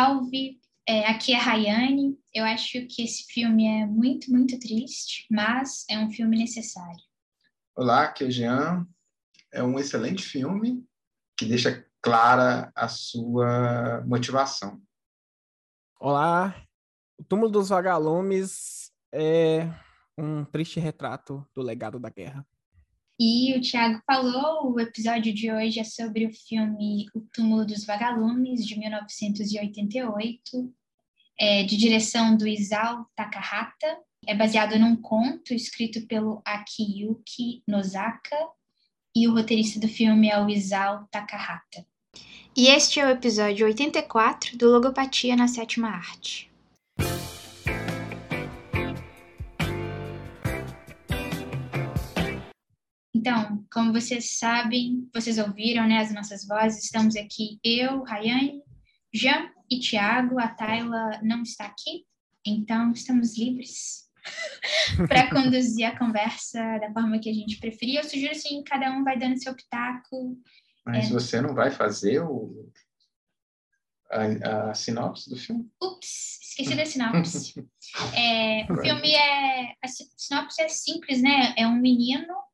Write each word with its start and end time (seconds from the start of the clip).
salve! 0.00 0.58
É, 0.88 1.06
aqui 1.06 1.34
é 1.34 1.36
Rayane. 1.36 2.18
Eu 2.32 2.44
acho 2.44 2.86
que 2.86 3.02
esse 3.02 3.24
filme 3.30 3.66
é 3.66 3.84
muito, 3.84 4.30
muito 4.30 4.58
triste, 4.58 5.26
mas 5.30 5.84
é 5.90 5.98
um 5.98 6.10
filme 6.10 6.38
necessário. 6.38 7.02
Olá, 7.76 8.04
aqui 8.04 8.24
é 8.24 8.30
Jean. 8.30 8.86
É 9.52 9.62
um 9.62 9.78
excelente 9.78 10.22
filme 10.22 10.86
que 11.36 11.44
deixa 11.44 11.86
clara 12.00 12.72
a 12.74 12.88
sua 12.88 14.02
motivação. 14.06 14.80
Olá, 16.00 16.54
O 17.18 17.24
Túmulo 17.24 17.50
dos 17.50 17.68
Vagalumes 17.68 18.90
é 19.12 19.68
um 20.16 20.46
triste 20.46 20.80
retrato 20.80 21.46
do 21.54 21.60
legado 21.60 22.00
da 22.00 22.08
guerra. 22.08 22.46
E 23.22 23.54
o 23.54 23.60
Tiago 23.60 24.00
falou, 24.06 24.72
o 24.72 24.80
episódio 24.80 25.30
de 25.34 25.52
hoje 25.52 25.78
é 25.78 25.84
sobre 25.84 26.24
o 26.24 26.32
filme 26.32 27.04
O 27.14 27.20
Túmulo 27.20 27.66
dos 27.66 27.84
Vagalumes, 27.84 28.66
de 28.66 28.78
1988, 28.78 30.74
é, 31.38 31.62
de 31.64 31.76
direção 31.76 32.34
do 32.34 32.48
Isao 32.48 33.04
Takahata. 33.14 33.98
É 34.26 34.34
baseado 34.34 34.78
num 34.78 34.96
conto 34.96 35.52
escrito 35.52 36.06
pelo 36.06 36.40
Akiyuki 36.46 37.62
Nozaka, 37.68 38.38
e 39.14 39.28
o 39.28 39.34
roteirista 39.34 39.78
do 39.78 39.86
filme 39.86 40.30
é 40.30 40.42
o 40.42 40.48
Isao 40.48 41.06
Takahata. 41.10 41.84
E 42.56 42.68
este 42.68 43.00
é 43.00 43.06
o 43.06 43.10
episódio 43.10 43.66
84 43.66 44.56
do 44.56 44.70
Logopatia 44.70 45.36
na 45.36 45.46
Sétima 45.46 45.88
Arte. 45.88 46.49
Então, 53.20 53.62
como 53.70 53.92
vocês 53.92 54.38
sabem, 54.38 55.06
vocês 55.12 55.36
ouviram 55.36 55.86
né, 55.86 55.98
as 55.98 56.10
nossas 56.10 56.46
vozes, 56.46 56.84
estamos 56.84 57.14
aqui 57.16 57.60
eu, 57.62 58.02
Rayane, 58.02 58.62
Jean 59.12 59.50
e 59.70 59.78
Tiago. 59.78 60.40
A 60.40 60.48
Tayla 60.48 61.20
não 61.22 61.42
está 61.42 61.66
aqui, 61.66 62.06
então 62.46 62.92
estamos 62.92 63.36
livres 63.36 64.08
para 65.06 65.28
conduzir 65.28 65.84
a 65.84 65.98
conversa 65.98 66.78
da 66.78 66.90
forma 66.94 67.18
que 67.18 67.28
a 67.28 67.34
gente 67.34 67.58
preferir. 67.58 67.96
Eu 67.96 68.04
sugiro 68.04 68.32
assim, 68.32 68.64
cada 68.64 68.90
um 68.90 69.04
vai 69.04 69.18
dando 69.18 69.36
seu 69.36 69.54
pitaco. 69.54 70.38
Mas 70.86 71.10
é... 71.10 71.12
você 71.12 71.42
não 71.42 71.54
vai 71.54 71.70
fazer 71.70 72.20
o... 72.20 72.72
a, 74.10 74.70
a 74.70 74.74
sinopse 74.74 75.28
do 75.28 75.36
filme? 75.36 75.70
Ups, 75.78 76.38
esqueci 76.40 76.74
da 76.74 76.86
sinopse. 76.88 77.68
é, 78.16 78.64
o 78.72 78.76
filme 78.78 79.12
é... 79.12 79.74
A 79.84 79.88
sinopse 80.16 80.62
é 80.62 80.68
simples, 80.70 81.20
né? 81.20 81.54
É 81.58 81.66
um 81.66 81.76
menino 81.76 82.48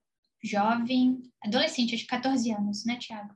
jovem, 0.46 1.20
adolescente, 1.42 1.96
de 1.96 2.04
14 2.04 2.50
anos, 2.52 2.84
né, 2.84 2.96
Tiago? 2.96 3.34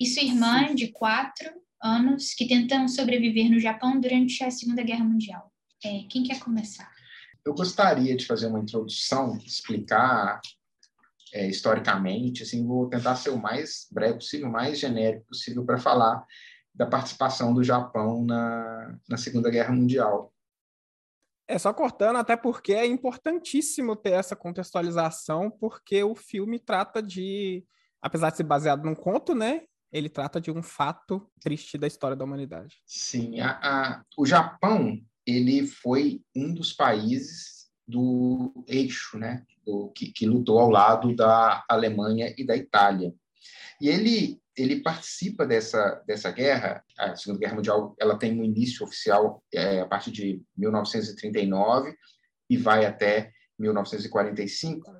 E 0.00 0.06
sua 0.06 0.22
irmã, 0.22 0.68
Sim. 0.68 0.74
de 0.74 0.88
4 0.88 1.50
anos, 1.82 2.34
que 2.34 2.46
tentam 2.46 2.88
sobreviver 2.88 3.50
no 3.50 3.60
Japão 3.60 4.00
durante 4.00 4.42
a 4.42 4.50
Segunda 4.50 4.82
Guerra 4.82 5.04
Mundial. 5.04 5.52
É, 5.84 6.04
quem 6.10 6.22
quer 6.22 6.40
começar? 6.40 6.90
Eu 7.44 7.54
gostaria 7.54 8.16
de 8.16 8.26
fazer 8.26 8.46
uma 8.46 8.58
introdução, 8.58 9.36
explicar 9.36 10.40
é, 11.32 11.48
historicamente, 11.48 12.42
assim, 12.42 12.66
vou 12.66 12.88
tentar 12.88 13.14
ser 13.16 13.30
o 13.30 13.40
mais 13.40 13.86
breve 13.90 14.14
possível, 14.14 14.48
o 14.48 14.52
mais 14.52 14.78
genérico 14.78 15.26
possível 15.26 15.64
para 15.64 15.78
falar 15.78 16.24
da 16.74 16.86
participação 16.86 17.54
do 17.54 17.62
Japão 17.62 18.24
na, 18.24 18.98
na 19.08 19.16
Segunda 19.16 19.50
Guerra 19.50 19.72
Mundial. 19.72 20.32
É 21.48 21.58
só 21.58 21.72
cortando, 21.72 22.16
até 22.16 22.36
porque 22.36 22.72
é 22.72 22.84
importantíssimo 22.84 23.94
ter 23.94 24.12
essa 24.12 24.34
contextualização, 24.34 25.50
porque 25.50 26.02
o 26.02 26.14
filme 26.14 26.58
trata 26.58 27.00
de, 27.00 27.64
apesar 28.02 28.30
de 28.30 28.38
ser 28.38 28.42
baseado 28.44 28.84
num 28.84 28.94
conto, 28.94 29.34
né? 29.34 29.62
Ele 29.92 30.08
trata 30.08 30.40
de 30.40 30.50
um 30.50 30.62
fato 30.62 31.30
triste 31.40 31.78
da 31.78 31.86
história 31.86 32.16
da 32.16 32.24
humanidade. 32.24 32.82
Sim, 32.84 33.40
a, 33.40 33.60
a, 33.62 34.02
o 34.18 34.26
Japão 34.26 35.00
ele 35.24 35.66
foi 35.66 36.20
um 36.34 36.52
dos 36.52 36.72
países 36.72 37.68
do 37.86 38.52
eixo, 38.66 39.18
né? 39.18 39.44
Do, 39.64 39.90
que, 39.90 40.12
que 40.12 40.26
lutou 40.26 40.58
ao 40.58 40.70
lado 40.70 41.14
da 41.14 41.64
Alemanha 41.68 42.34
e 42.36 42.44
da 42.44 42.56
Itália. 42.56 43.14
E 43.80 43.88
ele 43.88 44.40
ele 44.56 44.82
participa 44.82 45.46
dessa, 45.46 46.02
dessa 46.06 46.30
guerra. 46.30 46.82
A 46.98 47.14
Segunda 47.14 47.40
Guerra 47.40 47.56
Mundial 47.56 47.94
ela 48.00 48.18
tem 48.18 48.40
um 48.40 48.42
início 48.42 48.86
oficial 48.86 49.44
é, 49.52 49.80
a 49.80 49.86
partir 49.86 50.10
de 50.10 50.42
1939 50.56 51.94
e 52.48 52.56
vai 52.56 52.86
até 52.86 53.30
1945. 53.58 54.90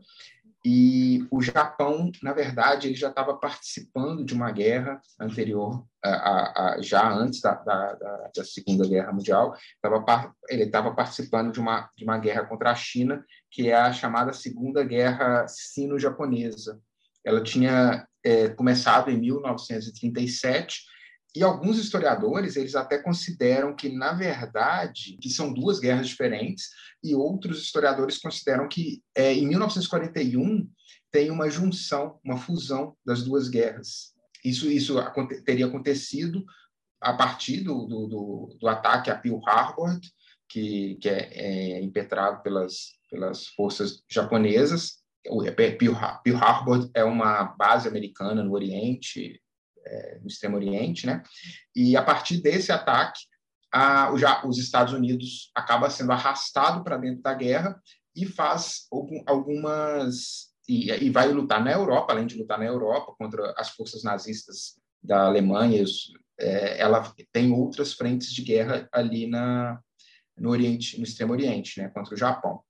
E 0.68 1.24
o 1.30 1.40
Japão, 1.40 2.10
na 2.20 2.32
verdade, 2.32 2.88
ele 2.88 2.96
já 2.96 3.08
estava 3.08 3.36
participando 3.36 4.24
de 4.24 4.34
uma 4.34 4.50
guerra 4.50 5.00
anterior, 5.18 5.86
a, 6.04 6.74
a, 6.74 6.82
já 6.82 7.08
antes 7.08 7.40
da, 7.40 7.54
da, 7.54 7.92
da, 8.34 8.44
Segunda 8.44 8.84
Guerra 8.84 9.12
Mundial. 9.12 9.54
Tava, 9.80 10.34
ele 10.48 10.64
estava 10.64 10.92
participando 10.92 11.52
de 11.52 11.60
uma, 11.60 11.88
de 11.96 12.02
uma 12.02 12.18
guerra 12.18 12.44
contra 12.46 12.72
a 12.72 12.74
China, 12.74 13.24
que 13.48 13.68
é 13.68 13.76
a 13.76 13.92
chamada 13.92 14.32
Segunda 14.32 14.82
Guerra 14.82 15.46
Sino-Japonesa. 15.46 16.80
Ela 17.26 17.42
tinha 17.42 18.06
é, 18.25 18.48
começado 18.50 19.10
em 19.10 19.20
1937 19.20 20.84
e 21.34 21.42
alguns 21.42 21.76
historiadores 21.76 22.54
eles 22.54 22.76
até 22.76 22.98
consideram 22.98 23.75
que 23.75 23.88
na 23.88 24.12
verdade 24.12 25.19
que 25.20 25.28
são 25.28 25.53
duas 25.53 25.81
guerras 25.81 26.09
diferentes 26.09 26.69
e 27.03 27.16
outros 27.16 27.62
historiadores 27.62 28.19
consideram 28.19 28.69
que 28.69 29.03
é, 29.12 29.34
em 29.34 29.47
1941 29.48 30.70
tem 31.10 31.31
uma 31.31 31.50
junção, 31.50 32.20
uma 32.25 32.38
fusão 32.38 32.97
das 33.04 33.22
duas 33.22 33.48
guerras. 33.48 34.14
Isso 34.44 34.70
isso 34.70 34.94
teria 35.44 35.66
acontecido 35.66 36.44
a 37.00 37.12
partir 37.12 37.60
do, 37.60 37.87
do, 37.87 38.06
do, 38.06 38.56
do 38.60 38.69
ataque 38.69 39.10
a 39.10 39.19
Pearl 39.19 39.41
Harbor, 39.47 39.98
que, 40.48 40.97
que 41.00 41.08
é, 41.08 41.78
é 41.78 41.82
impetrado 41.82 42.41
pelas, 42.43 42.93
pelas 43.10 43.48
forças 43.48 44.03
japonesas 44.08 45.04
Pearl 45.54 46.37
Harbor 46.37 46.91
é 46.94 47.04
uma 47.04 47.44
base 47.44 47.88
americana 47.88 48.42
no 48.42 48.53
Oriente, 48.53 49.41
é, 49.84 50.19
no 50.20 50.26
Extremo 50.26 50.56
Oriente, 50.56 51.06
né? 51.06 51.22
E 51.75 51.97
a 51.97 52.03
partir 52.03 52.38
desse 52.38 52.72
ataque, 52.72 53.20
a, 53.72 54.10
os 54.47 54.59
Estados 54.59 54.92
Unidos 54.92 55.50
acaba 55.54 55.91
sendo 55.91 56.12
arrastado 56.12 56.82
para 56.82 56.97
dentro 56.97 57.22
da 57.22 57.34
guerra 57.34 57.81
e 58.14 58.25
faz 58.25 58.87
algumas 59.26 60.54
e, 60.69 60.91
e, 60.91 61.10
vai 61.10 61.28
lutar 61.28 61.62
na 61.62 61.70
Europa, 61.70 62.12
além 62.12 62.26
de 62.26 62.37
lutar 62.37 62.58
na 62.58 62.64
Europa 62.64 63.14
contra 63.16 63.54
as 63.56 63.70
forças 63.70 64.03
nazistas 64.03 64.75
da 65.00 65.26
Alemanha, 65.26 65.84
é, 66.41 66.81
ela 66.81 67.14
tem 67.32 67.53
outras 67.53 67.93
frentes 67.93 68.32
de 68.32 68.43
guerra 68.43 68.88
ali 68.93 69.28
na 69.28 69.81
no 70.37 70.50
Oriente, 70.50 70.98
no 70.98 71.04
Extremo 71.04 71.32
Oriente, 71.32 71.81
né, 71.81 71.88
contra 71.88 72.14
o 72.14 72.16
Japão. 72.16 72.60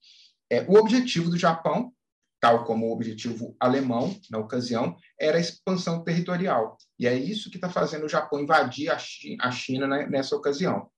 É, 0.48 0.62
o 0.68 0.76
objetivo 0.76 1.30
do 1.30 1.36
Japão 1.36 1.92
tal 2.40 2.64
como 2.64 2.86
o 2.86 2.92
objetivo 2.92 3.56
alemão, 3.58 4.14
na 4.30 4.38
ocasião, 4.38 4.96
era 5.18 5.38
a 5.38 5.40
expansão 5.40 6.04
territorial. 6.04 6.76
E 6.98 7.06
é 7.06 7.14
isso 7.14 7.50
que 7.50 7.56
está 7.56 7.68
fazendo 7.68 8.04
o 8.04 8.08
Japão 8.08 8.40
invadir 8.40 8.90
a 8.90 9.50
China 9.50 9.86
nessa 10.06 10.36
ocasião. 10.36 10.88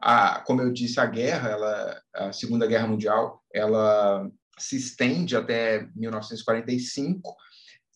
A, 0.00 0.40
como 0.40 0.62
eu 0.62 0.72
disse, 0.72 1.00
a 1.00 1.06
guerra, 1.06 1.50
ela, 1.50 2.02
a 2.14 2.32
Segunda 2.32 2.66
Guerra 2.66 2.86
Mundial, 2.86 3.42
ela 3.52 4.30
se 4.58 4.76
estende 4.76 5.36
até 5.36 5.86
1945, 5.94 7.34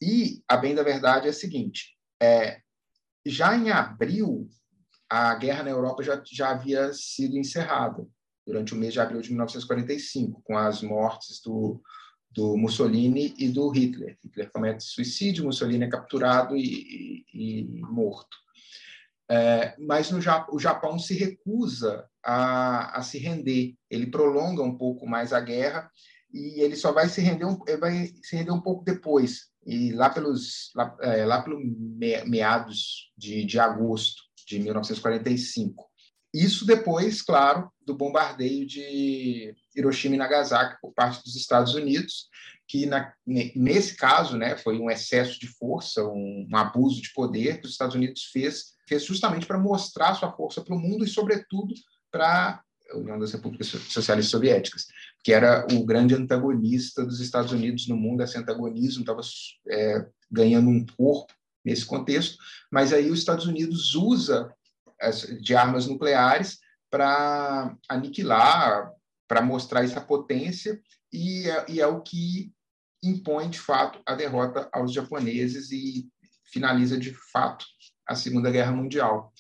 e 0.03 0.43
a 0.49 0.57
bem 0.57 0.75
da 0.75 0.83
verdade 0.83 1.27
é 1.27 1.31
a 1.31 1.35
seguinte, 1.35 1.97
é, 2.23 2.61
já 3.25 3.57
em 3.57 3.71
abril, 3.71 4.49
a 5.09 5.35
guerra 5.35 5.63
na 5.63 5.71
Europa 5.71 6.03
já, 6.03 6.23
já 6.25 6.51
havia 6.51 6.93
sido 6.93 7.37
encerrada, 7.37 8.07
durante 8.47 8.75
o 8.75 8.77
mês 8.77 8.93
de 8.93 9.01
abril 9.01 9.21
de 9.21 9.29
1945, 9.29 10.43
com 10.43 10.57
as 10.57 10.83
mortes 10.83 11.41
do, 11.43 11.81
do 12.31 12.57
Mussolini 12.57 13.35
e 13.39 13.49
do 13.49 13.69
Hitler. 13.69 14.17
Hitler 14.23 14.51
comete 14.51 14.85
suicídio, 14.85 15.45
Mussolini 15.45 15.85
é 15.85 15.89
capturado 15.89 16.57
e, 16.57 17.25
e, 17.33 17.61
e 17.61 17.81
morto. 17.81 18.37
É, 19.29 19.77
mas 19.79 20.11
no 20.11 20.19
o 20.53 20.59
Japão 20.59 20.99
se 20.99 21.15
recusa 21.15 22.05
a, 22.25 22.99
a, 22.99 23.03
se 23.03 23.19
render. 23.19 23.75
Ele 23.89 24.07
prolonga 24.07 24.63
um 24.63 24.77
pouco 24.77 25.07
mais 25.07 25.33
a 25.33 25.41
guerra 25.41 25.91
e 26.33 26.61
ele 26.61 26.77
só 26.77 26.93
vai 26.93 27.09
se 27.09 27.21
render 27.21 27.45
um, 27.45 27.59
vai 27.79 28.13
se 28.23 28.37
render 28.37 28.51
um 28.51 28.61
pouco 28.61 28.85
depois. 28.85 29.51
E 29.65 29.93
lá 29.93 30.11
pelos 30.11 30.73
lá, 30.75 30.97
é, 31.01 31.25
lá 31.25 31.43
pelo 31.43 31.61
meados 32.27 33.13
de, 33.17 33.45
de 33.45 33.59
agosto 33.59 34.23
de 34.47 34.59
1945. 34.59 35.89
Isso 36.33 36.65
depois, 36.65 37.23
claro, 37.23 37.71
do 37.85 37.97
bombardeio 37.97 38.67
de 38.67 39.55
Hiroshima 39.75 40.15
e 40.15 40.19
Nagasaki 40.19 40.81
por 40.81 40.93
parte 40.93 41.23
dos 41.23 41.37
Estados 41.37 41.75
Unidos, 41.75 42.29
que 42.67 42.87
na, 42.87 43.13
nesse 43.27 43.97
caso 43.97 44.37
né, 44.37 44.57
foi 44.57 44.79
um 44.79 44.91
excesso 44.91 45.39
de 45.41 45.47
força, 45.47 46.05
um, 46.05 46.47
um 46.51 46.57
abuso 46.57 47.03
de 47.03 47.13
poder 47.13 47.61
que 47.61 47.67
os 47.67 47.73
Estados 47.73 47.97
Unidos 47.97 48.25
fez, 48.33 48.75
fez 48.89 49.05
justamente 49.05 49.47
para 49.47 49.59
mostrar 49.59 50.15
sua 50.15 50.33
força 50.33 50.63
para 50.63 50.75
o 50.75 50.79
mundo 50.79 51.05
e, 51.05 51.09
sobretudo, 51.09 51.75
para 52.11 52.63
a 52.93 52.97
União 52.97 53.19
das 53.19 53.33
Repúblicas 53.33 53.69
Socialistas 53.69 54.31
Soviéticas, 54.31 54.87
que 55.23 55.33
era 55.33 55.67
o 55.73 55.85
grande 55.85 56.15
antagonista 56.15 57.05
dos 57.05 57.21
Estados 57.21 57.53
Unidos 57.53 57.89
no 57.89 57.97
mundo. 57.97 58.23
Esse 58.23 58.39
antagonismo 58.39 59.03
estava 59.03 59.21
é, 59.69 60.07
ganhando 60.31 60.69
um 60.69 60.85
corpo 60.87 61.33
nesse 61.65 61.85
contexto, 61.85 62.37
mas 62.71 62.93
aí 62.93 63.11
os 63.11 63.19
Estados 63.19 63.47
Unidos 63.47 63.95
usa 63.95 64.53
de 65.41 65.55
armas 65.55 65.87
nucleares 65.87 66.59
para 66.91 67.77
aniquilar, 67.89 68.93
para 69.31 69.41
mostrar 69.41 69.85
essa 69.85 70.01
potência, 70.01 70.83
e 71.13 71.49
é, 71.49 71.65
e 71.69 71.81
é 71.81 71.87
o 71.87 72.03
que 72.03 72.53
impõe, 73.01 73.49
de 73.49 73.61
fato, 73.61 74.03
a 74.05 74.17
derrota 74.17 74.69
aos 74.73 74.93
japoneses 74.93 75.71
e 75.71 76.09
finaliza, 76.53 76.99
de 76.99 77.15
fato, 77.33 77.65
a 78.09 78.17
Segunda 78.17 78.51
Guerra 78.51 78.73
Mundial. 78.73 79.33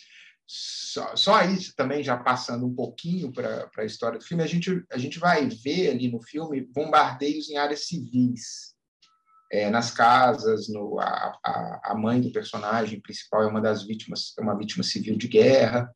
Só, 0.47 1.17
só 1.17 1.35
aí 1.35 1.59
também, 1.77 2.05
já 2.05 2.17
passando 2.17 2.65
um 2.67 2.73
pouquinho 2.73 3.33
para 3.33 3.69
a 3.79 3.85
história 3.85 4.17
do 4.17 4.25
filme, 4.25 4.45
a 4.45 4.47
gente, 4.47 4.81
a 4.93 4.97
gente 4.97 5.19
vai 5.19 5.49
ver 5.49 5.91
ali 5.91 6.09
no 6.09 6.23
filme 6.23 6.61
bombardeios 6.73 7.51
em 7.51 7.57
áreas 7.57 7.89
civis. 7.89 8.77
É, 9.53 9.71
nas 9.71 9.91
casas, 9.91 10.69
no, 10.69 11.01
a, 11.01 11.37
a, 11.45 11.81
a 11.87 11.95
mãe 11.97 12.21
do 12.21 12.31
personagem 12.31 13.01
principal 13.01 13.43
é 13.43 13.49
uma 13.49 13.61
das 13.61 13.83
vítimas, 13.83 14.35
é 14.39 14.41
uma 14.41 14.57
vítima 14.57 14.85
civil 14.85 15.19
de 15.19 15.27
guerra. 15.27 15.93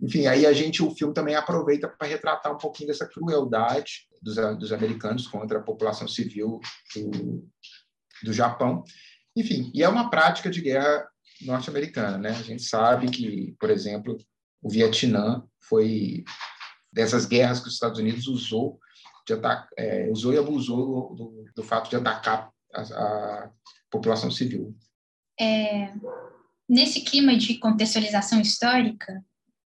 Enfim, 0.00 0.26
aí 0.26 0.44
a 0.44 0.52
gente, 0.52 0.82
o 0.82 0.94
filme 0.94 1.14
também 1.14 1.34
aproveita 1.34 1.88
para 1.88 2.08
retratar 2.08 2.52
um 2.52 2.58
pouquinho 2.58 2.88
dessa 2.88 3.08
crueldade 3.08 4.06
dos, 4.20 4.36
dos 4.58 4.72
americanos 4.72 5.26
contra 5.26 5.58
a 5.58 5.62
população 5.62 6.08
civil 6.08 6.60
do, 6.94 7.48
do 8.22 8.32
Japão. 8.32 8.82
Enfim, 9.36 9.70
e 9.74 9.82
é 9.82 9.88
uma 9.88 10.10
prática 10.10 10.50
de 10.50 10.60
guerra 10.60 11.06
norte-americana, 11.42 12.18
né? 12.18 12.30
A 12.30 12.42
gente 12.42 12.62
sabe 12.62 13.10
que, 13.10 13.54
por 13.58 13.70
exemplo, 13.70 14.16
o 14.62 14.70
Vietnã 14.70 15.42
foi 15.68 16.24
dessas 16.92 17.26
guerras 17.26 17.60
que 17.60 17.68
os 17.68 17.74
Estados 17.74 17.98
Unidos 17.98 18.26
usou 18.26 18.78
de 19.26 19.32
atacar, 19.32 19.68
é, 19.76 20.08
usou 20.10 20.32
e 20.32 20.38
abusou 20.38 21.14
do, 21.14 21.44
do 21.54 21.62
fato 21.62 21.90
de 21.90 21.96
atacar 21.96 22.50
a, 22.72 22.80
a 22.80 23.50
população 23.90 24.30
civil. 24.30 24.76
É, 25.40 25.92
nesse 26.68 27.00
clima 27.00 27.36
de 27.36 27.58
contextualização 27.58 28.40
histórica, 28.40 29.24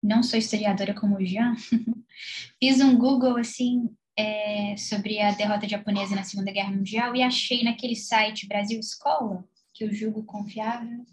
não 0.06 0.23
sou 0.23 0.38
historiadora 0.38 0.94
como 0.94 1.17
o 1.17 1.25
Jean, 1.25 1.55
fiz 2.61 2.81
um 2.81 2.97
Google 2.97 3.37
assim 3.37 3.91
é, 4.17 4.76
sobre 4.76 5.20
a 5.20 5.32
derrota 5.32 5.69
japonesa 5.69 6.14
na 6.14 6.23
Segunda 6.23 6.53
Guerra 6.53 6.73
Mundial 6.73 7.14
e 7.14 7.23
achei 7.23 7.62
naquele 7.62 7.97
site 7.97 8.47
Brasil 8.47 8.79
Escola, 8.79 9.44
que 9.75 9.85
eu 9.85 9.93
julgo 9.93 10.25
confiável. 10.25 11.05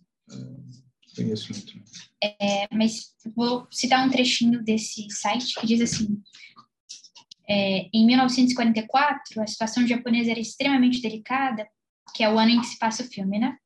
conheço 1.16 1.52
muito. 1.52 1.74
É, 2.24 2.68
mas 2.72 3.14
vou 3.36 3.68
citar 3.72 4.06
um 4.06 4.10
trechinho 4.10 4.64
desse 4.64 5.10
site 5.10 5.60
que 5.60 5.68
diz 5.68 5.82
assim: 5.82 6.22
é, 7.50 7.90
em 7.94 8.06
1944, 8.06 9.42
a 9.42 9.48
situação 9.48 9.86
japonesa 9.86 10.32
era 10.32 10.40
extremamente 10.40 11.02
delicada, 11.02 11.68
que 12.16 12.24
é 12.24 12.32
o 12.32 12.40
ano 12.40 12.52
em 12.52 12.62
que 12.62 12.68
se 12.68 12.78
passa 12.78 13.04
o 13.04 13.08
filme, 13.08 13.40
né? 13.40 13.58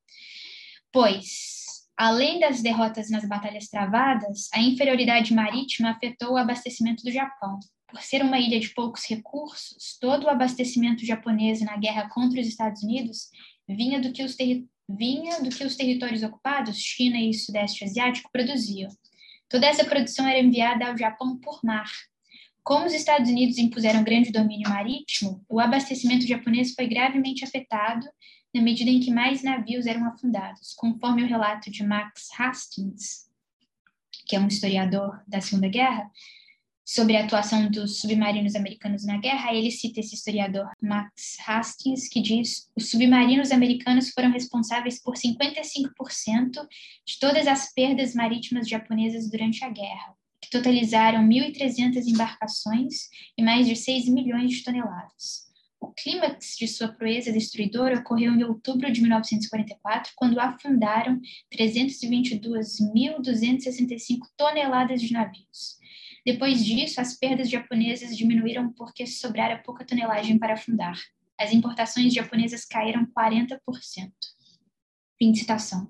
Pois 0.91 1.56
Além 1.97 2.39
das 2.39 2.61
derrotas 2.61 3.09
nas 3.09 3.27
batalhas 3.27 3.69
travadas, 3.69 4.49
a 4.53 4.61
inferioridade 4.61 5.33
marítima 5.33 5.89
afetou 5.89 6.33
o 6.33 6.37
abastecimento 6.37 7.03
do 7.03 7.11
Japão. 7.11 7.57
Por 7.87 8.01
ser 8.03 8.21
uma 8.21 8.37
ilha 8.37 8.59
de 8.59 8.69
poucos 8.69 9.03
recursos, 9.09 9.97
todo 9.99 10.25
o 10.25 10.29
abastecimento 10.29 11.03
japonês 11.03 11.59
na 11.61 11.75
guerra 11.75 12.07
contra 12.09 12.39
os 12.39 12.45
Estados 12.45 12.83
Unidos 12.83 13.29
vinha 13.67 13.99
do 13.99 14.11
que 14.11 14.21
os, 14.21 14.35
vinha 14.87 15.41
do 15.41 15.49
que 15.49 15.63
os 15.63 15.75
territórios 15.75 16.21
ocupados, 16.21 16.77
China 16.77 17.19
e 17.19 17.33
Sudeste 17.33 17.83
Asiático, 17.83 18.29
produziam. 18.31 18.91
Toda 19.49 19.65
essa 19.65 19.83
produção 19.83 20.27
era 20.27 20.39
enviada 20.39 20.85
ao 20.85 20.97
Japão 20.97 21.39
por 21.39 21.61
mar. 21.63 21.89
Como 22.63 22.85
os 22.85 22.93
Estados 22.93 23.31
Unidos 23.31 23.57
impuseram 23.57 24.03
grande 24.03 24.31
domínio 24.31 24.69
marítimo, 24.69 25.43
o 25.49 25.59
abastecimento 25.59 26.27
japonês 26.27 26.75
foi 26.75 26.85
gravemente 26.85 27.43
afetado 27.43 28.05
na 28.57 28.63
medida 28.63 28.89
em 28.89 28.99
que 28.99 29.11
mais 29.11 29.43
navios 29.43 29.85
eram 29.85 30.07
afundados, 30.07 30.73
conforme 30.73 31.23
o 31.23 31.27
relato 31.27 31.69
de 31.69 31.83
Max 31.83 32.29
Hastings, 32.37 33.29
que 34.25 34.35
é 34.35 34.39
um 34.39 34.47
historiador 34.47 35.21
da 35.27 35.39
Segunda 35.39 35.67
Guerra, 35.67 36.09
sobre 36.83 37.15
a 37.15 37.25
atuação 37.25 37.69
dos 37.69 37.99
submarinos 37.99 38.55
americanos 38.55 39.05
na 39.05 39.17
guerra, 39.17 39.53
ele 39.53 39.69
cita 39.69 39.99
esse 39.99 40.15
historiador 40.15 40.71
Max 40.81 41.37
Hastings, 41.45 42.07
que 42.07 42.19
diz: 42.19 42.67
os 42.75 42.89
submarinos 42.89 43.51
americanos 43.51 44.09
foram 44.09 44.31
responsáveis 44.31 44.99
por 44.99 45.15
55% 45.15 46.67
de 47.05 47.19
todas 47.19 47.45
as 47.45 47.73
perdas 47.73 48.15
marítimas 48.15 48.67
japonesas 48.67 49.29
durante 49.29 49.63
a 49.63 49.69
guerra, 49.69 50.15
que 50.41 50.49
totalizaram 50.49 51.27
1.300 51.27 52.07
embarcações 52.07 53.09
e 53.37 53.43
mais 53.43 53.67
de 53.67 53.75
6 53.75 54.07
milhões 54.07 54.51
de 54.51 54.63
toneladas. 54.63 55.46
O 55.79 55.93
clímax 55.93 56.57
de 56.57 56.67
sua 56.67 56.87
proeza 56.87 57.31
destruidora 57.31 57.99
ocorreu 57.99 58.33
em 58.33 58.43
outubro 58.43 58.91
de 58.91 58.99
1944, 59.01 60.13
quando 60.15 60.39
afundaram 60.39 61.21
322.265 61.53 64.21
toneladas 64.35 64.99
de 65.01 65.13
navios. 65.13 65.77
Depois 66.25 66.65
disso, 66.65 66.99
as 66.99 67.15
perdas 67.17 67.47
japonesas 67.49 68.17
diminuíram 68.17 68.73
porque 68.73 69.05
sobrara 69.05 69.61
pouca 69.63 69.85
tonelagem 69.85 70.37
para 70.37 70.55
afundar. 70.55 70.99
As 71.39 71.53
importações 71.53 72.13
japonesas 72.13 72.65
caíram 72.65 73.05
40%. 73.05 73.59
Fim 75.17 75.31
de 75.31 75.39
citação. 75.39 75.89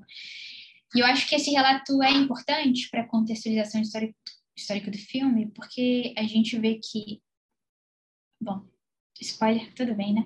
E 0.94 1.00
eu 1.00 1.06
acho 1.06 1.28
que 1.28 1.36
esse 1.36 1.50
relato 1.52 2.04
é 2.04 2.12
importante 2.12 2.90
para 2.90 3.02
a 3.02 3.08
contextualização 3.08 3.82
histórica 3.82 4.92
do 4.92 4.98
filme, 4.98 5.50
porque 5.52 6.14
a 6.18 6.24
gente 6.24 6.60
vê 6.60 6.76
que, 6.76 7.22
bom, 8.42 8.66
spoiler, 9.22 9.74
tudo 9.74 9.96
bem, 9.96 10.14
né? 10.14 10.26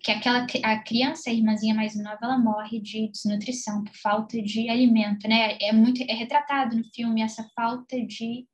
Que 0.00 0.12
aquela 0.12 0.46
a 0.62 0.78
criança, 0.82 1.30
a 1.30 1.32
irmãzinha 1.32 1.74
mais 1.74 1.96
nova, 1.96 2.18
ela 2.22 2.38
morre 2.38 2.80
de 2.80 3.08
desnutrição 3.08 3.82
por 3.84 3.94
falta 3.94 4.40
de 4.40 4.68
alimento, 4.68 5.28
né? 5.28 5.58
É 5.60 5.72
muito 5.72 6.02
é 6.02 6.14
retratado 6.14 6.76
no 6.76 6.84
filme 6.94 7.22
essa 7.22 7.48
falta 7.54 8.00
de 8.06 8.46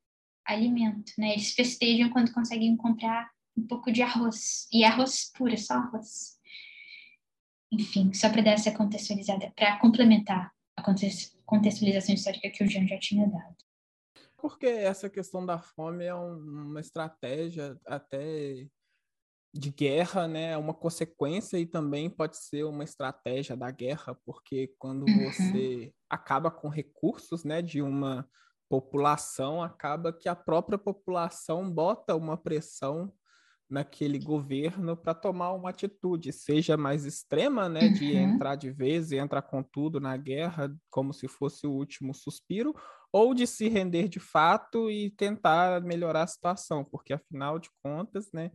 alimento, 0.45 1.13
né? 1.19 1.33
Eles 1.33 1.53
festejam 1.53 2.11
quando 2.11 2.33
conseguem 2.33 2.77
comprar 2.77 3.31
um 3.57 3.67
pouco 3.67 3.93
de 3.93 4.03
arroz 4.03 4.67
e 4.73 4.85
arroz 4.85 5.31
puro, 5.37 5.57
só 5.57 5.75
arroz. 5.75 6.39
Enfim, 7.73 8.13
só 8.13 8.31
para 8.31 8.43
dar 8.43 8.53
essa 8.53 8.71
contextualizada, 8.73 9.53
para 9.57 9.79
complementar 9.79 10.53
a 10.77 10.83
contextualização 11.47 12.15
histórica 12.15 12.51
que 12.51 12.63
o 12.63 12.69
Jean 12.69 12.87
já 12.87 12.99
tinha 12.99 13.27
dado. 13.27 13.57
Porque 14.37 14.67
essa 14.67 15.09
questão 15.09 15.45
da 15.45 15.59
fome 15.59 16.05
é 16.05 16.15
uma 16.15 16.81
estratégia 16.81 17.81
até 17.87 18.69
de 19.55 19.71
guerra, 19.71 20.27
né, 20.27 20.51
é 20.51 20.57
uma 20.57 20.75
consequência 20.75 21.57
e 21.57 21.65
também 21.65 22.11
pode 22.11 22.37
ser 22.37 22.65
uma 22.65 22.83
estratégia 22.83 23.57
da 23.57 23.71
guerra, 23.71 24.19
porque 24.27 24.75
quando 24.79 25.07
uhum. 25.09 25.31
você 25.31 25.93
acaba 26.11 26.51
com 26.51 26.69
recursos, 26.69 27.45
né, 27.45 27.63
de 27.63 27.81
uma 27.81 28.29
população, 28.69 29.63
acaba 29.63 30.13
que 30.13 30.29
a 30.29 30.35
própria 30.35 30.77
população 30.77 31.71
bota 31.71 32.17
uma 32.17 32.37
pressão 32.37 33.13
naquele 33.71 34.19
governo 34.19 34.97
para 34.97 35.15
tomar 35.15 35.53
uma 35.53 35.71
atitude, 35.71 36.33
seja 36.33 36.77
mais 36.77 37.05
extrema, 37.05 37.69
né, 37.69 37.89
de 37.89 38.13
uhum. 38.13 38.35
entrar 38.35 38.57
de 38.57 38.73
vez 38.73 39.13
e 39.13 39.19
entrar 39.19 39.43
com 39.43 39.63
tudo 39.63 40.01
na 40.01 40.17
guerra, 40.17 40.75
como 40.91 41.15
se 41.15 41.29
fosse 41.29 41.65
o 41.65 41.73
último 41.73 42.13
suspiro, 42.13 42.75
ou 43.13 43.33
de 43.33 43.47
se 43.47 43.69
render 43.69 44.09
de 44.09 44.19
fato 44.19 44.91
e 44.91 45.11
tentar 45.13 45.81
melhorar 45.81 46.25
a 46.25 46.27
situação, 46.27 46.85
porque 46.85 47.13
afinal 47.13 47.61
de 47.61 47.71
contas, 47.81 48.29
né, 48.33 48.51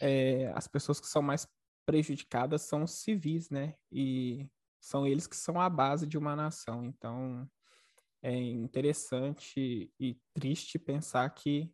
é, 0.00 0.52
as 0.54 0.66
pessoas 0.68 1.00
que 1.00 1.06
são 1.06 1.22
mais 1.22 1.46
prejudicadas 1.86 2.62
são 2.62 2.82
os 2.82 2.92
civis, 2.92 3.50
né? 3.50 3.74
E 3.90 4.46
são 4.80 5.06
eles 5.06 5.26
que 5.26 5.36
são 5.36 5.60
a 5.60 5.68
base 5.68 6.06
de 6.06 6.18
uma 6.18 6.36
nação. 6.36 6.84
Então, 6.84 7.48
é 8.22 8.34
interessante 8.34 9.92
e 9.98 10.20
triste 10.34 10.78
pensar 10.78 11.28
que 11.30 11.72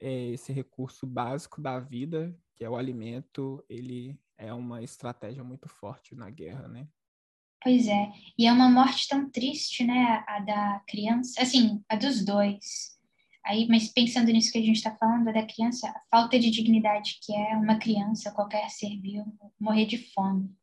é, 0.00 0.28
esse 0.28 0.52
recurso 0.52 1.06
básico 1.06 1.60
da 1.60 1.80
vida, 1.80 2.36
que 2.54 2.64
é 2.64 2.70
o 2.70 2.76
alimento, 2.76 3.64
ele 3.68 4.18
é 4.36 4.52
uma 4.52 4.82
estratégia 4.82 5.42
muito 5.42 5.68
forte 5.68 6.14
na 6.14 6.30
guerra, 6.30 6.68
né? 6.68 6.88
Pois 7.60 7.88
é, 7.88 8.12
e 8.38 8.46
é 8.46 8.52
uma 8.52 8.70
morte 8.70 9.08
tão 9.08 9.28
triste, 9.28 9.84
né, 9.84 10.24
a 10.28 10.38
da 10.38 10.80
criança, 10.86 11.42
assim, 11.42 11.82
a 11.88 11.96
dos 11.96 12.24
dois. 12.24 12.97
Aí, 13.48 13.66
mas 13.66 13.88
pensando 13.88 14.30
nisso 14.30 14.52
que 14.52 14.58
a 14.58 14.62
gente 14.62 14.76
está 14.76 14.94
falando, 14.94 15.32
da 15.32 15.46
criança, 15.46 15.88
a 15.88 16.02
falta 16.10 16.38
de 16.38 16.50
dignidade 16.50 17.18
que 17.22 17.34
é 17.34 17.56
uma 17.56 17.78
criança, 17.78 18.30
qualquer 18.30 18.68
ser 18.68 19.00
vivo, 19.00 19.34
morrer 19.58 19.86
de 19.86 19.96
fome. 20.12 20.54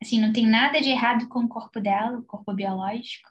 Assim, 0.00 0.20
não 0.20 0.32
tem 0.32 0.46
nada 0.46 0.80
de 0.80 0.90
errado 0.90 1.28
com 1.28 1.40
o 1.40 1.48
corpo 1.48 1.80
dela, 1.80 2.20
o 2.20 2.22
corpo 2.22 2.54
biológico. 2.54 3.28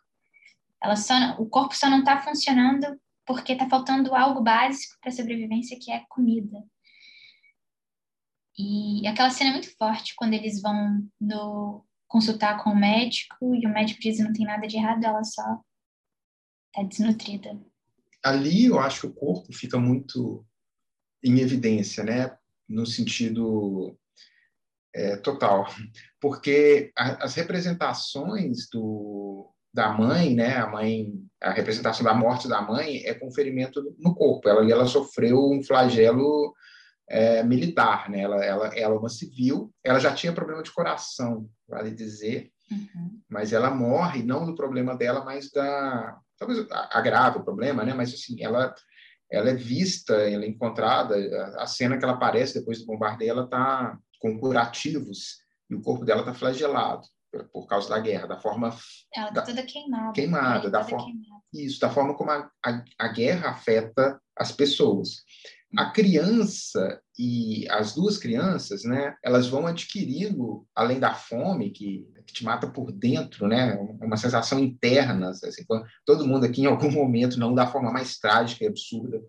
Ela 0.84 0.98
só, 0.98 1.14
o 1.40 1.48
corpo 1.48 1.74
só 1.74 1.90
não 1.90 2.00
está 2.00 2.20
funcionando 2.20 3.00
porque 3.26 3.54
está 3.54 3.70
faltando 3.70 4.14
algo 4.14 4.42
básico 4.42 4.98
para 5.00 5.10
a 5.10 5.16
sobrevivência, 5.16 5.80
que 5.80 5.94
é 5.94 6.04
comida. 6.10 6.62
E 8.58 9.08
aquela 9.08 9.30
cena 9.30 9.52
é 9.52 9.54
muito 9.54 9.74
forte 9.78 10.14
quando 10.14 10.34
eles 10.34 10.62
vão 10.62 11.10
no 11.22 11.86
consultar 12.06 12.62
com 12.62 12.72
o 12.72 12.76
médico 12.76 13.56
e 13.56 13.66
o 13.66 13.70
médico 13.70 14.02
diz 14.02 14.20
não 14.20 14.34
tem 14.34 14.46
nada 14.46 14.68
de 14.68 14.76
errado, 14.76 15.06
ela 15.06 15.24
só 15.24 15.62
está 16.74 16.84
desnutrida 16.84 17.58
ali 18.24 18.66
eu 18.66 18.80
acho 18.80 19.02
que 19.02 19.08
o 19.08 19.14
corpo 19.14 19.54
fica 19.54 19.78
muito 19.78 20.46
em 21.24 21.40
evidência, 21.40 22.04
né? 22.04 22.36
No 22.68 22.86
sentido 22.86 23.98
é, 24.94 25.16
total, 25.18 25.68
porque 26.20 26.92
a, 26.98 27.26
as 27.26 27.36
representações 27.36 28.70
do, 28.72 29.52
da 29.74 29.90
mãe, 29.90 30.36
né? 30.36 30.58
A 30.58 30.68
mãe, 30.68 31.14
a 31.42 31.52
representação 31.52 32.04
da 32.04 32.14
morte 32.14 32.48
da 32.48 32.62
mãe 32.62 33.04
é 33.06 33.14
com 33.14 33.32
ferimento 33.32 33.96
no 33.98 34.14
corpo. 34.16 34.48
Ela, 34.48 34.70
ela 34.70 34.86
sofreu 34.86 35.50
um 35.52 35.64
flagelo 35.64 36.54
é, 37.08 37.44
militar, 37.44 38.10
né? 38.10 38.22
Ela, 38.22 38.44
ela, 38.44 38.68
ela 38.68 38.96
é 38.96 38.98
uma 38.98 39.10
civil. 39.10 39.74
Ela 39.84 40.00
já 40.00 40.14
tinha 40.14 40.34
problema 40.34 40.64
de 40.64 40.72
coração, 40.72 41.50
vale 41.68 41.92
dizer, 41.92 42.52
uhum. 42.72 43.20
mas 43.28 43.52
ela 43.54 43.72
morre 43.72 44.24
não 44.24 44.46
do 44.46 44.56
problema 44.56 44.96
dela, 44.96 45.24
mas 45.24 45.52
da 45.52 46.20
talvez 46.40 46.66
agrave 46.70 47.40
o 47.40 47.44
problema, 47.44 47.84
né? 47.84 47.94
Mas 47.94 48.14
assim, 48.14 48.42
ela 48.42 48.74
ela 49.32 49.52
é 49.52 49.54
vista, 49.54 50.14
ela 50.14 50.44
é 50.44 50.48
encontrada. 50.48 51.16
A, 51.60 51.68
cena 51.68 51.98
que 51.98 52.04
ela 52.04 52.16
aparece 52.16 52.58
depois 52.58 52.80
do 52.80 52.88
bombardeio, 52.88 53.30
ela 53.30 53.44
está 53.44 53.96
com 54.20 54.40
curativos 54.40 55.38
e 55.70 55.76
o 55.76 55.82
corpo 55.82 56.04
dela 56.04 56.22
está 56.22 56.34
flagelado 56.34 57.08
por 57.54 57.68
causa 57.68 57.88
da 57.90 58.00
guerra, 58.00 58.26
da 58.26 58.40
forma 58.40 58.76
ela 59.16 59.30
está 59.30 59.44
toda 59.44 59.62
queimada, 59.62 60.14
queimada, 60.14 60.70
da 60.70 60.84
forma 60.84 61.06
queimada. 61.06 61.44
isso, 61.54 61.80
da 61.80 61.90
forma 61.92 62.16
como 62.16 62.32
a, 62.32 62.50
a, 62.66 62.84
a, 62.98 63.08
guerra 63.10 63.52
afeta 63.52 64.20
as 64.36 64.52
pessoas. 64.52 65.24
A 65.78 65.92
criança 65.92 67.00
e 67.22 67.68
as 67.70 67.94
duas 67.94 68.18
crianças, 68.18 68.86
né, 68.86 69.14
elas 69.22 69.46
vão 69.46 69.68
adquirindo, 69.68 70.66
além 70.74 71.02
da 71.02 71.14
fome 71.14 71.70
que, 71.70 72.08
que 72.26 72.34
te 72.34 72.46
mata 72.46 72.66
por 72.66 72.94
dentro, 72.94 73.46
né, 73.46 73.76
uma 74.02 74.16
sensação 74.16 74.58
interna, 74.58 75.32
assim, 75.32 75.66
todo 76.06 76.26
mundo 76.26 76.46
aqui 76.46 76.62
em 76.62 76.66
algum 76.66 76.90
momento, 76.90 77.38
não 77.38 77.54
da 77.54 77.68
forma 77.68 77.92
mais 77.92 78.18
trágica 78.18 78.64
e 78.64 78.68
absurda, 78.68 79.22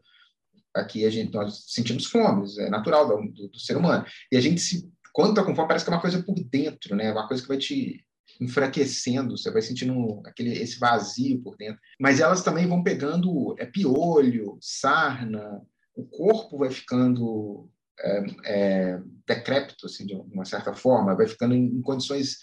aqui 0.72 1.04
a 1.04 1.10
gente 1.10 1.32
nós 1.32 1.64
sentimos 1.66 2.06
fome, 2.06 2.46
é 2.60 2.70
natural 2.70 3.08
do, 3.08 3.32
do, 3.32 3.48
do 3.48 3.58
ser 3.58 3.76
humano, 3.76 4.06
e 4.30 4.36
a 4.36 4.40
gente 4.40 4.60
se 4.60 4.88
quando 5.12 5.34
tá 5.34 5.42
com 5.42 5.56
fome, 5.56 5.66
parece 5.66 5.84
que 5.84 5.90
é 5.90 5.94
uma 5.94 6.00
coisa 6.00 6.22
por 6.22 6.36
dentro, 6.36 6.94
né? 6.94 7.10
Uma 7.10 7.26
coisa 7.26 7.42
que 7.42 7.48
vai 7.48 7.58
te 7.58 8.06
enfraquecendo, 8.40 9.36
você 9.36 9.50
vai 9.50 9.60
sentindo 9.60 10.22
aquele, 10.24 10.52
esse 10.52 10.78
vazio 10.78 11.42
por 11.42 11.56
dentro. 11.56 11.80
Mas 11.98 12.20
elas 12.20 12.44
também 12.44 12.64
vão 12.68 12.80
pegando 12.80 13.56
é, 13.58 13.66
piolho, 13.66 14.56
sarna, 14.60 15.60
o 15.96 16.04
corpo 16.04 16.58
vai 16.58 16.70
ficando 16.70 17.68
é, 18.00 18.24
é, 18.44 19.02
decrépito, 19.26 19.86
assim, 19.86 20.06
de 20.06 20.14
uma 20.14 20.44
certa 20.44 20.74
forma, 20.74 21.14
vai 21.14 21.26
ficando 21.26 21.54
em, 21.54 21.66
em 21.66 21.82
condições 21.82 22.38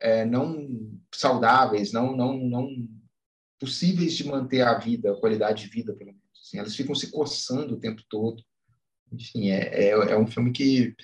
é, 0.00 0.24
não 0.24 0.68
saudáveis, 1.12 1.92
não, 1.92 2.16
não, 2.16 2.36
não 2.36 2.68
possíveis 3.58 4.14
de 4.14 4.26
manter 4.26 4.62
a 4.62 4.78
vida, 4.78 5.12
a 5.12 5.20
qualidade 5.20 5.64
de 5.64 5.70
vida, 5.70 5.92
pelo 5.94 6.12
menos. 6.12 6.22
Assim, 6.40 6.58
elas 6.58 6.76
ficam 6.76 6.94
se 6.94 7.10
coçando 7.10 7.74
o 7.74 7.80
tempo 7.80 8.02
todo. 8.08 8.42
Enfim, 9.12 9.50
é, 9.50 9.88
é, 9.88 9.90
é 9.90 10.18
um 10.18 10.26
filme 10.26 10.52
que 10.52 10.94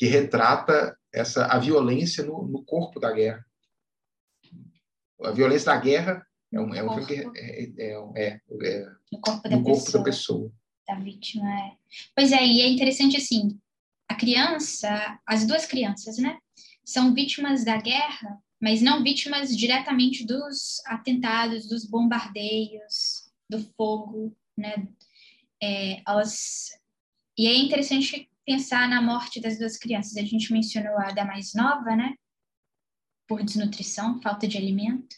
que 0.00 0.06
retrata 0.06 0.96
essa 1.12 1.44
a 1.44 1.58
violência 1.58 2.24
no, 2.24 2.48
no 2.48 2.64
corpo 2.64 2.98
da 2.98 3.12
guerra. 3.12 3.44
A 5.22 5.30
violência 5.30 5.66
da 5.66 5.78
guerra 5.78 6.26
é 6.50 6.58
um, 6.58 6.74
é 6.74 6.82
um 6.82 6.88
filme 6.88 7.06
que 7.06 7.38
é, 7.38 7.64
é, 7.78 7.92
é, 8.16 8.40
é 8.64 8.90
no 9.50 9.62
corpo, 9.62 9.92
da, 9.92 10.02
pessoa, 10.02 10.50
da 10.90 11.00
vítima, 11.00 11.48
é. 11.48 11.72
Pois 12.14 12.32
é, 12.32 12.44
e 12.44 12.60
é 12.60 12.68
interessante 12.68 13.16
assim, 13.16 13.58
a 14.08 14.14
criança, 14.14 15.18
as 15.26 15.46
duas 15.46 15.66
crianças, 15.66 16.18
né, 16.18 16.38
são 16.84 17.14
vítimas 17.14 17.64
da 17.64 17.76
guerra, 17.76 18.38
mas 18.60 18.82
não 18.82 19.02
vítimas 19.02 19.56
diretamente 19.56 20.26
dos 20.26 20.82
atentados, 20.86 21.68
dos 21.68 21.86
bombardeios, 21.86 23.30
do 23.48 23.62
fogo, 23.76 24.36
né? 24.56 24.86
É, 25.62 26.02
elas 26.06 26.70
e 27.38 27.46
é 27.46 27.56
interessante 27.56 28.28
pensar 28.44 28.88
na 28.88 29.00
morte 29.00 29.40
das 29.40 29.58
duas 29.58 29.78
crianças. 29.78 30.16
A 30.16 30.22
gente 30.22 30.52
mencionou 30.52 30.98
a 30.98 31.10
da 31.10 31.24
mais 31.24 31.54
nova, 31.54 31.96
né? 31.96 32.14
Por 33.26 33.42
desnutrição, 33.42 34.20
falta 34.20 34.46
de 34.46 34.58
alimento. 34.58 35.16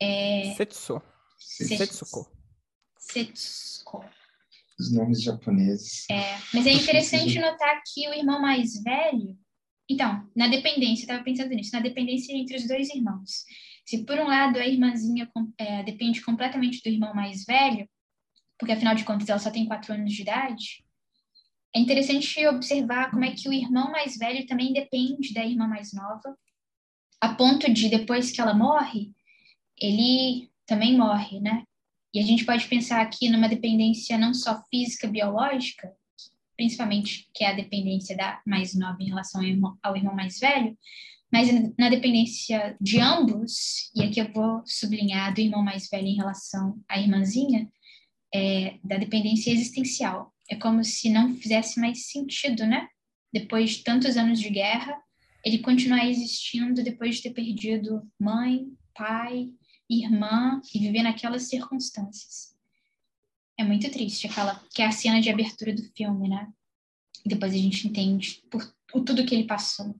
É... 0.00 0.54
Setsu. 0.56 1.02
Setsuko. 1.38 2.30
Setsuko. 2.98 4.04
Os 4.78 4.92
nomes 4.92 5.22
japoneses. 5.22 6.08
É, 6.10 6.38
mas 6.52 6.66
é 6.66 6.72
interessante 6.72 7.38
notar 7.38 7.82
que 7.86 8.08
o 8.08 8.14
irmão 8.14 8.40
mais 8.40 8.82
velho. 8.82 9.36
Então, 9.88 10.28
na 10.34 10.48
dependência, 10.48 11.02
eu 11.02 11.06
estava 11.06 11.22
pensando 11.22 11.50
nisso, 11.50 11.70
na 11.72 11.80
dependência 11.80 12.32
entre 12.34 12.56
os 12.56 12.66
dois 12.66 12.88
irmãos. 12.88 13.44
Se 13.84 14.04
por 14.04 14.18
um 14.18 14.26
lado 14.26 14.58
a 14.58 14.66
irmãzinha 14.66 15.28
é, 15.58 15.82
depende 15.82 16.22
completamente 16.22 16.80
do 16.82 16.88
irmão 16.88 17.14
mais 17.14 17.44
velho, 17.44 17.88
porque 18.58 18.72
afinal 18.72 18.94
de 18.94 19.04
contas 19.04 19.28
ela 19.28 19.38
só 19.38 19.50
tem 19.50 19.66
quatro 19.66 19.92
anos 19.92 20.12
de 20.12 20.22
idade, 20.22 20.84
é 21.74 21.80
interessante 21.80 22.46
observar 22.46 23.10
como 23.10 23.24
é 23.24 23.32
que 23.32 23.48
o 23.48 23.52
irmão 23.52 23.90
mais 23.90 24.16
velho 24.16 24.46
também 24.46 24.72
depende 24.72 25.32
da 25.32 25.44
irmã 25.44 25.66
mais 25.66 25.92
nova, 25.92 26.36
a 27.20 27.34
ponto 27.34 27.72
de 27.72 27.88
depois 27.88 28.30
que 28.30 28.40
ela 28.40 28.54
morre, 28.54 29.10
ele 29.80 30.50
também 30.66 30.96
morre, 30.96 31.40
né? 31.40 31.64
E 32.14 32.20
a 32.20 32.22
gente 32.22 32.44
pode 32.44 32.66
pensar 32.66 33.00
aqui 33.00 33.28
numa 33.28 33.48
dependência 33.48 34.18
não 34.18 34.34
só 34.34 34.62
física, 34.70 35.08
biológica, 35.08 35.90
principalmente 36.56 37.28
que 37.34 37.44
é 37.44 37.48
a 37.48 37.54
dependência 37.54 38.16
da 38.16 38.40
mais 38.46 38.74
nova 38.74 38.98
em 39.00 39.08
relação 39.08 39.40
ao 39.40 39.46
irmão, 39.46 39.78
ao 39.82 39.96
irmão 39.96 40.14
mais 40.14 40.38
velho, 40.38 40.76
mas 41.32 41.48
na 41.78 41.88
dependência 41.88 42.76
de 42.78 43.00
ambos, 43.00 43.90
e 43.96 44.02
aqui 44.02 44.20
eu 44.20 44.30
vou 44.30 44.62
sublinhar 44.66 45.32
do 45.32 45.40
irmão 45.40 45.62
mais 45.62 45.88
velho 45.88 46.06
em 46.06 46.16
relação 46.16 46.78
à 46.86 47.00
irmãzinha, 47.00 47.70
é, 48.34 48.78
da 48.84 48.98
dependência 48.98 49.50
existencial 49.50 50.32
é 50.52 50.56
como 50.56 50.84
se 50.84 51.08
não 51.08 51.34
fizesse 51.34 51.80
mais 51.80 52.10
sentido, 52.10 52.66
né? 52.66 52.88
Depois 53.32 53.70
de 53.70 53.84
tantos 53.84 54.16
anos 54.18 54.38
de 54.38 54.50
guerra, 54.50 54.94
ele 55.44 55.58
continuar 55.58 56.06
existindo 56.06 56.82
depois 56.82 57.16
de 57.16 57.22
ter 57.22 57.30
perdido 57.30 58.02
mãe, 58.20 58.66
pai, 58.94 59.48
irmã 59.90 60.60
e 60.74 60.78
viver 60.78 61.02
naquelas 61.02 61.44
circunstâncias. 61.44 62.56
É 63.58 63.64
muito 63.64 63.90
triste 63.90 64.26
aquela 64.26 64.62
que 64.70 64.82
é 64.82 64.86
a 64.86 64.92
cena 64.92 65.20
de 65.20 65.30
abertura 65.30 65.74
do 65.74 65.82
filme, 65.94 66.28
né? 66.28 66.52
E 67.24 67.28
depois 67.28 67.52
a 67.52 67.56
gente 67.56 67.86
entende 67.86 68.42
por, 68.50 68.62
por 68.88 69.04
tudo 69.04 69.24
que 69.24 69.34
ele 69.34 69.46
passou. 69.46 69.94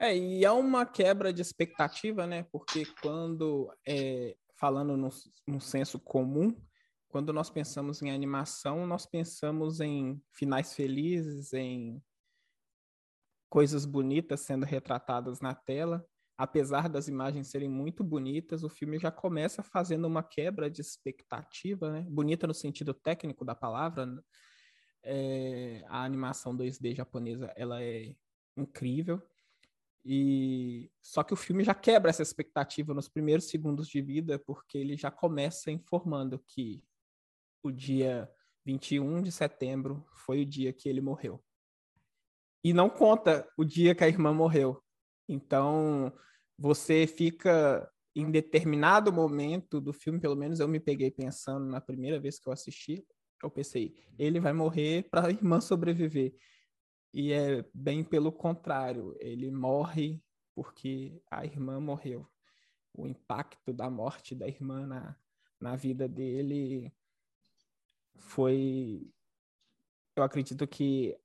É, 0.00 0.16
e 0.16 0.44
é 0.44 0.50
uma 0.50 0.86
quebra 0.86 1.32
de 1.32 1.42
expectativa, 1.42 2.26
né? 2.26 2.44
Porque 2.44 2.86
quando, 3.02 3.72
é, 3.86 4.36
falando 4.56 4.96
no, 4.96 5.08
no 5.46 5.60
senso 5.60 5.98
comum, 5.98 6.54
quando 7.08 7.32
nós 7.32 7.50
pensamos 7.50 8.02
em 8.02 8.10
animação, 8.10 8.86
nós 8.86 9.06
pensamos 9.06 9.80
em 9.80 10.22
finais 10.32 10.74
felizes, 10.74 11.52
em 11.52 12.02
coisas 13.48 13.84
bonitas 13.84 14.40
sendo 14.40 14.64
retratadas 14.64 15.40
na 15.40 15.54
tela. 15.54 16.06
Apesar 16.38 16.88
das 16.88 17.08
imagens 17.08 17.48
serem 17.48 17.68
muito 17.68 18.04
bonitas, 18.04 18.62
o 18.62 18.68
filme 18.68 18.96
já 18.96 19.10
começa 19.10 19.60
fazendo 19.60 20.06
uma 20.06 20.22
quebra 20.22 20.70
de 20.70 20.80
expectativa, 20.80 21.90
né? 21.90 22.06
Bonita 22.08 22.46
no 22.46 22.54
sentido 22.54 22.94
técnico 22.94 23.44
da 23.44 23.56
palavra. 23.56 24.06
Né? 24.06 24.22
É, 25.02 25.84
a 25.88 26.04
animação 26.04 26.56
2D 26.56 26.94
japonesa 26.94 27.52
ela 27.56 27.82
é 27.82 28.14
incrível. 28.56 29.20
E 30.04 30.92
só 31.02 31.24
que 31.24 31.34
o 31.34 31.36
filme 31.36 31.64
já 31.64 31.74
quebra 31.74 32.08
essa 32.08 32.22
expectativa 32.22 32.94
nos 32.94 33.08
primeiros 33.08 33.48
segundos 33.48 33.88
de 33.88 34.00
vida, 34.00 34.38
porque 34.38 34.78
ele 34.78 34.96
já 34.96 35.10
começa 35.10 35.72
informando 35.72 36.38
que 36.46 36.84
o 37.64 37.72
dia 37.72 38.30
21 38.64 39.22
de 39.22 39.32
setembro 39.32 40.06
foi 40.12 40.42
o 40.42 40.46
dia 40.46 40.72
que 40.72 40.88
ele 40.88 41.00
morreu. 41.00 41.42
E 42.62 42.72
não 42.72 42.88
conta 42.88 43.48
o 43.56 43.64
dia 43.64 43.92
que 43.92 44.04
a 44.04 44.08
irmã 44.08 44.32
morreu. 44.32 44.80
Então, 45.28 46.12
você 46.58 47.06
fica 47.06 47.88
em 48.16 48.30
determinado 48.30 49.12
momento 49.12 49.80
do 49.80 49.92
filme, 49.92 50.20
pelo 50.20 50.34
menos 50.34 50.58
eu 50.58 50.66
me 50.66 50.80
peguei 50.80 51.10
pensando 51.10 51.66
na 51.66 51.80
primeira 51.80 52.18
vez 52.18 52.40
que 52.40 52.48
eu 52.48 52.52
assisti, 52.52 53.06
eu 53.42 53.48
pensei, 53.48 53.94
ele 54.18 54.40
vai 54.40 54.52
morrer 54.52 55.08
para 55.08 55.28
a 55.28 55.30
irmã 55.30 55.60
sobreviver. 55.60 56.34
E 57.14 57.32
é 57.32 57.64
bem 57.72 58.02
pelo 58.02 58.32
contrário, 58.32 59.16
ele 59.20 59.50
morre 59.50 60.20
porque 60.54 61.22
a 61.30 61.44
irmã 61.44 61.78
morreu. 61.80 62.28
O 62.92 63.06
impacto 63.06 63.72
da 63.72 63.88
morte 63.88 64.34
da 64.34 64.48
irmã 64.48 64.84
na, 64.84 65.16
na 65.60 65.76
vida 65.76 66.08
dele 66.08 66.92
foi, 68.16 69.08
eu 70.16 70.24
acredito 70.24 70.66
que 70.66 71.16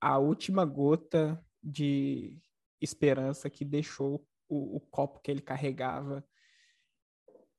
a 0.00 0.18
última 0.18 0.64
gota 0.64 1.44
de 1.62 2.40
esperança 2.80 3.50
que 3.50 3.64
deixou 3.64 4.26
o, 4.48 4.76
o 4.76 4.80
copo 4.80 5.20
que 5.20 5.30
ele 5.30 5.40
carregava, 5.40 6.26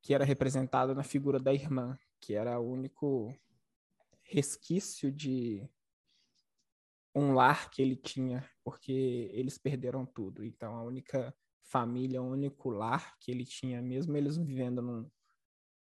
que 0.01 0.13
era 0.13 0.25
representado 0.25 0.95
na 0.95 1.03
figura 1.03 1.39
da 1.39 1.53
irmã, 1.53 1.97
que 2.19 2.33
era 2.33 2.59
o 2.59 2.69
único 2.69 3.33
resquício 4.23 5.11
de 5.11 5.67
um 7.13 7.33
lar 7.33 7.69
que 7.69 7.81
ele 7.81 7.95
tinha, 7.95 8.47
porque 8.63 9.29
eles 9.33 9.57
perderam 9.57 10.05
tudo. 10.05 10.43
Então, 10.43 10.75
a 10.75 10.83
única 10.83 11.35
família, 11.63 12.21
o 12.21 12.29
único 12.31 12.69
lar 12.69 13.17
que 13.19 13.31
ele 13.31 13.45
tinha, 13.45 13.81
mesmo 13.81 14.15
eles 14.15 14.37
vivendo 14.37 14.81
num 14.81 15.09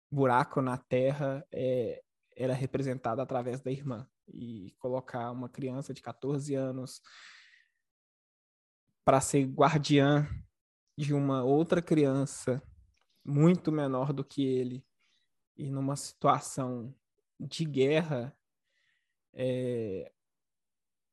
buraco 0.09 0.61
na 0.61 0.77
terra, 0.77 1.45
é, 1.51 2.01
era 2.35 2.53
representada 2.53 3.21
através 3.21 3.61
da 3.61 3.71
irmã. 3.71 4.07
E 4.27 4.73
colocar 4.79 5.31
uma 5.31 5.49
criança 5.49 5.93
de 5.93 6.01
14 6.01 6.55
anos 6.55 7.01
para 9.03 9.19
ser 9.19 9.45
guardiã 9.45 10.27
de 11.01 11.15
uma 11.15 11.43
outra 11.43 11.81
criança 11.81 12.61
muito 13.25 13.71
menor 13.71 14.13
do 14.13 14.23
que 14.23 14.45
ele 14.45 14.85
e 15.57 15.67
numa 15.67 15.95
situação 15.95 16.93
de 17.39 17.65
guerra, 17.65 18.37
é, 19.33 20.11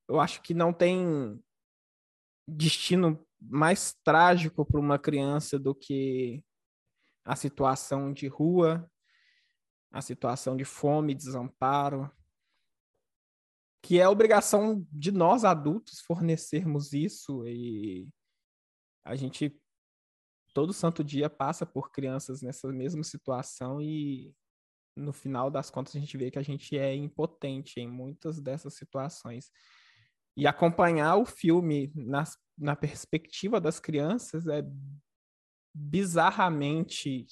eu 0.06 0.20
acho 0.20 0.42
que 0.42 0.52
não 0.52 0.74
tem 0.74 1.42
destino 2.46 3.26
mais 3.40 3.94
trágico 4.04 4.62
para 4.62 4.78
uma 4.78 4.98
criança 4.98 5.58
do 5.58 5.74
que 5.74 6.44
a 7.24 7.34
situação 7.34 8.12
de 8.12 8.28
rua, 8.28 8.90
a 9.90 10.02
situação 10.02 10.54
de 10.54 10.66
fome, 10.66 11.14
desamparo, 11.14 12.14
que 13.82 13.98
é 13.98 14.06
obrigação 14.06 14.86
de 14.92 15.10
nós 15.10 15.46
adultos 15.46 16.00
fornecermos 16.00 16.92
isso 16.92 17.46
e 17.46 18.06
a 19.02 19.16
gente 19.16 19.58
todo 20.52 20.72
santo 20.72 21.04
dia 21.04 21.28
passa 21.28 21.64
por 21.64 21.90
crianças 21.90 22.42
nessa 22.42 22.68
mesma 22.72 23.04
situação 23.04 23.80
e 23.80 24.34
no 24.96 25.12
final 25.12 25.50
das 25.50 25.70
contas 25.70 25.94
a 25.94 26.00
gente 26.00 26.16
vê 26.16 26.30
que 26.30 26.38
a 26.38 26.42
gente 26.42 26.76
é 26.76 26.94
impotente 26.94 27.80
em 27.80 27.88
muitas 27.88 28.40
dessas 28.40 28.74
situações. 28.74 29.50
E 30.36 30.46
acompanhar 30.46 31.16
o 31.16 31.24
filme 31.24 31.92
na, 31.94 32.24
na 32.56 32.76
perspectiva 32.76 33.60
das 33.60 33.80
crianças 33.80 34.46
é 34.46 34.62
bizarramente 35.74 37.26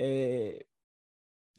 é, 0.00 0.66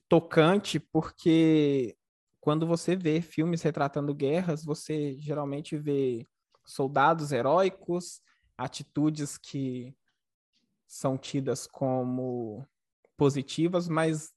tocante, 0.09 0.79
porque 0.79 1.95
quando 2.39 2.67
você 2.67 2.95
vê 2.95 3.21
filmes 3.21 3.61
retratando 3.61 4.13
guerras, 4.13 4.65
você 4.65 5.15
geralmente 5.17 5.77
vê 5.77 6.27
soldados 6.65 7.31
heróicos, 7.31 8.21
atitudes 8.57 9.37
que 9.37 9.95
são 10.87 11.17
tidas 11.17 11.65
como 11.65 12.67
positivas, 13.17 13.87
mas 13.87 14.33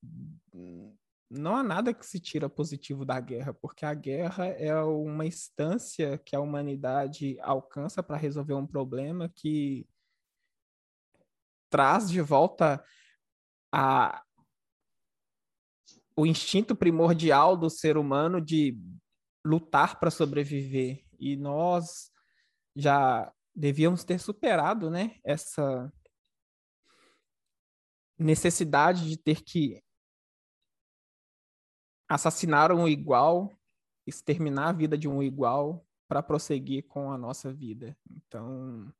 não 1.28 1.56
há 1.56 1.62
nada 1.62 1.92
que 1.92 2.06
se 2.06 2.20
tira 2.20 2.48
positivo 2.48 3.04
da 3.04 3.20
guerra, 3.20 3.52
porque 3.52 3.84
a 3.84 3.92
guerra 3.92 4.46
é 4.46 4.74
uma 4.82 5.26
instância 5.26 6.18
que 6.18 6.36
a 6.36 6.40
humanidade 6.40 7.38
alcança 7.40 8.02
para 8.02 8.16
resolver 8.16 8.54
um 8.54 8.66
problema 8.66 9.28
que 9.28 9.86
traz 11.68 12.08
de 12.08 12.20
volta 12.20 12.82
a, 13.72 14.22
o 16.16 16.24
instinto 16.24 16.74
primordial 16.74 17.56
do 17.56 17.68
ser 17.68 17.96
humano 17.96 18.40
de 18.40 18.78
lutar 19.44 19.98
para 19.98 20.10
sobreviver. 20.10 21.04
E 21.18 21.36
nós 21.36 22.10
já 22.74 23.32
devíamos 23.56 24.04
ter 24.04 24.20
superado 24.20 24.90
né, 24.90 25.18
essa 25.24 25.90
necessidade 28.18 29.08
de 29.08 29.16
ter 29.16 29.42
que 29.42 29.82
assassinar 32.06 32.70
um 32.70 32.86
igual, 32.86 33.58
exterminar 34.06 34.68
a 34.68 34.72
vida 34.72 34.96
de 34.96 35.08
um 35.08 35.22
igual 35.22 35.86
para 36.06 36.22
prosseguir 36.22 36.86
com 36.86 37.10
a 37.10 37.18
nossa 37.18 37.52
vida. 37.52 37.96
Então, 38.08 38.92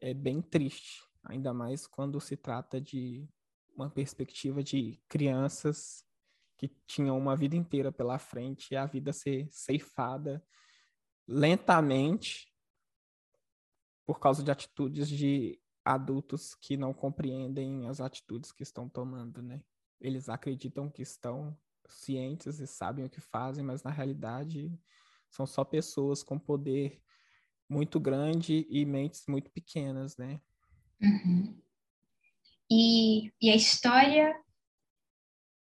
é 0.00 0.14
bem 0.14 0.40
triste, 0.40 1.06
ainda 1.22 1.52
mais 1.52 1.86
quando 1.86 2.20
se 2.20 2.36
trata 2.36 2.80
de 2.80 3.28
uma 3.76 3.88
perspectiva 3.88 4.62
de 4.62 5.00
crianças 5.06 6.04
que 6.56 6.68
tinham 6.86 7.16
uma 7.16 7.36
vida 7.36 7.56
inteira 7.56 7.92
pela 7.92 8.18
frente 8.18 8.72
e 8.72 8.76
a 8.76 8.86
vida 8.86 9.12
ser 9.12 9.48
ceifada 9.50 10.44
lentamente 11.26 12.51
por 14.06 14.18
causa 14.18 14.42
de 14.42 14.50
atitudes 14.50 15.08
de 15.08 15.58
adultos 15.84 16.54
que 16.54 16.76
não 16.76 16.92
compreendem 16.92 17.88
as 17.88 18.00
atitudes 18.00 18.52
que 18.52 18.62
estão 18.62 18.88
tomando, 18.88 19.42
né? 19.42 19.60
Eles 20.00 20.28
acreditam 20.28 20.90
que 20.90 21.02
estão 21.02 21.56
cientes 21.88 22.60
e 22.60 22.66
sabem 22.66 23.04
o 23.04 23.10
que 23.10 23.20
fazem, 23.20 23.64
mas 23.64 23.82
na 23.82 23.90
realidade 23.90 24.72
são 25.28 25.46
só 25.46 25.64
pessoas 25.64 26.22
com 26.22 26.38
poder 26.38 27.00
muito 27.68 27.98
grande 27.98 28.66
e 28.68 28.84
mentes 28.84 29.24
muito 29.26 29.50
pequenas, 29.50 30.16
né? 30.16 30.40
Uhum. 31.00 31.58
E, 32.70 33.32
e 33.40 33.50
a 33.50 33.56
história 33.56 34.34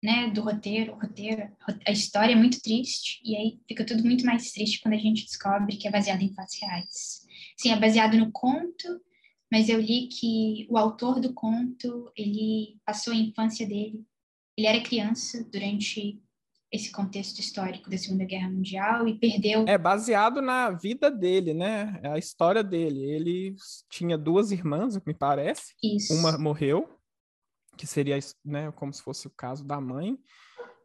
né, 0.03 0.31
do 0.31 0.43
roteiro, 0.43 0.95
roteiro, 0.95 1.51
a 1.87 1.91
história 1.91 2.33
é 2.33 2.37
muito 2.37 2.61
triste, 2.63 3.21
e 3.25 3.37
aí 3.37 3.61
fica 3.67 3.85
tudo 3.85 4.05
muito 4.05 4.25
mais 4.25 4.53
triste 4.53 4.81
quando 4.81 4.95
a 4.95 4.99
gente 4.99 5.25
descobre 5.25 5.77
que 5.77 5.89
é 5.89 5.91
baseado 5.91 6.23
em 6.23 6.33
fatos 6.33 6.61
reais. 6.61 7.27
Sim, 7.61 7.73
é 7.73 7.81
baseado 7.81 8.17
no 8.17 8.31
conto, 8.31 9.01
mas 9.51 9.69
eu 9.69 9.81
li 9.81 10.09
que 10.09 10.67
o 10.71 10.79
autor 10.79 11.21
do 11.21 11.33
conto, 11.33 12.11
ele 12.17 12.79
passou 12.85 13.13
a 13.13 13.17
infância 13.17 13.67
dele, 13.67 14.05
ele 14.57 14.67
era 14.67 14.83
criança 14.83 15.45
durante 15.51 16.23
esse 16.71 16.93
contexto 16.93 17.39
histórico 17.39 17.89
da 17.89 17.97
Segunda 17.97 18.25
Guerra 18.25 18.51
Mundial 18.51 19.09
e 19.09 19.19
perdeu. 19.19 19.65
É 19.67 19.79
baseado 19.79 20.43
na 20.43 20.71
vida 20.71 21.11
dele, 21.11 21.55
né? 21.55 21.99
A 22.05 22.19
história 22.19 22.63
dele. 22.63 23.03
Ele 23.05 23.57
tinha 23.91 24.19
duas 24.19 24.51
irmãs, 24.51 25.01
me 25.07 25.15
parece. 25.15 25.75
Isso. 25.83 26.13
Uma 26.13 26.37
morreu, 26.37 26.89
que 27.77 27.87
seria 27.87 28.19
né, 28.45 28.71
como 28.73 28.93
se 28.93 29.03
fosse 29.03 29.27
o 29.27 29.31
caso 29.31 29.65
da 29.65 29.81
mãe, 29.81 30.19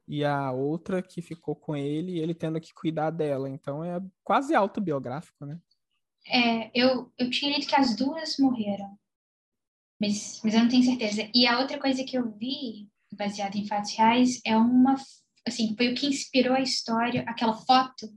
e 0.08 0.24
a 0.24 0.52
outra 0.52 1.02
que 1.02 1.22
ficou 1.22 1.56
com 1.56 1.76
ele, 1.76 2.20
ele 2.20 2.34
tendo 2.34 2.62
que 2.62 2.74
cuidar 2.74 3.10
dela. 3.10 3.50
Então 3.50 3.84
é 3.84 4.02
quase 4.24 4.56
autobiográfico, 4.56 5.46
né? 5.46 5.60
É, 6.28 6.72
eu, 6.74 7.12
eu 7.18 7.30
tinha 7.30 7.54
lido 7.54 7.68
que 7.68 7.76
as 7.76 7.96
duas 7.96 8.38
morreram, 8.38 8.98
mas, 10.00 10.42
mas 10.44 10.54
eu 10.54 10.62
não 10.62 10.70
tenho 10.70 10.84
certeza. 10.84 11.30
E 11.34 11.48
a 11.48 11.60
outra 11.60 11.80
coisa 11.80 12.04
que 12.04 12.18
eu 12.18 12.32
vi, 12.32 12.90
baseada 13.14 13.58
em 13.58 13.68
fatos 13.68 13.96
reais, 13.96 14.42
é 14.46 14.56
uma, 14.58 14.96
assim, 15.46 15.76
foi 15.76 15.92
o 15.92 15.96
que 15.96 16.08
inspirou 16.08 16.56
a 16.56 16.62
história, 16.62 17.24
aquela 17.28 17.54
foto. 17.54 18.14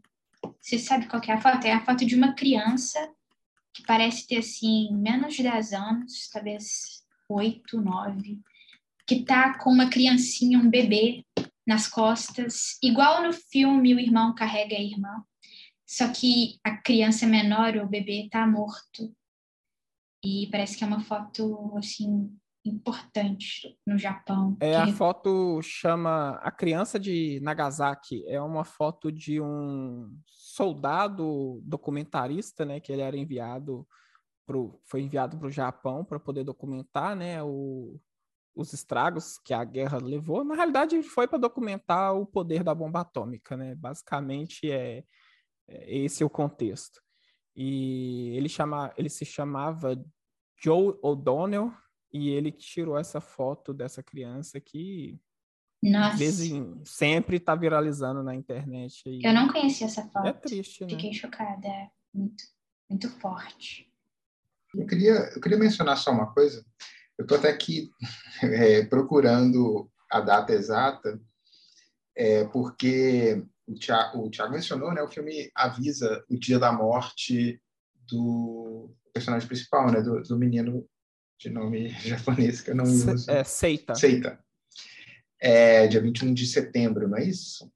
Você 0.61 0.79
sabe 0.79 1.07
qual 1.07 1.23
é 1.27 1.33
a 1.33 1.41
foto? 1.41 1.65
É 1.65 1.73
a 1.73 1.85
foto 1.85 2.05
de 2.05 2.15
uma 2.15 2.35
criança 2.35 2.99
que 3.75 3.83
parece 3.83 4.27
ter, 4.27 4.39
assim, 4.39 4.89
menos 4.93 5.35
de 5.35 5.43
10 5.43 5.73
anos, 5.75 6.31
talvez 6.33 7.05
8, 7.29 7.81
9, 7.81 8.41
que 9.07 9.23
tá 9.23 9.59
com 9.59 9.71
uma 9.71 9.91
criancinha, 9.91 10.59
um 10.59 10.71
bebê 10.71 11.25
nas 11.67 11.89
costas, 11.89 12.79
igual 12.83 13.23
no 13.23 13.33
filme 13.33 13.95
o 13.95 14.01
irmão 14.01 14.35
carrega 14.35 14.77
a 14.77 14.81
irmã. 14.81 15.23
Só 15.87 16.13
que 16.13 16.59
a 16.65 16.77
criança 16.77 17.25
é 17.25 17.29
menor, 17.29 17.77
o 17.77 17.87
bebê 17.87 18.25
está 18.25 18.45
morto. 18.45 19.15
E 20.25 20.49
parece 20.51 20.77
que 20.77 20.83
é 20.83 20.87
uma 20.87 21.01
foto, 21.01 21.73
assim, 21.77 22.37
importante 22.65 23.79
no 23.87 23.97
Japão. 23.97 24.57
É, 24.59 24.73
que... 24.73 24.77
a 24.91 24.93
foto 24.93 25.63
chama 25.63 26.41
A 26.43 26.51
Criança 26.51 26.99
de 26.99 27.39
Nagasaki. 27.41 28.25
É 28.27 28.41
uma 28.41 28.65
foto 28.65 29.13
de 29.13 29.41
um 29.41 30.13
soldado 30.27 31.61
documentarista, 31.63 32.65
né? 32.65 32.81
Que 32.81 32.93
ele 32.93 33.03
era 33.03 33.17
enviado 33.17 33.87
pro, 34.45 34.81
foi 34.85 35.03
enviado 35.03 35.39
para 35.39 35.47
o 35.47 35.53
Japão 35.53 36.05
para 36.05 36.19
poder 36.19 36.43
documentar, 36.43 37.15
né? 37.15 37.41
O, 37.45 38.01
os 38.57 38.73
estragos 38.73 39.39
que 39.39 39.55
a 39.55 39.63
guerra 39.63 39.99
levou. 39.99 40.43
Na 40.43 40.57
realidade, 40.57 41.01
foi 41.05 41.29
para 41.29 41.39
documentar 41.39 42.17
o 42.17 42.27
poder 42.27 42.65
da 42.65 42.75
bomba 42.75 43.03
atômica, 43.03 43.57
né? 43.57 43.77
Basicamente 43.77 44.69
é 44.69 44.77
é, 44.97 45.05
esse 45.69 46.23
é 46.23 46.27
o 46.27 46.31
contexto. 46.31 47.03
E 47.55 48.37
ele, 48.37 48.49
chama, 48.49 48.93
ele 48.97 49.09
se 49.09 49.25
chamava 49.25 49.97
Joe 50.63 50.99
O'Donnell 51.03 51.73
e 52.13 52.31
ele 52.31 52.53
tirou 52.53 52.99
essa 52.99 53.21
foto 53.21 53.73
dessa 53.73 54.03
criança 54.03 54.61
que 54.61 55.19
Nossa. 55.83 56.23
Em, 56.23 56.81
sempre 56.85 57.37
está 57.37 57.55
viralizando 57.55 58.23
na 58.23 58.35
internet. 58.35 59.03
Eu 59.23 59.33
não 59.33 59.49
conhecia 59.49 59.87
essa 59.87 60.07
foto. 60.09 60.27
É 60.27 60.33
triste, 60.33 60.85
né? 60.85 60.91
Fiquei 60.91 61.13
chocada. 61.13 61.67
É 61.67 61.91
muito, 62.13 62.45
muito 62.89 63.09
forte. 63.19 63.91
Eu 64.75 64.87
queria, 64.87 65.31
eu 65.35 65.41
queria 65.41 65.59
mencionar 65.59 65.97
só 65.97 66.11
uma 66.11 66.33
coisa. 66.33 66.65
Eu 67.19 67.23
estou 67.23 67.39
até 67.39 67.49
aqui 67.49 67.91
é, 68.43 68.85
procurando 68.85 69.91
a 70.11 70.21
data 70.21 70.53
exata, 70.53 71.21
é, 72.15 72.45
porque 72.45 73.43
o 73.67 73.75
Thiago, 73.75 74.27
o 74.27 74.51
mencionou, 74.51 74.93
né? 74.93 75.03
O 75.03 75.09
filme 75.09 75.51
avisa 75.55 76.25
o 76.29 76.39
dia 76.39 76.59
da 76.59 76.73
morte 76.73 77.61
do 78.09 78.95
personagem 79.13 79.47
principal, 79.47 79.91
né? 79.91 80.01
Do, 80.01 80.23
do 80.23 80.39
menino 80.39 80.89
de 81.39 81.51
nome 81.51 81.89
japonês 82.01 82.61
que 82.61 82.71
eu 82.71 82.77
não 82.77 82.85
uso. 82.85 83.31
É, 83.31 83.43
Seita. 83.45 83.95
Seita. 83.95 84.39
É, 85.41 85.87
dia 85.87 86.01
21 86.01 86.33
de 86.33 86.47
setembro, 86.47 87.09
não 87.09 87.19
é 87.19 87.25
isso? 87.25 87.71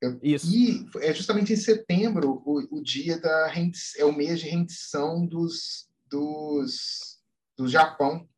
Eu, 0.00 0.18
isso. 0.22 0.46
E 0.54 0.86
é 1.00 1.14
justamente 1.14 1.52
em 1.52 1.56
setembro 1.56 2.42
o, 2.44 2.78
o 2.78 2.82
dia 2.82 3.18
da 3.18 3.50
é 3.96 4.04
o 4.04 4.12
mês 4.12 4.40
de 4.40 4.48
rendição 4.48 5.26
dos, 5.26 5.88
dos 6.10 7.18
do 7.56 7.66
Japão. 7.66 8.28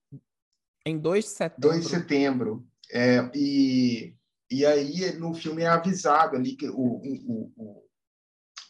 Em 0.86 0.96
2 0.96 1.24
de 1.24 1.30
setembro. 1.30 1.70
2 1.70 1.82
de 1.82 1.88
setembro. 1.88 2.66
É, 2.90 3.30
e 3.34 4.14
e 4.50 4.64
aí, 4.64 5.12
no 5.18 5.34
filme, 5.34 5.62
é 5.62 5.66
avisado 5.66 6.36
ali 6.36 6.56
que 6.56 6.68
o, 6.68 6.74
o, 6.74 7.52
o 7.56 7.88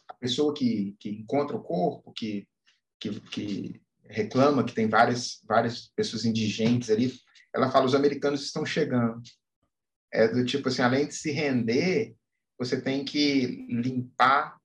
a 0.09 0.15
pessoa 0.15 0.53
que, 0.53 0.97
que 0.99 1.11
encontra 1.11 1.57
o 1.57 1.63
corpo, 1.63 2.13
que, 2.13 2.49
que, 2.99 3.21
que 3.21 3.83
reclama 4.05 4.65
que 4.65 4.75
tem 4.75 4.89
várias, 4.89 5.41
várias 5.47 5.89
pessoas 5.95 6.25
indigentes 6.25 6.91
ali. 6.91 7.13
Ela 7.55 7.71
fala: 7.71 7.87
os 7.87 7.95
americanos 7.95 8.43
estão 8.43 8.65
chegando. 8.65 9.21
É 10.13 10.27
do 10.27 10.45
tipo 10.45 10.69
assim, 10.69 10.83
além 10.83 11.07
de 11.07 11.15
se 11.15 11.31
render, 11.31 12.17
você 12.59 12.81
tem 12.81 13.05
que 13.05 13.67
limpar 13.69 14.59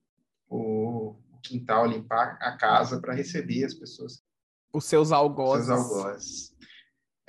o 0.49 1.15
quintal, 1.43 1.85
limpar 1.85 2.37
a 2.41 2.57
casa 2.57 2.99
para 2.99 3.13
receber 3.13 3.65
as 3.65 3.73
pessoas. 3.73 4.23
Os 4.73 4.85
seus 4.85 5.11
algozes. 5.11 5.67
Os 5.67 5.75
seus 5.75 5.95
algozes. 5.95 6.53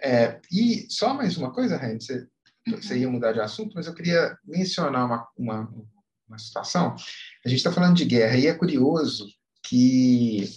É, 0.01 0.40
e 0.51 0.87
só 0.88 1.12
mais 1.12 1.37
uma 1.37 1.53
coisa, 1.53 1.77
Ren, 1.77 1.99
você. 1.99 2.27
Você 2.66 2.98
ia 2.98 3.09
mudar 3.09 3.33
de 3.33 3.40
assunto, 3.40 3.72
mas 3.74 3.87
eu 3.87 3.94
queria 3.94 4.37
mencionar 4.44 5.07
uma, 5.07 5.29
uma, 5.37 5.74
uma 6.29 6.38
situação. 6.38 6.94
A 7.44 7.48
gente 7.48 7.59
está 7.59 7.72
falando 7.72 7.96
de 7.96 8.05
guerra 8.05 8.37
e 8.37 8.46
é 8.46 8.55
curioso 8.55 9.27
que 9.62 10.48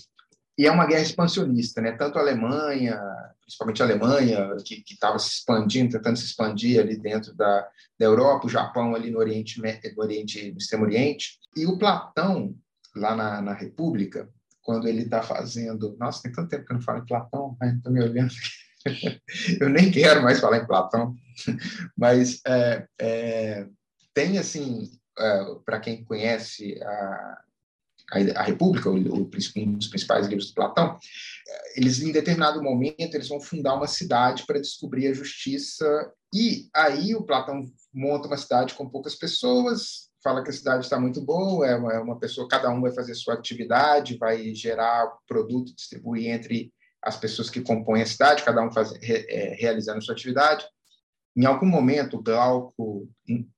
e 0.57 0.65
é 0.65 0.71
uma 0.71 0.87
guerra 0.87 1.03
expansionista, 1.03 1.79
né? 1.81 1.91
Tanto 1.91 2.17
a 2.17 2.21
Alemanha, 2.21 2.99
principalmente 3.41 3.81
a 3.81 3.85
Alemanha, 3.85 4.55
que 4.65 4.83
estava 4.89 5.19
se 5.19 5.29
expandindo, 5.29 5.91
tentando 5.91 6.17
se 6.17 6.25
expandir 6.25 6.79
ali 6.79 6.97
dentro 6.97 7.35
da, 7.35 7.61
da 7.99 8.05
Europa, 8.05 8.47
o 8.47 8.49
Japão 8.49 8.95
ali 8.95 9.11
no 9.11 9.19
Oriente, 9.19 9.61
no 9.61 10.03
Oriente, 10.03 10.51
no 10.51 10.57
Extremo 10.57 10.85
Oriente, 10.85 11.37
e 11.55 11.67
o 11.67 11.77
Platão 11.77 12.55
lá 12.95 13.15
na, 13.15 13.39
na 13.39 13.53
República, 13.53 14.27
quando 14.63 14.87
ele 14.87 15.03
está 15.03 15.21
fazendo, 15.21 15.95
nossa, 15.99 16.23
tem 16.23 16.31
tanto 16.31 16.49
tempo 16.49 16.65
que 16.65 16.71
eu 16.73 16.77
não 16.77 16.81
falo 16.81 16.99
em 16.99 17.05
Platão, 17.05 17.55
estou 17.61 17.91
me 17.91 18.01
olhando 18.01 18.31
aqui. 18.31 18.66
eu 19.59 19.69
nem 19.69 19.91
quero 19.91 20.21
mais 20.21 20.39
falar 20.39 20.57
em 20.57 20.67
Platão, 20.67 21.15
mas 21.97 22.41
é, 22.45 22.87
é, 22.99 23.67
tem 24.13 24.37
assim, 24.37 24.91
é, 25.17 25.45
para 25.65 25.79
quem 25.79 26.03
conhece 26.03 26.81
a 26.83 27.41
a, 28.11 28.43
República, 28.43 28.89
o, 28.89 28.95
um 28.95 29.23
dos 29.23 29.87
principais 29.87 30.27
livros 30.27 30.47
de 30.47 30.53
Platão, 30.53 30.97
eles 31.75 32.01
em 32.01 32.11
determinado 32.11 32.63
momento 32.63 33.15
eles 33.15 33.27
vão 33.27 33.41
fundar 33.41 33.75
uma 33.75 33.87
cidade 33.87 34.45
para 34.45 34.59
descobrir 34.59 35.07
a 35.07 35.13
justiça 35.13 36.11
e 36.33 36.69
aí 36.73 37.15
o 37.15 37.23
Platão 37.23 37.65
monta 37.93 38.27
uma 38.27 38.37
cidade 38.37 38.73
com 38.73 38.89
poucas 38.89 39.15
pessoas, 39.15 40.09
fala 40.23 40.43
que 40.43 40.49
a 40.49 40.53
cidade 40.53 40.85
está 40.85 40.99
muito 40.99 41.21
boa, 41.21 41.67
é 41.67 41.71
é 41.71 41.99
uma 41.99 42.19
pessoa, 42.19 42.47
cada 42.47 42.69
um 42.69 42.81
vai 42.81 42.93
fazer 42.93 43.13
sua 43.15 43.33
atividade, 43.33 44.17
vai 44.17 44.53
gerar 44.53 45.11
produto, 45.27 45.75
distribuir 45.75 46.27
entre 46.27 46.71
as 47.07 47.17
pessoas 47.17 47.49
que 47.49 47.61
compõem 47.61 48.01
a 48.01 48.05
cidade, 48.05 48.43
cada 48.43 48.61
um 48.61 48.71
faz, 48.71 48.91
re, 49.01 49.25
é, 49.29 49.55
realizando 49.55 50.03
sua 50.03 50.13
atividade. 50.13 50.65
Em 51.35 51.45
algum 51.45 51.67
momento, 51.67 52.21
Glauco, 52.21 53.07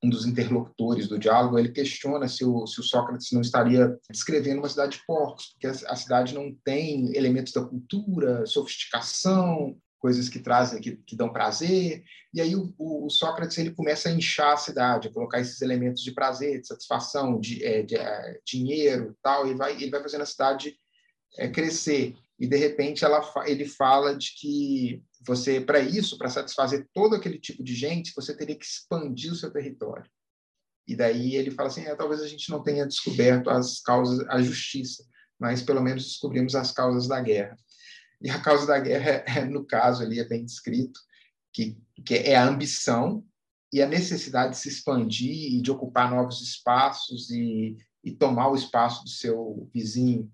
um 0.03 0.09
dos 0.09 0.25
interlocutores 0.25 1.07
do 1.07 1.17
diálogo, 1.17 1.57
ele 1.57 1.69
questiona 1.69 2.27
se 2.27 2.43
o, 2.43 2.67
se 2.67 2.79
o 2.79 2.83
Sócrates 2.83 3.31
não 3.31 3.41
estaria 3.41 3.97
descrevendo 4.09 4.59
uma 4.59 4.69
cidade 4.69 4.97
de 4.97 5.05
porcos, 5.05 5.53
porque 5.53 5.65
a, 5.65 5.71
a 5.91 5.95
cidade 5.95 6.33
não 6.33 6.53
tem 6.63 7.15
elementos 7.15 7.53
da 7.53 7.63
cultura, 7.63 8.45
sofisticação, 8.45 9.77
coisas 9.97 10.29
que 10.29 10.39
trazem, 10.39 10.81
que, 10.81 10.97
que 10.97 11.15
dão 11.15 11.31
prazer. 11.31 12.03
E 12.33 12.41
aí 12.41 12.55
o, 12.55 12.73
o, 12.77 13.09
Sócrates 13.09 13.57
ele 13.57 13.71
começa 13.71 14.09
a 14.09 14.11
inchar 14.11 14.53
a 14.53 14.57
cidade, 14.57 15.07
a 15.07 15.13
colocar 15.13 15.39
esses 15.39 15.61
elementos 15.61 16.03
de 16.03 16.11
prazer, 16.11 16.61
de 16.61 16.67
satisfação, 16.67 17.39
de, 17.39 17.63
é, 17.63 17.83
de 17.83 17.95
é, 17.95 18.39
dinheiro, 18.45 19.15
tal. 19.21 19.47
E 19.47 19.53
vai, 19.53 19.73
ele 19.73 19.91
vai 19.91 20.01
fazendo 20.01 20.21
a 20.21 20.25
cidade 20.25 20.75
é, 21.37 21.47
crescer. 21.47 22.13
E 22.39 22.47
de 22.47 22.55
repente 22.55 23.03
ela, 23.03 23.21
ele 23.45 23.65
fala 23.65 24.15
de 24.15 24.33
que 24.39 25.03
você, 25.25 25.59
para 25.59 25.79
isso, 25.79 26.17
para 26.17 26.29
satisfazer 26.29 26.87
todo 26.93 27.15
aquele 27.15 27.37
tipo 27.37 27.61
de 27.63 27.75
gente, 27.75 28.13
você 28.15 28.35
teria 28.35 28.55
que 28.57 28.65
expandir 28.65 29.31
o 29.31 29.35
seu 29.35 29.51
território. 29.51 30.09
E 30.87 30.95
daí 30.95 31.35
ele 31.35 31.51
fala 31.51 31.67
assim: 31.67 31.81
é, 31.81 31.93
talvez 31.95 32.21
a 32.21 32.27
gente 32.27 32.49
não 32.49 32.63
tenha 32.63 32.87
descoberto 32.87 33.49
as 33.49 33.81
causas, 33.81 34.25
a 34.29 34.41
justiça, 34.41 35.03
mas 35.37 35.61
pelo 35.61 35.81
menos 35.81 36.05
descobrimos 36.05 36.55
as 36.55 36.71
causas 36.71 37.07
da 37.07 37.19
guerra. 37.19 37.57
E 38.21 38.29
a 38.29 38.41
causa 38.41 38.65
da 38.65 38.79
guerra, 38.79 39.23
é, 39.27 39.43
no 39.45 39.65
caso 39.65 40.01
ali, 40.01 40.19
é 40.19 40.27
bem 40.27 40.45
descrito, 40.45 40.99
que, 41.53 41.77
que 42.05 42.15
é 42.15 42.35
a 42.35 42.47
ambição 42.47 43.23
e 43.71 43.81
a 43.81 43.87
necessidade 43.87 44.53
de 44.53 44.57
se 44.57 44.69
expandir 44.69 45.53
e 45.53 45.61
de 45.61 45.71
ocupar 45.71 46.09
novos 46.09 46.41
espaços 46.41 47.29
e, 47.29 47.77
e 48.03 48.11
tomar 48.11 48.49
o 48.49 48.55
espaço 48.55 49.03
do 49.03 49.09
seu 49.09 49.69
vizinho 49.73 50.31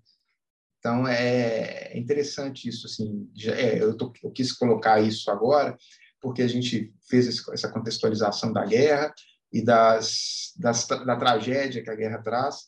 então, 0.86 1.08
é 1.08 1.98
interessante 1.98 2.68
isso. 2.68 2.86
Assim, 2.86 3.28
é, 3.44 3.82
eu, 3.82 3.96
tô, 3.96 4.12
eu 4.22 4.30
quis 4.30 4.52
colocar 4.52 5.00
isso 5.00 5.28
agora, 5.32 5.76
porque 6.20 6.42
a 6.42 6.46
gente 6.46 6.94
fez 7.10 7.26
essa 7.48 7.72
contextualização 7.72 8.52
da 8.52 8.64
guerra 8.64 9.12
e 9.52 9.64
das, 9.64 10.52
das, 10.56 10.86
da 10.86 11.16
tragédia 11.16 11.82
que 11.82 11.90
a 11.90 11.96
guerra 11.96 12.22
traz. 12.22 12.66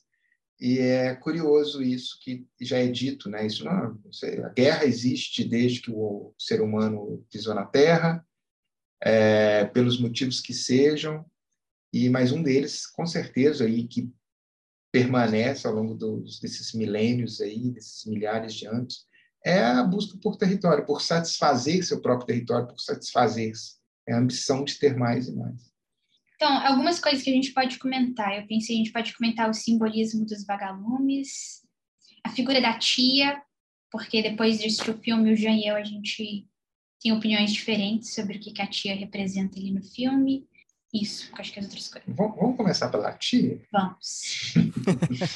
E 0.61 0.81
é 0.81 1.15
curioso 1.15 1.81
isso 1.81 2.19
que 2.21 2.45
já 2.61 2.79
é 2.79 2.89
dito, 2.89 3.31
né? 3.31 3.47
Isso 3.47 3.65
não, 3.65 3.97
a 4.45 4.49
guerra 4.49 4.85
existe 4.85 5.45
desde 5.45 5.81
que 5.81 5.93
o 5.93 6.35
ser 6.37 6.61
humano 6.61 7.25
pisou 7.31 7.55
na 7.55 7.65
Terra, 7.65 8.27
é, 9.01 9.65
pelos 9.67 10.01
motivos 10.01 10.41
que 10.41 10.53
sejam, 10.53 11.25
e 11.93 12.09
mais 12.09 12.33
um 12.33 12.43
deles, 12.43 12.85
com 12.85 13.07
certeza, 13.07 13.65
aí 13.65 13.87
que 13.87 14.13
permanece 14.99 15.67
ao 15.67 15.75
longo 15.75 15.95
dos, 15.95 16.41
desses 16.41 16.73
milênios 16.75 17.41
aí, 17.41 17.71
desses 17.71 18.05
milhares 18.05 18.55
de 18.55 18.67
anos, 18.67 19.07
é 19.45 19.61
a 19.61 19.85
busca 19.85 20.19
por 20.21 20.37
território, 20.37 20.85
por 20.85 21.01
satisfazer 21.01 21.85
seu 21.85 22.01
próprio 22.01 22.27
território, 22.27 22.67
por 22.67 22.81
satisfazer-se. 22.81 23.79
É 24.07 24.15
a 24.15 24.19
ambição 24.19 24.65
de 24.65 24.79
ter 24.79 24.97
mais 24.97 25.29
e 25.29 25.37
mais. 25.37 25.69
Então, 26.35 26.51
algumas 26.67 26.99
coisas 26.99 27.23
que 27.23 27.31
a 27.31 27.33
gente 27.33 27.53
pode 27.53 27.79
comentar. 27.79 28.37
Eu 28.37 28.47
pensei 28.47 28.75
a 28.75 28.79
gente 28.79 28.93
pode 28.93 29.17
comentar 29.17 29.49
o 29.49 29.55
simbolismo 29.55 30.25
dos 30.25 30.45
vagalumes, 30.45 31.63
a 32.25 32.31
figura 32.31 32.61
da 32.61 32.79
tia, 32.79 33.41
porque 33.91 34.23
depois 34.23 34.59
de 34.59 34.67
assistir 34.67 34.91
o 34.91 34.99
filme, 34.99 35.33
o 35.33 35.37
Jean 35.37 35.55
e 35.55 35.67
eu, 35.67 35.77
a 35.77 35.85
gente 35.85 36.47
tem 37.01 37.13
opiniões 37.13 37.53
diferentes 37.53 38.15
sobre 38.15 38.39
o 38.39 38.41
que 38.41 38.61
a 38.61 38.67
tia 38.67 38.95
representa 38.95 39.59
ali 39.59 39.73
no 39.73 39.83
filme. 39.83 40.47
Isso, 40.93 41.31
acho 41.39 41.53
que 41.53 41.59
as 41.59 41.67
outras 41.67 41.89
coisas. 41.89 42.09
Vamos 42.15 42.57
começar 42.57 42.89
pela 42.89 43.13
tia? 43.13 43.61
Vamos. 43.71 44.55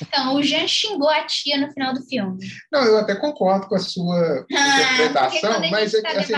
então, 0.01 0.35
o 0.35 0.43
Jean 0.43 0.67
xingou 0.67 1.11
a 1.11 1.25
tia 1.27 1.59
no 1.59 1.71
final 1.73 1.93
do 1.93 2.03
filme. 2.03 2.39
Não, 2.71 2.83
eu 2.85 2.97
até 2.99 3.15
concordo 3.15 3.69
com 3.69 3.75
a 3.75 3.79
sua 3.79 4.47
ah, 4.51 4.83
interpretação, 4.83 5.61
mas 5.71 5.93
tá 5.93 6.11
assim, 6.13 6.33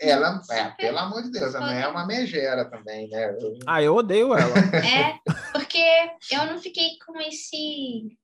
ela, 0.00 0.40
é, 0.52 0.70
pelo 0.70 0.98
amor 0.98 1.24
de 1.24 1.32
Deus, 1.32 1.52
a 1.56 1.60
mãe 1.60 1.80
é 1.80 1.88
uma 1.88 2.06
megera 2.06 2.64
também, 2.64 3.08
né? 3.08 3.36
Eu... 3.40 3.58
Ah, 3.66 3.82
eu 3.82 3.96
odeio 3.96 4.32
ela. 4.32 4.54
É, 4.76 5.18
porque 5.52 5.82
eu 6.30 6.46
não 6.46 6.60
fiquei 6.60 6.90
com 7.04 7.18
esse 7.20 8.16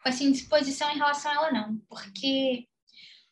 com 0.00 0.08
essa 0.08 0.22
indisposição 0.22 0.88
em 0.92 0.98
relação 0.98 1.32
a 1.32 1.34
ela, 1.34 1.50
não. 1.50 1.76
Porque 1.88 2.64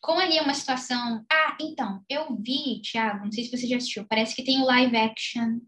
como 0.01 0.19
ali 0.19 0.37
é 0.37 0.41
uma 0.41 0.53
situação. 0.53 1.25
Ah, 1.31 1.55
então, 1.61 2.03
eu 2.09 2.35
vi, 2.35 2.81
Thiago, 2.81 3.23
não 3.23 3.31
sei 3.31 3.45
se 3.45 3.57
você 3.57 3.65
já 3.65 3.77
assistiu, 3.77 4.05
parece 4.09 4.35
que 4.35 4.43
tem 4.43 4.61
o 4.61 4.65
live 4.65 4.97
action 4.97 5.59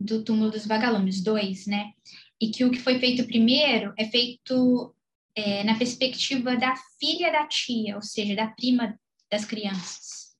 do 0.00 0.24
túmulo 0.24 0.50
dos 0.50 0.66
vagalumes, 0.66 1.22
dois, 1.22 1.66
né? 1.66 1.92
E 2.40 2.48
que 2.48 2.64
o 2.64 2.70
que 2.70 2.78
foi 2.78 2.98
feito 2.98 3.26
primeiro 3.26 3.92
é 3.98 4.06
feito 4.06 4.94
é, 5.34 5.62
na 5.64 5.76
perspectiva 5.76 6.56
da 6.56 6.74
filha 6.98 7.30
da 7.30 7.46
tia, 7.46 7.96
ou 7.96 8.02
seja, 8.02 8.34
da 8.34 8.46
prima 8.48 8.98
das 9.30 9.44
crianças. 9.44 10.30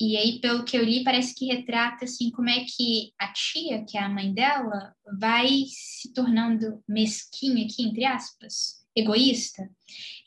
E 0.00 0.16
aí, 0.16 0.40
pelo 0.40 0.64
que 0.64 0.76
eu 0.76 0.84
li, 0.84 1.02
parece 1.02 1.34
que 1.34 1.46
retrata 1.46 2.04
assim 2.04 2.30
como 2.30 2.50
é 2.50 2.64
que 2.64 3.12
a 3.18 3.32
tia, 3.32 3.84
que 3.84 3.96
é 3.96 4.02
a 4.02 4.08
mãe 4.08 4.34
dela, 4.34 4.94
vai 5.18 5.48
se 5.68 6.12
tornando 6.12 6.82
mesquinha 6.86 7.64
aqui, 7.64 7.84
entre 7.84 8.04
aspas, 8.04 8.84
egoísta. 8.94 9.68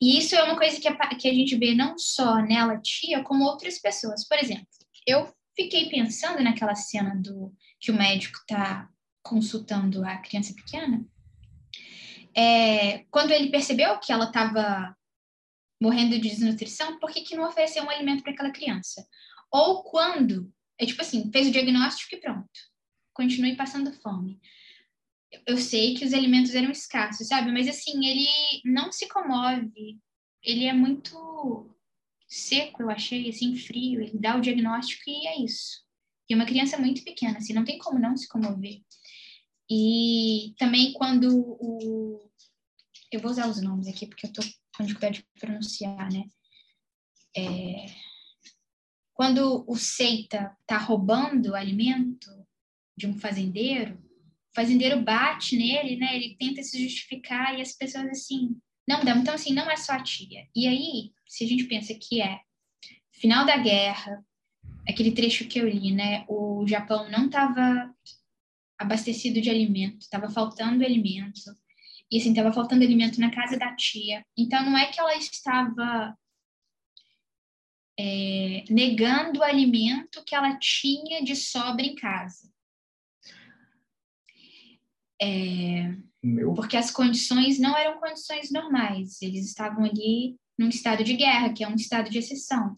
E 0.02 0.17
isso 0.17 0.36
é 0.36 0.43
uma 0.43 0.58
coisa 0.58 0.80
que 0.80 0.88
a, 0.88 0.96
que 1.15 1.28
a 1.28 1.34
gente 1.34 1.56
vê 1.58 1.76
não 1.76 1.98
só 1.98 2.38
nela, 2.41 2.80
tia, 2.82 3.24
como 3.24 3.43
outras 3.43 3.78
pessoas. 3.78 4.28
Por 4.28 4.39
exemplo, 4.39 4.65
eu 5.06 5.32
fiquei 5.58 5.89
pensando 5.89 6.43
naquela 6.43 6.76
cena 6.76 7.15
do 7.15 7.52
que 7.80 7.91
o 7.91 7.98
médico 7.98 8.38
está 8.38 8.88
consultando 9.24 10.06
a 10.06 10.17
criança 10.17 10.54
pequena, 10.54 11.04
é, 12.36 13.00
quando 13.10 13.32
ele 13.32 13.50
percebeu 13.50 13.98
que 14.00 14.12
ela 14.12 14.26
estava 14.26 14.96
morrendo 15.82 16.20
de 16.20 16.30
desnutrição, 16.30 17.00
por 17.00 17.12
que, 17.12 17.22
que 17.22 17.36
não 17.36 17.48
ofereceu 17.48 17.84
um 17.84 17.89
alimento 17.89 18.24
para 18.24 18.32
aquela 18.32 18.52
criança? 18.52 19.06
Ou 19.52 19.84
quando, 19.84 20.54
é 20.80 20.86
tipo 20.86 21.02
assim, 21.02 21.32
fez 21.32 21.48
o 21.48 21.52
diagnóstico 21.52 22.15
e 22.15 22.20
pronto, 22.20 22.48
continue 23.13 23.56
passando 23.56 23.91
fome. 23.91 24.39
Eu 25.46 25.58
sei 25.58 25.96
que 25.96 26.06
os 26.06 26.13
alimentos 26.13 26.54
eram 26.54 26.72
escassos, 26.72 27.28
sabe? 27.28 27.52
Mas 27.52 27.67
assim, 27.67 28.06
ele 28.06 28.28
não 28.63 28.91
se 28.91 29.08
comove, 29.08 30.00
ele 30.43 30.65
é 30.65 30.74
muito 30.74 31.76
seco, 32.28 32.82
eu 32.82 32.90
achei, 32.90 33.30
assim, 33.30 33.56
frio, 33.56 34.02
ele 34.02 34.18
dá 34.20 34.36
o 34.36 34.42
diagnóstico 34.42 35.04
e 35.08 35.28
é 35.28 35.42
isso. 35.42 35.86
E 36.30 36.36
uma 36.36 36.46
criança 36.46 36.78
muito 36.78 37.04
pequena, 37.04 37.38
assim, 37.38 37.54
não 37.54 37.63
tem 37.63 37.78
como 37.78 38.00
não 38.00 38.18
se 38.18 38.28
comover. 38.28 38.82
E 39.70 40.54
também 40.58 40.94
quando 40.94 41.30
o. 41.38 42.30
Eu 43.12 43.22
vou 43.22 43.32
usar 43.32 43.48
os 43.48 43.62
nomes 43.62 43.88
aqui 43.88 44.06
porque 44.06 44.28
eu 44.28 44.34
tô 44.34 44.42
com 44.76 44.84
dificuldade 44.84 45.20
de 45.20 45.40
pronunciar, 45.40 46.12
né? 46.12 46.26
É... 47.36 47.86
Quando 49.13 49.66
o 49.68 49.76
Seita 49.76 50.56
tá 50.66 50.78
roubando 50.78 51.56
alimento 51.56 52.30
de 52.96 53.08
um 53.08 53.18
fazendeiro, 53.18 53.96
o 53.96 54.56
fazendeiro 54.56 55.02
bate 55.02 55.58
nele, 55.58 55.98
né? 55.98 56.16
Ele 56.16 56.36
tenta 56.38 56.62
se 56.62 56.82
justificar 56.82 57.58
e 57.58 57.62
as 57.62 57.74
pessoas 57.74 58.08
assim, 58.10 58.58
Não 58.88 59.04
dão. 59.04 59.17
Então, 59.17 59.34
assim, 59.34 59.54
não 59.54 59.69
é 59.69 59.76
só 59.76 59.93
a 59.93 60.04
tia. 60.04 60.47
E 60.56 60.67
aí, 60.67 61.12
se 61.28 61.43
a 61.43 61.47
gente 61.47 61.65
pensa 61.65 61.93
que 61.93 62.21
é 62.21 62.39
final 63.12 63.45
da 63.45 63.58
guerra, 63.58 64.23
aquele 64.88 65.12
trecho 65.12 65.47
que 65.47 65.60
eu 65.60 65.67
li, 65.67 65.91
né? 65.91 66.26
O 66.28 66.65
Japão 66.65 67.10
não 67.10 67.26
estava 67.26 67.93
abastecido 68.78 69.41
de 69.41 69.50
alimento, 69.50 70.02
estava 70.02 70.30
faltando 70.30 70.86
alimento. 70.86 71.41
E 72.10 72.17
assim, 72.17 72.30
estava 72.30 72.54
faltando 72.54 72.84
alimento 72.84 73.19
na 73.19 73.30
casa 73.30 73.58
da 73.58 73.76
tia. 73.76 74.26
Então, 74.38 74.63
não 74.63 74.78
é 74.78 74.86
que 74.88 75.00
ela 75.00 75.15
estava 75.17 76.17
é, 78.00 78.63
negando 78.69 79.39
o 79.39 79.43
alimento 79.43 80.23
que 80.23 80.36
ela 80.36 80.58
tinha 80.58 81.21
de 81.23 81.36
sobra 81.36 81.86
em 81.86 81.95
casa. 81.95 82.50
É, 85.19 85.97
porque 86.56 86.78
as 86.78 86.92
condições 86.92 87.60
não 87.60 87.78
eram 87.78 88.00
condições 88.00 88.52
normais, 88.52 89.22
eles 89.22 89.46
estavam 89.46 89.86
ali 89.86 90.36
num 90.58 90.70
estado 90.70 91.04
de 91.04 91.13
guerra, 91.13 91.54
que 91.54 91.63
é 91.63 91.68
um 91.68 91.76
estado 91.76 92.10
de 92.10 92.18
exceção. 92.18 92.74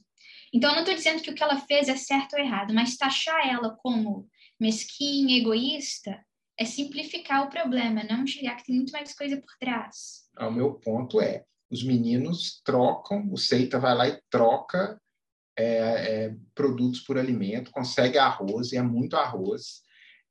Então, 0.53 0.71
eu 0.71 0.75
não 0.75 0.81
estou 0.81 0.95
dizendo 0.95 1.21
que 1.21 1.29
o 1.29 1.35
que 1.35 1.43
ela 1.43 1.59
fez 1.61 1.87
é 1.87 1.95
certo 1.95 2.33
ou 2.33 2.39
errado, 2.39 2.73
mas 2.73 2.97
taxar 2.97 3.47
ela 3.47 3.77
como 3.81 4.27
mesquinha, 4.59 5.37
egoísta, 5.37 6.19
é 6.57 6.65
simplificar 6.65 7.45
o 7.45 7.49
problema, 7.49 8.03
não 8.03 8.23
enxergar 8.23 8.55
que 8.55 8.65
tem 8.65 8.75
muito 8.75 8.91
mais 8.91 9.13
coisa 9.15 9.37
por 9.37 9.57
trás. 9.59 10.23
O 10.37 10.51
meu 10.51 10.73
ponto 10.73 11.21
é, 11.21 11.45
os 11.71 11.83
meninos 11.83 12.61
trocam, 12.65 13.31
o 13.31 13.37
Seita 13.37 13.79
vai 13.79 13.95
lá 13.95 14.07
e 14.07 14.19
troca 14.29 14.99
é, 15.57 15.65
é, 15.65 16.35
produtos 16.53 16.99
por 17.01 17.17
alimento, 17.17 17.71
consegue 17.71 18.17
arroz, 18.17 18.71
e 18.71 18.77
é 18.77 18.81
muito 18.81 19.15
arroz. 19.15 19.81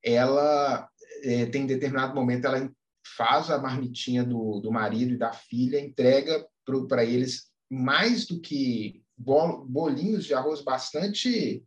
Ela 0.03 0.89
é, 1.23 1.47
tem 1.47 1.67
determinado 1.67 2.15
momento, 2.15 2.47
ela 2.47 2.71
faz 3.19 3.51
a 3.51 3.59
marmitinha 3.59 4.23
do, 4.23 4.61
do 4.61 4.71
marido 4.71 5.13
e 5.13 5.19
da 5.19 5.33
filha, 5.33 5.81
entrega 5.81 6.47
para 6.89 7.05
eles 7.05 7.51
mais 7.69 8.25
do 8.25 8.41
que 8.41 9.03
bolinhos 9.17 10.25
de 10.25 10.35
arroz 10.35 10.63
bastante 10.63 11.65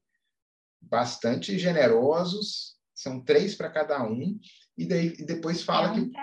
bastante 0.82 1.60
generosos, 1.60 2.76
são 2.96 3.20
três 3.24 3.54
para 3.54 3.70
cada 3.70 4.04
um, 4.04 4.40
e, 4.78 4.88
daí, 4.88 5.14
e 5.20 5.26
depois 5.26 5.62
fala 5.62 5.90
é 5.90 5.92
um 5.92 6.10
que 6.10 6.18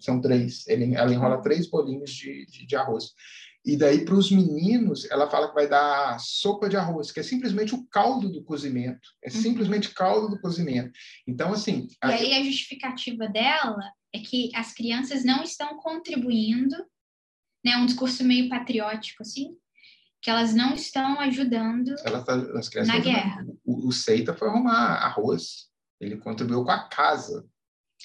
são 0.00 0.20
três, 0.20 0.66
ele, 0.66 0.94
ela 0.94 1.12
enrola 1.12 1.42
três 1.42 1.68
bolinhos 1.68 2.10
de, 2.10 2.46
de, 2.46 2.66
de 2.66 2.76
arroz. 2.76 3.12
E 3.68 3.76
daí, 3.76 4.02
para 4.02 4.14
os 4.14 4.30
meninos, 4.30 5.04
ela 5.10 5.28
fala 5.28 5.48
que 5.48 5.54
vai 5.54 5.68
dar 5.68 6.18
sopa 6.20 6.70
de 6.70 6.76
arroz, 6.78 7.12
que 7.12 7.20
é 7.20 7.22
simplesmente 7.22 7.74
o 7.74 7.86
caldo 7.88 8.32
do 8.32 8.42
cozimento. 8.42 9.10
É 9.22 9.28
uhum. 9.28 9.42
simplesmente 9.42 9.92
caldo 9.92 10.30
do 10.30 10.40
cozimento. 10.40 10.90
Então, 11.26 11.52
assim. 11.52 11.86
E 11.86 11.96
a... 12.00 12.08
aí, 12.08 12.32
a 12.32 12.44
justificativa 12.44 13.28
dela 13.28 13.92
é 14.10 14.20
que 14.20 14.50
as 14.54 14.72
crianças 14.72 15.22
não 15.22 15.42
estão 15.42 15.76
contribuindo, 15.76 16.76
né? 17.62 17.76
Um 17.76 17.84
discurso 17.84 18.24
meio 18.24 18.48
patriótico, 18.48 19.22
assim, 19.22 19.54
que 20.22 20.30
elas 20.30 20.54
não 20.54 20.72
estão 20.72 21.20
ajudando 21.20 21.94
tá, 21.96 22.36
na 22.86 22.98
guerra. 23.00 23.46
O, 23.62 23.88
o 23.88 23.92
Seita 23.92 24.32
foi 24.32 24.48
arrumar 24.48 24.94
arroz. 24.94 25.68
Ele 26.00 26.16
contribuiu 26.16 26.64
com 26.64 26.70
a 26.70 26.88
casa. 26.88 27.46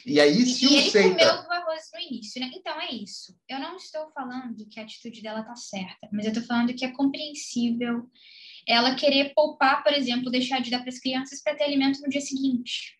E 0.05 0.19
aí, 0.19 0.45
se 0.45 0.65
e 0.65 0.67
o 0.67 0.71
ele 0.71 0.89
Seita... 0.89 1.09
comeu 1.09 1.47
o 1.47 1.51
arroz 1.51 1.89
no 1.93 1.99
início, 1.99 2.41
né? 2.41 2.51
Então 2.53 2.79
é 2.81 2.91
isso. 2.91 3.35
Eu 3.47 3.59
não 3.59 3.75
estou 3.75 4.09
falando 4.11 4.67
que 4.67 4.79
a 4.79 4.83
atitude 4.83 5.21
dela 5.21 5.43
tá 5.43 5.55
certa, 5.55 6.09
mas 6.11 6.25
eu 6.25 6.31
estou 6.31 6.43
falando 6.43 6.73
que 6.73 6.83
é 6.83 6.91
compreensível 6.91 8.09
ela 8.67 8.95
querer 8.95 9.33
poupar, 9.33 9.83
por 9.83 9.93
exemplo, 9.93 10.31
deixar 10.31 10.61
de 10.61 10.71
dar 10.71 10.79
para 10.79 10.89
as 10.89 10.99
crianças 10.99 11.41
para 11.41 11.55
ter 11.55 11.65
alimento 11.65 12.01
no 12.01 12.09
dia 12.09 12.21
seguinte. 12.21 12.97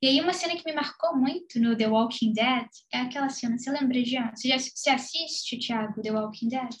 E 0.00 0.08
aí 0.08 0.20
uma 0.20 0.32
cena 0.32 0.56
que 0.56 0.64
me 0.64 0.74
marcou 0.74 1.16
muito 1.16 1.60
no 1.60 1.76
The 1.76 1.86
Walking 1.86 2.32
Dead 2.32 2.66
é 2.92 2.98
aquela 2.98 3.28
cena, 3.28 3.56
você 3.56 3.70
lembra, 3.70 4.04
Jean? 4.04 4.32
Você, 4.34 4.48
já, 4.48 4.58
você 4.58 4.90
assiste, 4.90 5.58
Thiago, 5.58 6.02
The 6.02 6.10
Walking 6.10 6.48
Dead? 6.48 6.74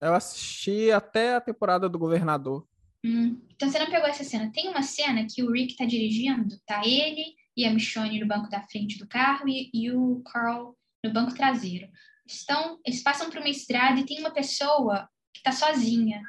Eu 0.00 0.14
assisti 0.14 0.90
até 0.90 1.36
a 1.36 1.40
temporada 1.40 1.88
do 1.88 1.98
Governador. 1.98 2.66
Hum, 3.04 3.40
então 3.54 3.70
você 3.70 3.78
não 3.78 3.86
pegou 3.86 4.08
essa 4.08 4.24
cena. 4.24 4.50
Tem 4.52 4.68
uma 4.68 4.82
cena 4.82 5.26
que 5.26 5.42
o 5.42 5.52
Rick 5.52 5.76
tá 5.76 5.84
dirigindo, 5.84 6.58
tá 6.66 6.82
ele 6.84 7.36
e 7.56 7.64
a 7.64 7.72
Michonne 7.72 8.20
no 8.20 8.26
banco 8.26 8.50
da 8.50 8.62
frente 8.62 8.98
do 8.98 9.08
carro 9.08 9.48
e, 9.48 9.70
e 9.72 9.90
o 9.90 10.22
Carl 10.22 10.76
no 11.02 11.12
banco 11.12 11.34
traseiro. 11.34 11.88
Estão, 12.26 12.78
eles 12.84 13.02
passam 13.02 13.30
por 13.30 13.38
uma 13.38 13.48
estrada 13.48 14.00
e 14.00 14.04
tem 14.04 14.20
uma 14.20 14.32
pessoa 14.32 15.08
que 15.32 15.40
está 15.40 15.52
sozinha, 15.52 16.22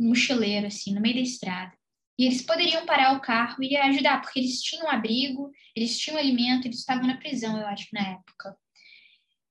um 0.00 0.08
mochileiro, 0.08 0.66
assim, 0.66 0.94
no 0.94 1.00
meio 1.00 1.16
da 1.16 1.20
estrada. 1.20 1.72
E 2.18 2.26
eles 2.26 2.42
poderiam 2.42 2.86
parar 2.86 3.12
o 3.16 3.20
carro 3.20 3.62
e 3.62 3.76
ajudar, 3.76 4.20
porque 4.20 4.38
eles 4.38 4.62
tinham 4.62 4.88
abrigo, 4.88 5.50
eles 5.76 5.98
tinham 5.98 6.18
alimento, 6.18 6.66
eles 6.66 6.78
estavam 6.78 7.06
na 7.06 7.18
prisão, 7.18 7.58
eu 7.58 7.66
acho, 7.66 7.88
na 7.92 8.08
época. 8.12 8.56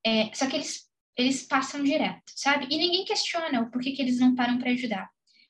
É, 0.06 0.34
só 0.34 0.48
que 0.48 0.56
eles, 0.56 0.90
eles 1.18 1.44
passam 1.44 1.84
direto, 1.84 2.24
sabe? 2.36 2.68
E 2.70 2.78
ninguém 2.78 3.06
questiona 3.06 3.62
o 3.62 3.70
porquê 3.70 3.92
que 3.92 4.02
eles 4.02 4.20
não 4.20 4.36
param 4.36 4.58
para 4.58 4.72
ajudar. 4.72 5.10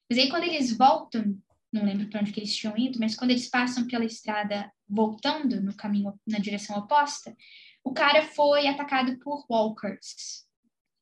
Mas 0.09 0.19
aí, 0.19 0.29
quando 0.29 0.43
eles 0.43 0.75
voltam, 0.75 1.39
não 1.71 1.86
lembro 1.86 2.09
para 2.09 2.21
onde 2.21 2.31
que 2.31 2.39
eles 2.39 2.55
tinham 2.55 2.77
ido, 2.77 2.99
mas 2.99 3.15
quando 3.15 3.31
eles 3.31 3.49
passam 3.49 3.88
pela 3.88 4.05
estrada 4.05 4.71
voltando 4.93 5.62
no 5.62 5.75
caminho 5.75 6.13
na 6.27 6.39
direção 6.39 6.77
oposta, 6.77 7.36
o 7.84 7.93
cara 7.93 8.23
foi 8.27 8.67
atacado 8.67 9.17
por 9.19 9.45
walkers 9.49 10.45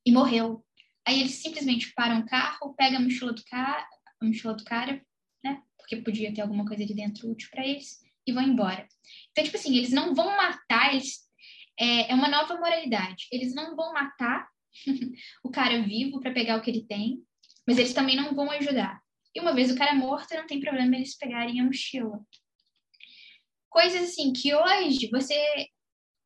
e 0.05 0.11
morreu. 0.11 0.65
Aí 1.05 1.19
eles 1.19 1.35
simplesmente 1.35 1.93
param 1.93 2.21
o 2.21 2.25
carro, 2.25 2.73
pegam 2.75 2.99
a 2.99 3.01
mochila 3.01 3.33
do 3.33 3.43
cara, 3.43 3.85
a 4.19 4.25
mochila 4.25 4.53
do 4.53 4.63
cara, 4.63 5.03
né? 5.43 5.61
Porque 5.77 5.97
podia 5.97 6.33
ter 6.33 6.41
alguma 6.41 6.65
coisa 6.65 6.83
ali 6.83 6.93
dentro 6.93 7.29
útil 7.29 7.49
para 7.51 7.65
eles 7.65 7.99
e 8.25 8.31
vão 8.31 8.43
embora. 8.43 8.87
Então, 9.31 9.43
tipo 9.43 9.57
assim, 9.57 9.75
eles 9.75 9.91
não 9.91 10.15
vão 10.15 10.27
matar, 10.37 10.93
eles 10.93 11.19
é, 11.79 12.11
é 12.11 12.15
uma 12.15 12.29
nova 12.29 12.55
moralidade. 12.57 13.27
Eles 13.31 13.53
não 13.53 13.75
vão 13.75 13.93
matar 13.93 14.47
o 15.43 15.49
cara 15.49 15.81
vivo 15.81 16.19
para 16.19 16.31
pegar 16.31 16.57
o 16.57 16.61
que 16.61 16.69
ele 16.69 16.85
tem, 16.85 17.21
mas 17.67 17.77
eles 17.77 17.93
também 17.93 18.15
não 18.15 18.33
vão 18.33 18.49
ajudar. 18.51 19.01
E 19.33 19.39
uma 19.39 19.53
vez 19.53 19.71
o 19.71 19.77
cara 19.77 19.95
morto, 19.95 20.33
não 20.35 20.45
tem 20.45 20.59
problema 20.59 20.95
eles 20.95 21.17
pegarem 21.17 21.59
a 21.59 21.63
mochila 21.63 22.19
coisas 23.71 24.03
assim 24.03 24.31
que 24.31 24.53
hoje 24.53 25.09
você. 25.09 25.35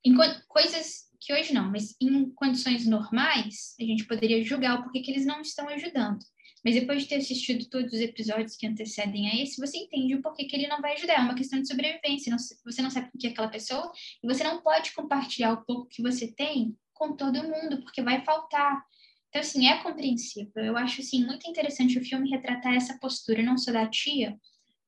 Em, 0.03 0.13
coisas 0.47 1.05
que 1.21 1.34
hoje 1.34 1.53
não, 1.53 1.71
mas 1.71 1.95
em 2.01 2.29
condições 2.31 2.86
normais, 2.86 3.73
a 3.79 3.84
gente 3.84 4.05
poderia 4.05 4.43
julgar 4.43 4.79
o 4.79 4.84
porquê 4.84 5.01
que 5.01 5.10
eles 5.10 5.25
não 5.25 5.41
estão 5.41 5.67
ajudando. 5.69 6.19
Mas 6.63 6.75
depois 6.75 7.03
de 7.03 7.10
ter 7.10 7.15
assistido 7.15 7.69
todos 7.69 7.93
os 7.93 7.99
episódios 7.99 8.55
que 8.55 8.67
antecedem 8.67 9.29
a 9.29 9.41
esse, 9.41 9.60
você 9.60 9.77
entende 9.77 10.15
o 10.15 10.21
porquê 10.21 10.45
que 10.45 10.55
ele 10.55 10.67
não 10.67 10.81
vai 10.81 10.93
ajudar. 10.93 11.13
É 11.13 11.19
uma 11.19 11.36
questão 11.36 11.62
de 11.62 11.67
sobrevivência. 11.67 12.31
Não, 12.31 12.38
você 12.38 12.81
não 12.81 12.89
sabe 12.89 13.10
o 13.13 13.17
que 13.17 13.27
é 13.27 13.29
aquela 13.29 13.47
pessoa 13.47 13.91
e 14.23 14.27
você 14.27 14.43
não 14.43 14.62
pode 14.62 14.91
compartilhar 14.93 15.53
o 15.53 15.63
pouco 15.63 15.88
que 15.88 16.01
você 16.01 16.27
tem 16.27 16.75
com 16.93 17.15
todo 17.15 17.43
mundo, 17.43 17.81
porque 17.81 18.01
vai 18.01 18.23
faltar. 18.23 18.84
Então, 19.29 19.41
assim, 19.41 19.67
é 19.67 19.81
compreensível. 19.84 20.63
Eu 20.63 20.77
acho, 20.77 21.01
assim, 21.01 21.23
muito 21.23 21.47
interessante 21.47 21.99
o 21.99 22.03
filme 22.03 22.29
retratar 22.29 22.73
essa 22.73 22.97
postura, 22.99 23.43
não 23.43 23.58
só 23.58 23.71
da 23.71 23.88
tia, 23.88 24.36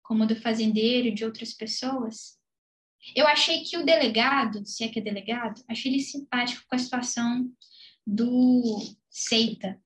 como 0.01 0.25
do 0.25 0.35
fazendeiro 0.35 1.09
e 1.09 1.13
de 1.13 1.25
outras 1.25 1.53
pessoas, 1.53 2.36
eu 3.15 3.27
achei 3.27 3.63
que 3.63 3.77
o 3.77 3.85
delegado, 3.85 4.65
se 4.65 4.83
é 4.83 4.87
que 4.87 4.99
é 4.99 5.01
delegado, 5.01 5.63
achei 5.67 5.91
ele 5.91 6.01
simpático 6.01 6.63
com 6.67 6.75
a 6.75 6.79
situação 6.79 7.51
do 8.05 8.79
Seita. 9.09 9.79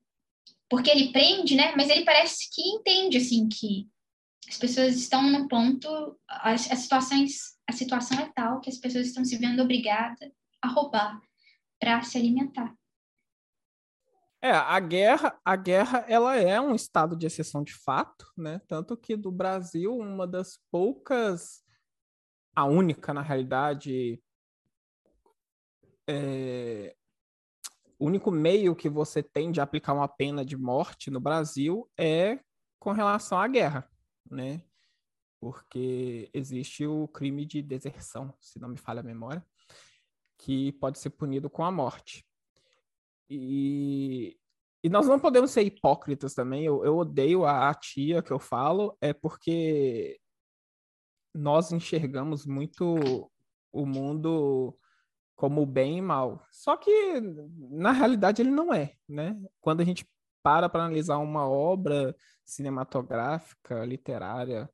Porque 0.69 0.89
ele 0.89 1.11
prende, 1.11 1.55
né? 1.55 1.73
Mas 1.75 1.89
ele 1.89 2.05
parece 2.05 2.49
que 2.53 2.61
entende, 2.61 3.17
assim, 3.17 3.49
que 3.49 3.89
as 4.47 4.57
pessoas 4.57 4.95
estão 4.95 5.23
no 5.29 5.47
ponto, 5.47 6.19
as, 6.27 6.69
as 6.71 6.79
situações, 6.79 7.57
a 7.67 7.73
situação 7.73 8.19
é 8.19 8.31
tal 8.33 8.59
que 8.59 8.69
as 8.69 8.77
pessoas 8.77 9.07
estão 9.07 9.23
se 9.23 9.37
vendo 9.37 9.61
obrigadas 9.61 10.31
a 10.61 10.67
roubar 10.67 11.21
para 11.79 12.01
se 12.03 12.17
alimentar. 12.17 12.73
É, 14.43 14.51
a 14.51 14.79
guerra, 14.79 15.39
a 15.45 15.55
guerra, 15.55 16.05
ela 16.07 16.35
é 16.35 16.59
um 16.59 16.73
estado 16.73 17.15
de 17.15 17.27
exceção 17.27 17.63
de 17.63 17.73
fato, 17.73 18.25
né? 18.35 18.59
Tanto 18.67 18.97
que 18.97 19.15
do 19.15 19.31
Brasil, 19.31 19.95
uma 19.95 20.25
das 20.25 20.59
poucas 20.71 21.60
a 22.55 22.65
única, 22.65 23.13
na 23.13 23.21
realidade, 23.21 24.21
é, 26.07 26.95
o 27.97 28.05
único 28.05 28.31
meio 28.31 28.75
que 28.75 28.89
você 28.89 29.21
tem 29.21 29.51
de 29.51 29.61
aplicar 29.61 29.93
uma 29.93 30.07
pena 30.07 30.43
de 30.43 30.57
morte 30.57 31.11
no 31.11 31.19
Brasil 31.19 31.89
é 31.97 32.39
com 32.79 32.91
relação 32.91 33.39
à 33.39 33.47
guerra, 33.47 33.89
né? 34.29 34.61
Porque 35.39 36.29
existe 36.33 36.85
o 36.85 37.07
crime 37.07 37.45
de 37.45 37.61
deserção, 37.61 38.33
se 38.39 38.59
não 38.59 38.69
me 38.69 38.77
falha 38.77 38.99
a 38.99 39.03
memória, 39.03 39.45
que 40.37 40.71
pode 40.73 40.99
ser 40.99 41.11
punido 41.11 41.49
com 41.49 41.63
a 41.63 41.71
morte. 41.71 42.25
E, 43.29 44.37
e 44.83 44.89
nós 44.89 45.07
não 45.07 45.19
podemos 45.19 45.51
ser 45.51 45.61
hipócritas 45.61 46.33
também. 46.33 46.65
Eu, 46.65 46.83
eu 46.83 46.97
odeio 46.97 47.45
a, 47.45 47.69
a 47.69 47.73
tia 47.73 48.21
que 48.21 48.31
eu 48.31 48.39
falo, 48.39 48.97
é 48.99 49.13
porque 49.13 50.19
nós 51.33 51.71
enxergamos 51.71 52.45
muito 52.45 53.29
o 53.71 53.85
mundo 53.85 54.77
como 55.35 55.65
bem 55.65 55.97
e 55.97 56.01
mal. 56.01 56.45
Só 56.51 56.77
que 56.77 57.19
na 57.71 57.91
realidade 57.91 58.41
ele 58.41 58.51
não 58.51 58.73
é, 58.73 58.93
né? 59.07 59.39
Quando 59.59 59.81
a 59.81 59.83
gente 59.83 60.07
para 60.43 60.69
para 60.69 60.83
analisar 60.85 61.17
uma 61.17 61.47
obra 61.47 62.15
cinematográfica, 62.43 63.85
literária, 63.85 64.69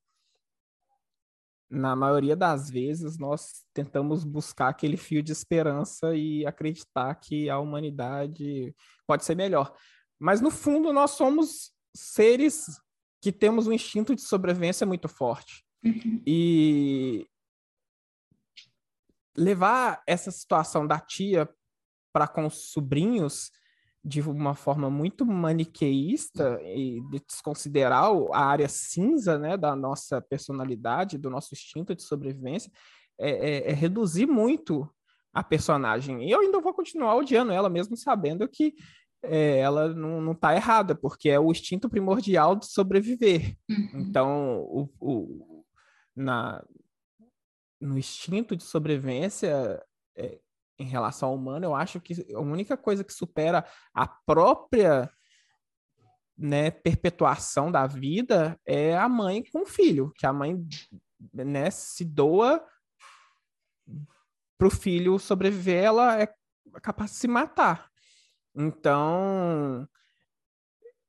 na 1.70 1.96
maioria 1.96 2.36
das 2.36 2.70
vezes, 2.70 3.18
nós 3.18 3.66
tentamos 3.74 4.24
buscar 4.24 4.70
aquele 4.70 4.96
fio 4.96 5.22
de 5.22 5.32
esperança 5.32 6.16
e 6.16 6.46
acreditar 6.46 7.14
que 7.16 7.50
a 7.50 7.60
humanidade 7.60 8.74
pode 9.06 9.26
ser 9.26 9.36
melhor. 9.36 9.76
Mas, 10.18 10.40
no 10.40 10.50
fundo, 10.50 10.94
nós 10.94 11.12
somos 11.12 11.74
seres 11.94 12.82
que 13.22 13.32
temos 13.32 13.68
um 13.68 13.74
instinto 13.74 14.16
de 14.16 14.22
sobrevivência 14.22 14.88
muito 14.88 15.10
forte. 15.10 15.67
Uhum. 15.84 16.22
E 16.26 17.28
levar 19.36 20.02
essa 20.08 20.32
situação 20.32 20.88
da 20.88 21.00
tia 21.00 21.48
para 22.12 22.28
com 22.28 22.46
os 22.46 22.72
sobrinhos 22.72 23.52
de 24.04 24.22
uma 24.22 24.56
forma 24.56 24.90
muito 24.90 25.26
maniqueísta 25.26 26.60
e 26.64 27.02
de 27.12 27.20
desconsiderar 27.28 28.06
a 28.34 28.46
área 28.46 28.70
cinza 28.70 29.38
né, 29.38 29.58
da 29.58 29.76
nossa 29.76 30.22
personalidade, 30.22 31.18
do 31.18 31.30
nosso 31.30 31.54
instinto 31.54 31.94
de 31.94 32.02
sobrevivência, 32.02 32.72
é, 33.20 33.30
é, 33.30 33.72
é 33.72 33.74
reduzir 33.74 34.26
muito 34.26 34.90
a 35.34 35.44
personagem. 35.44 36.26
E 36.26 36.32
eu 36.32 36.40
ainda 36.40 36.60
vou 36.62 36.74
continuar 36.74 37.16
odiando 37.16 37.52
ela, 37.52 37.70
mesmo 37.70 37.98
sabendo 37.98 38.48
que 38.48 38.74
é, 39.24 39.60
ela 39.60 39.94
não 39.94 40.32
está 40.32 40.56
errada, 40.56 40.96
porque 40.96 41.30
é 41.30 41.40
o 41.40 41.52
instinto 41.52 41.90
primordial 41.90 42.56
de 42.56 42.66
sobreviver. 42.66 43.56
Uhum. 43.70 44.00
Então, 44.00 44.60
o, 44.62 44.90
o, 45.00 45.57
na, 46.18 46.64
no 47.80 47.98
instinto 47.98 48.56
de 48.56 48.64
sobrevivência, 48.64 49.84
é, 50.16 50.40
em 50.80 50.86
relação 50.86 51.30
ao 51.30 51.36
humano, 51.36 51.66
eu 51.66 51.76
acho 51.76 52.00
que 52.02 52.14
a 52.34 52.40
única 52.40 52.76
coisa 52.76 53.04
que 53.04 53.14
supera 53.14 53.66
a 53.94 54.08
própria 54.08 55.10
né, 56.38 56.70
perpetuação 56.70 57.72
da 57.72 57.88
vida 57.88 58.60
é 58.66 58.96
a 58.96 59.10
mãe 59.10 59.44
com 59.44 59.62
o 59.62 59.66
filho, 59.66 60.12
que 60.16 60.26
a 60.26 60.34
mãe 60.34 60.68
né, 61.34 61.72
se 61.72 62.06
doa 62.06 62.64
para 64.58 64.68
o 64.68 64.72
filho 64.72 65.18
sobreviver, 65.18 65.84
ela 65.84 66.20
é 66.22 66.32
capaz 66.82 67.12
de 67.12 67.18
se 67.18 67.28
matar. 67.28 67.90
Então, 68.56 69.88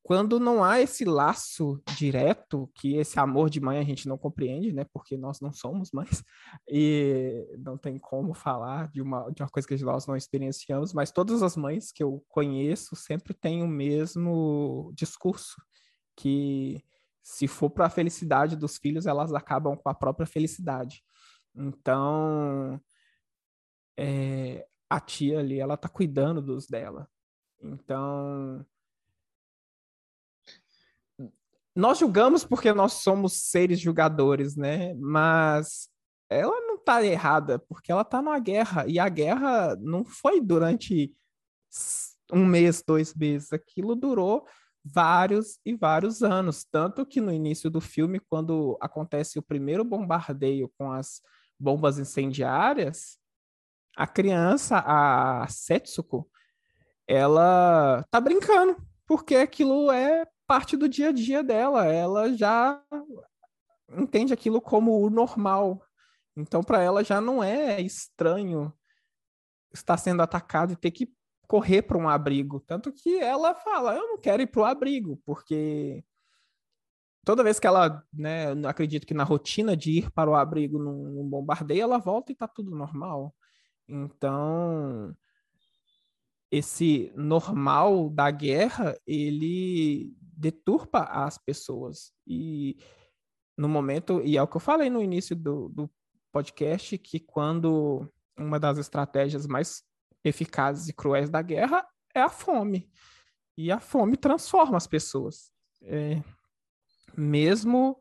quando 0.08 0.40
não 0.40 0.64
há 0.64 0.80
esse 0.80 1.04
laço 1.04 1.82
direto, 1.94 2.66
que 2.74 2.96
esse 2.96 3.20
amor 3.20 3.50
de 3.50 3.60
mãe 3.60 3.76
a 3.76 3.84
gente 3.84 4.08
não 4.08 4.16
compreende, 4.16 4.72
né? 4.72 4.86
Porque 4.90 5.18
nós 5.18 5.38
não 5.38 5.52
somos 5.52 5.92
mães 5.92 6.24
e 6.66 7.46
não 7.58 7.76
tem 7.76 7.98
como 7.98 8.32
falar 8.32 8.88
de 8.88 9.02
uma, 9.02 9.30
de 9.30 9.42
uma 9.42 9.50
coisa 9.50 9.68
que 9.68 9.76
nós 9.84 10.06
não 10.06 10.16
experienciamos, 10.16 10.94
mas 10.94 11.12
todas 11.12 11.42
as 11.42 11.58
mães 11.58 11.92
que 11.92 12.02
eu 12.02 12.24
conheço 12.26 12.96
sempre 12.96 13.34
têm 13.34 13.62
o 13.62 13.68
mesmo 13.68 14.90
discurso, 14.94 15.60
que 16.16 16.82
se 17.22 17.46
for 17.46 17.68
para 17.68 17.84
a 17.84 17.90
felicidade 17.90 18.56
dos 18.56 18.78
filhos, 18.78 19.04
elas 19.04 19.34
acabam 19.34 19.76
com 19.76 19.90
a 19.90 19.94
própria 19.94 20.26
felicidade. 20.26 21.04
Então, 21.54 22.80
é, 23.94 24.66
a 24.88 25.00
tia 25.00 25.40
ali, 25.40 25.60
ela 25.60 25.76
tá 25.76 25.86
cuidando 25.86 26.40
dos 26.40 26.66
dela. 26.66 27.06
Então, 27.60 28.64
nós 31.78 31.98
julgamos 31.98 32.44
porque 32.44 32.72
nós 32.72 32.94
somos 32.94 33.34
seres 33.34 33.78
julgadores, 33.78 34.56
né? 34.56 34.94
Mas 34.94 35.88
ela 36.28 36.60
não 36.62 36.74
está 36.74 37.04
errada, 37.04 37.56
porque 37.56 37.92
ela 37.92 38.02
está 38.02 38.20
numa 38.20 38.40
guerra, 38.40 38.84
e 38.88 38.98
a 38.98 39.08
guerra 39.08 39.76
não 39.76 40.04
foi 40.04 40.40
durante 40.40 41.14
um 42.32 42.44
mês, 42.44 42.82
dois 42.84 43.14
meses, 43.14 43.52
aquilo 43.52 43.94
durou 43.94 44.44
vários 44.84 45.60
e 45.64 45.72
vários 45.72 46.20
anos. 46.20 46.64
Tanto 46.64 47.06
que 47.06 47.20
no 47.20 47.32
início 47.32 47.70
do 47.70 47.80
filme, 47.80 48.18
quando 48.28 48.76
acontece 48.80 49.38
o 49.38 49.42
primeiro 49.42 49.84
bombardeio 49.84 50.68
com 50.76 50.90
as 50.90 51.22
bombas 51.60 51.96
incendiárias, 51.96 53.18
a 53.96 54.06
criança, 54.06 54.82
a 54.84 55.46
Setsuko, 55.48 56.28
ela 57.06 58.04
tá 58.10 58.20
brincando, 58.20 58.76
porque 59.06 59.36
aquilo 59.36 59.92
é 59.92 60.26
parte 60.48 60.78
do 60.78 60.88
dia 60.88 61.10
a 61.10 61.12
dia 61.12 61.44
dela, 61.44 61.84
ela 61.84 62.32
já 62.32 62.82
entende 63.90 64.32
aquilo 64.32 64.60
como 64.62 64.98
o 64.98 65.10
normal. 65.10 65.82
Então, 66.34 66.62
para 66.62 66.82
ela 66.82 67.04
já 67.04 67.20
não 67.20 67.44
é 67.44 67.80
estranho 67.80 68.72
estar 69.72 69.98
sendo 69.98 70.22
atacado 70.22 70.72
e 70.72 70.76
ter 70.76 70.90
que 70.90 71.12
correr 71.46 71.82
para 71.82 71.98
um 71.98 72.08
abrigo. 72.08 72.60
Tanto 72.60 72.92
que 72.92 73.18
ela 73.18 73.54
fala: 73.54 73.94
Eu 73.94 74.08
não 74.08 74.18
quero 74.18 74.42
ir 74.42 74.46
para 74.46 74.62
o 74.62 74.64
abrigo, 74.64 75.20
porque 75.24 76.02
toda 77.24 77.44
vez 77.44 77.60
que 77.60 77.66
ela, 77.66 78.02
né, 78.10 78.52
acredito 78.66 79.06
que 79.06 79.14
na 79.14 79.24
rotina 79.24 79.76
de 79.76 79.98
ir 79.98 80.10
para 80.12 80.30
o 80.30 80.34
abrigo 80.34 80.78
num, 80.78 81.10
num 81.10 81.28
bombardeio, 81.28 81.82
ela 81.82 81.98
volta 81.98 82.32
e 82.32 82.34
está 82.34 82.48
tudo 82.48 82.70
normal. 82.70 83.34
Então, 83.86 85.14
esse 86.50 87.12
normal 87.14 88.08
da 88.08 88.30
guerra, 88.30 88.98
ele 89.06 90.16
deturpa 90.38 91.00
as 91.00 91.36
pessoas. 91.36 92.12
E 92.26 92.78
no 93.56 93.68
momento, 93.68 94.22
e 94.24 94.36
é 94.36 94.42
o 94.42 94.46
que 94.46 94.56
eu 94.56 94.60
falei 94.60 94.88
no 94.88 95.02
início 95.02 95.34
do, 95.34 95.68
do 95.68 95.90
podcast, 96.30 96.96
que 96.96 97.18
quando 97.18 98.08
uma 98.38 98.60
das 98.60 98.78
estratégias 98.78 99.46
mais 99.46 99.82
eficazes 100.22 100.88
e 100.88 100.92
cruéis 100.92 101.28
da 101.28 101.42
guerra 101.42 101.84
é 102.14 102.20
a 102.20 102.28
fome. 102.28 102.88
E 103.56 103.72
a 103.72 103.80
fome 103.80 104.16
transforma 104.16 104.76
as 104.76 104.86
pessoas. 104.86 105.50
É, 105.82 106.22
mesmo 107.16 107.98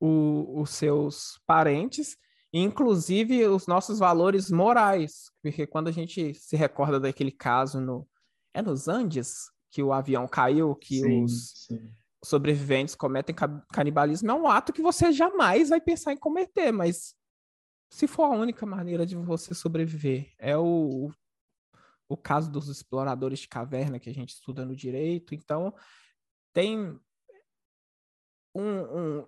o, 0.00 0.60
os 0.60 0.70
seus 0.70 1.40
parentes, 1.46 2.16
inclusive 2.52 3.46
os 3.46 3.68
nossos 3.68 4.00
valores 4.00 4.50
morais. 4.50 5.30
Porque 5.40 5.64
quando 5.64 5.86
a 5.86 5.92
gente 5.92 6.34
se 6.34 6.56
recorda 6.56 6.98
daquele 6.98 7.30
caso 7.30 7.80
no. 7.80 8.08
É 8.52 8.60
nos 8.60 8.88
Andes? 8.88 9.52
Que 9.70 9.82
o 9.82 9.92
avião 9.92 10.26
caiu, 10.26 10.74
que 10.74 11.00
sim, 11.00 11.24
os 11.24 11.66
sim. 11.66 11.94
sobreviventes 12.24 12.94
cometem 12.94 13.34
canibalismo, 13.72 14.30
é 14.30 14.34
um 14.34 14.48
ato 14.48 14.72
que 14.72 14.82
você 14.82 15.12
jamais 15.12 15.68
vai 15.68 15.80
pensar 15.80 16.12
em 16.12 16.16
cometer, 16.16 16.72
mas 16.72 17.14
se 17.90 18.06
for 18.06 18.24
a 18.24 18.36
única 18.36 18.66
maneira 18.66 19.06
de 19.06 19.16
você 19.16 19.54
sobreviver, 19.54 20.32
é 20.38 20.56
o, 20.56 21.10
o 22.08 22.16
caso 22.16 22.50
dos 22.50 22.68
exploradores 22.68 23.40
de 23.40 23.48
caverna 23.48 23.98
que 23.98 24.10
a 24.10 24.14
gente 24.14 24.30
estuda 24.30 24.64
no 24.64 24.76
direito, 24.76 25.34
então 25.34 25.74
tem 26.52 26.98
um, 28.54 28.62
um, 28.62 29.26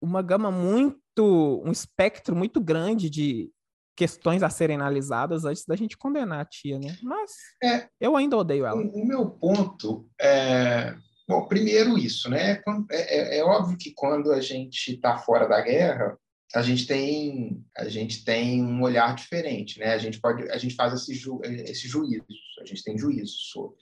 uma 0.00 0.22
gama 0.22 0.50
muito, 0.50 1.62
um 1.64 1.72
espectro 1.72 2.36
muito 2.36 2.60
grande 2.60 3.10
de 3.10 3.52
questões 3.98 4.44
a 4.44 4.48
serem 4.48 4.76
analisadas 4.76 5.44
antes 5.44 5.64
da 5.66 5.74
gente 5.74 5.98
condenar 5.98 6.40
a 6.40 6.44
tia, 6.44 6.78
né? 6.78 6.96
Mas 7.02 7.32
é, 7.60 7.88
eu 8.00 8.16
ainda 8.16 8.36
odeio 8.36 8.64
ela. 8.64 8.80
O, 8.80 9.02
o 9.02 9.04
meu 9.04 9.28
ponto 9.28 10.08
é. 10.20 10.94
Bom, 11.28 11.46
primeiro 11.48 11.98
isso, 11.98 12.30
né? 12.30 12.62
É, 12.90 13.36
é, 13.36 13.38
é 13.38 13.44
óbvio 13.44 13.76
que 13.76 13.92
quando 13.92 14.30
a 14.32 14.40
gente 14.40 14.94
está 14.94 15.18
fora 15.18 15.48
da 15.48 15.60
guerra, 15.60 16.16
a 16.54 16.62
gente 16.62 16.86
tem 16.86 17.60
a 17.76 17.88
gente 17.88 18.24
tem 18.24 18.62
um 18.62 18.80
olhar 18.82 19.16
diferente, 19.16 19.80
né? 19.80 19.92
A 19.94 19.98
gente 19.98 20.20
pode 20.20 20.48
a 20.48 20.56
gente 20.56 20.76
faz 20.76 20.92
esse, 20.94 21.12
ju, 21.14 21.40
esse 21.42 21.88
juízo, 21.88 22.24
a 22.62 22.64
gente 22.64 22.84
tem 22.84 22.96
juízo 22.96 23.34
sobre. 23.50 23.78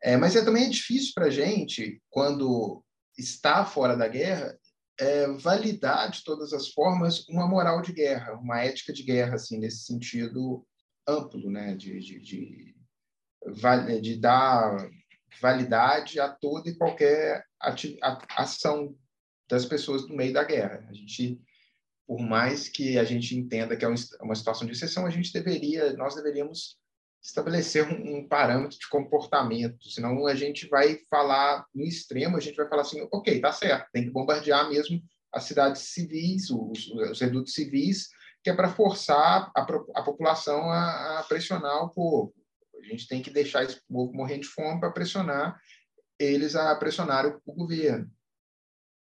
É, 0.00 0.16
mas 0.16 0.36
é 0.36 0.44
também 0.44 0.66
é 0.66 0.70
difícil 0.70 1.10
para 1.12 1.26
a 1.26 1.30
gente 1.30 2.00
quando 2.08 2.84
está 3.18 3.64
fora 3.64 3.96
da 3.96 4.06
guerra 4.06 4.56
é, 5.00 5.26
validar 5.32 6.10
de 6.10 6.22
todas 6.22 6.52
as 6.52 6.68
formas 6.68 7.26
uma 7.28 7.48
moral 7.48 7.80
de 7.80 7.92
guerra, 7.92 8.34
uma 8.34 8.60
ética 8.60 8.92
de 8.92 9.02
guerra, 9.02 9.36
assim, 9.36 9.58
nesse 9.58 9.84
sentido 9.84 10.66
amplo, 11.08 11.50
né, 11.50 11.74
de, 11.74 11.98
de, 11.98 12.20
de, 12.20 12.74
de 14.02 14.16
dar 14.16 14.90
validade 15.40 16.20
a 16.20 16.28
toda 16.28 16.68
e 16.68 16.76
qualquer 16.76 17.44
ação 18.36 18.94
das 19.48 19.64
pessoas 19.64 20.06
no 20.06 20.16
meio 20.16 20.32
da 20.32 20.44
guerra. 20.44 20.86
A 20.88 20.92
gente, 20.92 21.40
por 22.06 22.20
mais 22.20 22.68
que 22.68 22.98
a 22.98 23.04
gente 23.04 23.36
entenda 23.36 23.76
que 23.76 23.84
é 23.84 23.88
uma 24.20 24.34
situação 24.34 24.66
de 24.66 24.72
exceção, 24.72 25.06
a 25.06 25.10
gente 25.10 25.32
deveria, 25.32 25.94
nós 25.94 26.14
deveríamos 26.14 26.79
estabelecer 27.22 27.86
um, 27.86 28.16
um, 28.16 28.28
parâmetro 28.28 28.78
de 28.78 28.88
comportamento, 28.88 29.90
senão 29.90 30.26
a 30.26 30.34
gente 30.34 30.66
vai 30.68 30.98
falar 31.10 31.66
no 31.74 31.84
extremo, 31.84 32.36
a 32.36 32.40
gente 32.40 32.56
vai 32.56 32.68
falar 32.68 32.82
assim, 32.82 33.06
ok, 33.12 33.40
tá 33.40 33.52
certo, 33.52 33.88
tem 33.92 34.04
que 34.04 34.10
bombardear 34.10 34.68
mesmo 34.68 35.02
as 35.32 35.44
cidades 35.44 35.82
civis, 35.82 36.50
os, 36.50 36.88
os 36.88 37.20
redutos 37.20 37.52
civis, 37.52 38.08
que 38.42 38.50
é 38.50 38.54
para 38.54 38.72
forçar 38.72 39.50
a, 39.54 39.60
a 39.94 40.02
população 40.02 40.70
a, 40.70 41.20
a, 41.20 41.22
pressionar 41.24 41.84
o 41.84 41.90
povo. 41.90 42.34
A 42.80 42.84
gente 42.84 43.06
tem 43.06 43.20
que 43.20 43.30
deixar 43.30 43.64
esse 43.64 43.80
povo 43.86 44.14
morrer 44.14 44.38
de 44.38 44.46
fome 44.46 44.80
para 44.80 44.90
pressionar 44.90 45.60
eles 46.18 46.54
a 46.56 46.74
pressionar 46.76 47.26
o, 47.26 47.40
o 47.46 47.52
governo. 47.52 48.10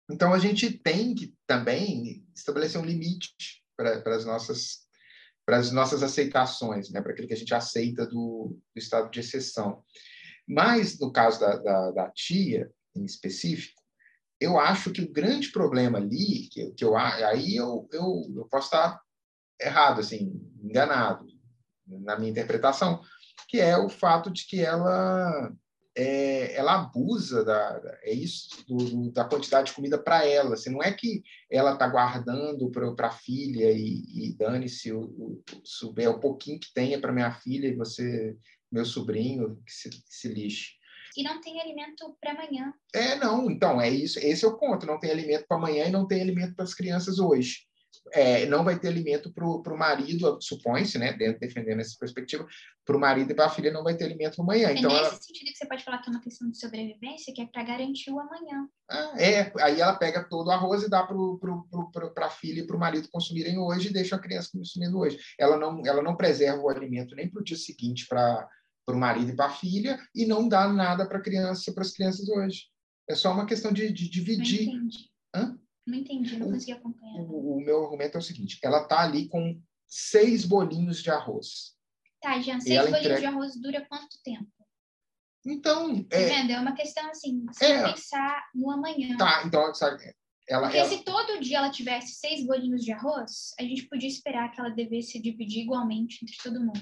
Então, 0.10 0.34
a 0.34 0.40
gente 0.40 0.72
tem 0.72 1.14
que 1.14 1.36
também 1.46 2.26
estabelecer 2.36 2.82
um 2.82 2.86
limite 2.86 3.64
para 3.78 4.16
as 4.16 4.26
nossas 4.26 4.89
para 5.50 5.58
as 5.58 5.72
nossas 5.72 6.04
aceitações, 6.04 6.92
né, 6.92 7.02
para 7.02 7.12
aquilo 7.12 7.28
que 7.28 7.34
a 7.34 7.38
gente 7.38 7.56
aceita 7.56 8.06
do, 8.06 8.56
do 8.76 8.80
estado 8.80 9.10
de 9.10 9.20
exceção. 9.20 9.84
Mas, 10.48 11.00
no 11.00 11.12
caso 11.12 11.40
da, 11.40 11.58
da, 11.58 11.90
da 11.90 12.12
tia, 12.12 12.70
em 12.96 13.04
específico, 13.04 13.82
eu 14.40 14.60
acho 14.60 14.92
que 14.92 15.02
o 15.02 15.12
grande 15.12 15.52
problema 15.52 15.98
ali, 15.98 16.48
que, 16.52 16.70
que 16.74 16.86
eu, 16.86 16.96
aí 16.96 17.56
eu, 17.56 17.90
eu, 17.92 18.32
eu 18.36 18.46
posso 18.46 18.68
estar 18.68 19.02
errado, 19.60 20.02
assim, 20.02 20.40
enganado 20.62 21.26
na 21.88 22.16
minha 22.16 22.30
interpretação, 22.30 23.02
que 23.48 23.60
é 23.60 23.76
o 23.76 23.90
fato 23.90 24.30
de 24.30 24.46
que 24.46 24.62
ela 24.62 25.52
é, 26.00 26.56
ela 26.56 26.76
abusa 26.76 27.44
da, 27.44 28.00
é 28.04 28.14
isso 28.14 28.66
do, 28.66 29.12
da 29.12 29.26
quantidade 29.26 29.68
de 29.68 29.74
comida 29.74 29.98
para 29.98 30.26
ela. 30.26 30.54
Assim, 30.54 30.70
não 30.70 30.82
é 30.82 30.94
que 30.94 31.22
ela 31.52 31.74
está 31.74 31.88
guardando 31.88 32.72
para 32.96 33.08
a 33.08 33.12
filha 33.12 33.70
e, 33.70 34.04
e 34.14 34.34
dane-se 34.38 34.94
o, 34.94 35.02
o, 35.02 35.44
o, 35.84 36.10
o 36.10 36.20
pouquinho 36.20 36.60
que 36.60 36.74
tenha 36.74 37.00
para 37.02 37.12
minha 37.12 37.32
filha 37.34 37.68
e 37.68 37.76
você, 37.76 38.38
meu 38.72 38.86
sobrinho, 38.86 39.62
que 39.66 39.74
se, 39.74 39.90
que 39.90 40.02
se 40.08 40.30
lixe. 40.30 40.70
E 41.18 41.24
não 41.24 41.42
tem 41.42 41.60
alimento 41.60 42.16
para 42.22 42.32
amanhã. 42.32 42.74
É, 42.96 43.16
não. 43.18 43.52
Então, 43.52 43.82
é 43.82 43.90
isso. 43.90 44.20
Esse 44.20 44.46
é 44.46 44.48
o 44.48 44.58
ponto. 44.58 44.86
Não 44.86 45.00
tem 45.00 45.12
alimento 45.12 45.46
para 45.48 45.58
amanhã 45.58 45.88
e 45.88 45.92
não 45.92 46.08
tem 46.08 46.22
alimento 46.22 46.56
para 46.56 46.64
as 46.64 46.74
crianças 46.74 47.20
hoje 47.20 47.69
é, 48.12 48.46
não 48.46 48.64
vai 48.64 48.78
ter 48.80 48.88
alimento 48.88 49.32
para 49.32 49.46
o 49.46 49.78
marido, 49.78 50.38
supõe-se, 50.42 50.98
né, 50.98 51.14
dentro, 51.14 51.40
defendendo 51.40 51.80
essa 51.80 51.96
perspectiva, 52.00 52.46
para 52.86 52.98
o 52.98 53.00
marido 53.00 53.32
e 53.32 53.36
para 53.36 53.46
a 53.46 53.50
filha 53.50 53.72
não 53.72 53.84
vai 53.84 53.96
ter 53.96 54.06
alimento 54.06 54.42
amanhã. 54.42 54.70
É 54.70 54.78
então, 54.78 54.90
nesse 54.90 55.06
ela... 55.06 55.22
sentido 55.22 55.52
que 55.52 55.58
você 55.58 55.66
pode 55.68 55.84
falar 55.84 56.00
que 56.00 56.10
é 56.10 56.12
uma 56.12 56.22
questão 56.22 56.50
de 56.50 56.60
sobrevivência, 56.60 57.34
que 57.34 57.42
é 57.42 57.46
para 57.46 57.64
garantir 57.64 58.12
o 58.12 58.20
amanhã. 58.20 58.68
Ah, 58.90 59.14
é, 59.18 59.52
aí 59.60 59.80
ela 59.80 59.96
pega 59.96 60.24
todo 60.24 60.48
o 60.48 60.52
arroz 60.52 60.84
e 60.84 60.90
dá 60.90 61.04
para 61.04 62.26
a 62.26 62.30
filha 62.32 62.62
e 62.62 62.68
para 62.68 62.76
o 62.76 62.80
marido 62.80 63.10
consumirem 63.12 63.58
hoje 63.60 63.90
e 63.90 63.94
deixa 63.94 64.16
a 64.16 64.20
criança 64.20 64.50
consumindo 64.52 64.98
hoje. 64.98 65.20
Ela 65.38 65.58
não, 65.58 65.86
ela 65.86 66.02
não 66.02 66.16
preserva 66.16 66.62
o 66.62 66.70
alimento 66.70 67.16
nem 67.16 67.30
para 67.30 67.42
o 67.42 67.44
dia 67.44 67.58
seguinte 67.58 68.08
para 68.08 68.48
o 68.88 68.94
marido 68.96 69.32
e 69.32 69.36
para 69.36 69.46
a 69.46 69.54
filha 69.54 70.00
e 70.16 70.26
não 70.26 70.48
dá 70.48 70.68
nada 70.68 71.08
para 71.08 71.22
criança 71.22 71.72
para 71.72 71.84
as 71.84 71.92
crianças 71.92 72.28
hoje. 72.28 72.64
É 73.08 73.16
só 73.16 73.32
uma 73.32 73.46
questão 73.46 73.72
de, 73.72 73.92
de 73.92 74.10
dividir. 74.10 74.72
Não 75.90 75.98
entendi. 75.98 76.38
Não 76.38 76.52
consegui 76.52 76.74
acompanhar. 76.74 77.22
O, 77.22 77.58
o, 77.58 77.60
meu 77.60 77.84
argumento 77.84 78.16
é 78.16 78.20
o 78.20 78.24
seguinte: 78.24 78.60
ela 78.64 78.88
tá 78.88 79.02
ali 79.02 79.28
com 79.28 79.60
seis 79.88 80.46
bolinhos 80.46 81.02
de 81.02 81.10
arroz. 81.10 81.76
Tá, 82.22 82.40
Jean, 82.40 82.60
seis 82.60 82.80
bolinhos 82.82 83.00
entrega... 83.00 83.20
de 83.20 83.26
arroz 83.26 83.60
dura 83.60 83.86
quanto 83.88 84.22
tempo? 84.24 84.48
Então. 85.46 86.04
Tá 86.04 86.18
é... 86.18 86.26
vendo? 86.26 86.52
É 86.52 86.60
uma 86.60 86.74
questão 86.74 87.10
assim, 87.10 87.44
você 87.46 87.66
é... 87.66 87.92
pensar 87.92 88.50
no 88.54 88.70
amanhã. 88.70 89.18
Tá, 89.18 89.44
então, 89.46 89.74
sabe, 89.74 90.14
ela, 90.48 90.64
Porque 90.64 90.78
ela... 90.78 90.90
se 90.90 91.04
todo 91.04 91.40
dia 91.40 91.58
ela 91.60 91.72
tivesse 91.72 92.16
seis 92.16 92.46
bolinhos 92.46 92.84
de 92.84 92.92
arroz, 92.92 93.54
a 93.60 93.64
gente 93.64 93.88
podia 93.88 94.10
esperar 94.10 94.52
que 94.52 94.60
ela 94.60 94.70
devesse 94.70 95.22
dividir 95.22 95.64
igualmente 95.64 96.20
entre 96.24 96.36
todo 96.44 96.60
mundo. 96.60 96.82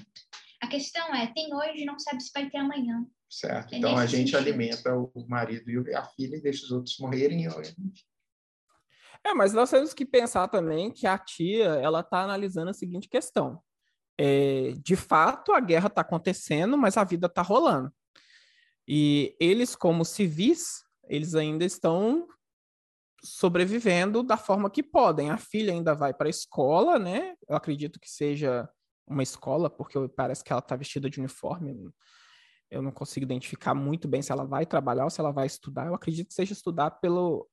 A 0.60 0.66
questão 0.66 1.14
é, 1.14 1.26
tem 1.32 1.54
hoje, 1.54 1.84
não 1.84 1.98
sabe 1.98 2.22
se 2.22 2.30
vai 2.34 2.50
ter 2.50 2.58
amanhã. 2.58 3.06
Certo. 3.30 3.74
É 3.74 3.78
então 3.78 3.96
a 3.96 4.06
gente 4.06 4.30
sentido. 4.30 4.36
alimenta 4.36 4.96
o 4.96 5.26
marido 5.28 5.70
e 5.70 5.94
a 5.94 6.02
filha 6.02 6.36
e 6.36 6.40
deixa 6.40 6.64
os 6.64 6.72
outros 6.72 6.98
morrerem. 6.98 7.46
É, 9.24 9.34
mas 9.34 9.52
nós 9.52 9.70
temos 9.70 9.92
que 9.92 10.04
pensar 10.04 10.48
também 10.48 10.90
que 10.90 11.06
a 11.06 11.18
tia 11.18 11.66
ela 11.76 12.00
está 12.00 12.22
analisando 12.22 12.70
a 12.70 12.74
seguinte 12.74 13.08
questão: 13.08 13.62
é, 14.18 14.72
de 14.82 14.96
fato 14.96 15.52
a 15.52 15.60
guerra 15.60 15.88
está 15.88 16.00
acontecendo, 16.00 16.76
mas 16.76 16.96
a 16.96 17.04
vida 17.04 17.26
está 17.26 17.42
rolando. 17.42 17.92
E 18.86 19.36
eles, 19.38 19.76
como 19.76 20.04
civis, 20.04 20.82
eles 21.08 21.34
ainda 21.34 21.64
estão 21.64 22.26
sobrevivendo 23.22 24.22
da 24.22 24.36
forma 24.36 24.70
que 24.70 24.82
podem. 24.82 25.30
A 25.30 25.36
filha 25.36 25.72
ainda 25.72 25.94
vai 25.94 26.14
para 26.14 26.28
a 26.28 26.30
escola, 26.30 26.98
né? 26.98 27.34
Eu 27.46 27.56
acredito 27.56 28.00
que 28.00 28.08
seja 28.08 28.68
uma 29.06 29.22
escola, 29.22 29.68
porque 29.68 29.96
parece 30.08 30.42
que 30.42 30.52
ela 30.52 30.60
está 30.60 30.76
vestida 30.76 31.10
de 31.10 31.18
uniforme. 31.18 31.90
Eu 32.70 32.82
não 32.82 32.90
consigo 32.90 33.24
identificar 33.24 33.74
muito 33.74 34.06
bem 34.06 34.22
se 34.22 34.30
ela 34.30 34.44
vai 34.44 34.66
trabalhar 34.66 35.04
ou 35.04 35.10
se 35.10 35.20
ela 35.20 35.32
vai 35.32 35.46
estudar. 35.46 35.86
Eu 35.86 35.94
acredito 35.94 36.28
que 36.28 36.34
seja 36.34 36.52
estudar 36.52 36.92
pelo 36.92 37.48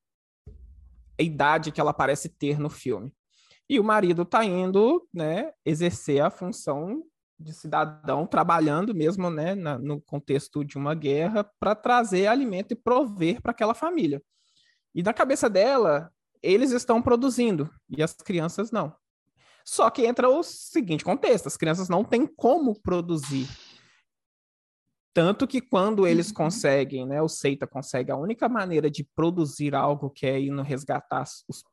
a 1.18 1.22
idade 1.22 1.72
que 1.72 1.80
ela 1.80 1.92
parece 1.92 2.28
ter 2.28 2.58
no 2.58 2.68
filme. 2.70 3.14
E 3.68 3.80
o 3.80 3.84
marido 3.84 4.22
está 4.22 4.44
indo, 4.44 5.06
né, 5.12 5.52
exercer 5.64 6.22
a 6.22 6.30
função 6.30 7.02
de 7.38 7.52
cidadão, 7.52 8.26
trabalhando 8.26 8.94
mesmo, 8.94 9.28
né, 9.30 9.54
na, 9.54 9.78
no 9.78 10.00
contexto 10.00 10.64
de 10.64 10.78
uma 10.78 10.94
guerra, 10.94 11.44
para 11.58 11.74
trazer 11.74 12.26
alimento 12.26 12.72
e 12.72 12.76
prover 12.76 13.42
para 13.42 13.50
aquela 13.50 13.74
família. 13.74 14.22
E 14.94 15.02
na 15.02 15.12
cabeça 15.12 15.50
dela, 15.50 16.10
eles 16.42 16.70
estão 16.70 17.02
produzindo 17.02 17.68
e 17.88 18.02
as 18.02 18.14
crianças 18.14 18.70
não. 18.70 18.94
Só 19.64 19.90
que 19.90 20.06
entra 20.06 20.28
o 20.28 20.42
seguinte 20.42 21.04
contexto: 21.04 21.48
as 21.48 21.56
crianças 21.56 21.88
não 21.88 22.04
têm 22.04 22.26
como 22.26 22.80
produzir. 22.80 23.48
Tanto 25.16 25.46
que 25.46 25.62
quando 25.62 26.06
eles 26.06 26.28
uhum. 26.28 26.34
conseguem, 26.34 27.06
né, 27.06 27.22
o 27.22 27.28
Seita 27.28 27.66
consegue, 27.66 28.12
a 28.12 28.16
única 28.18 28.50
maneira 28.50 28.90
de 28.90 29.02
produzir 29.02 29.74
algo 29.74 30.10
que 30.10 30.26
é 30.26 30.38
indo 30.38 30.60
resgatar 30.60 31.22
os, 31.48 31.64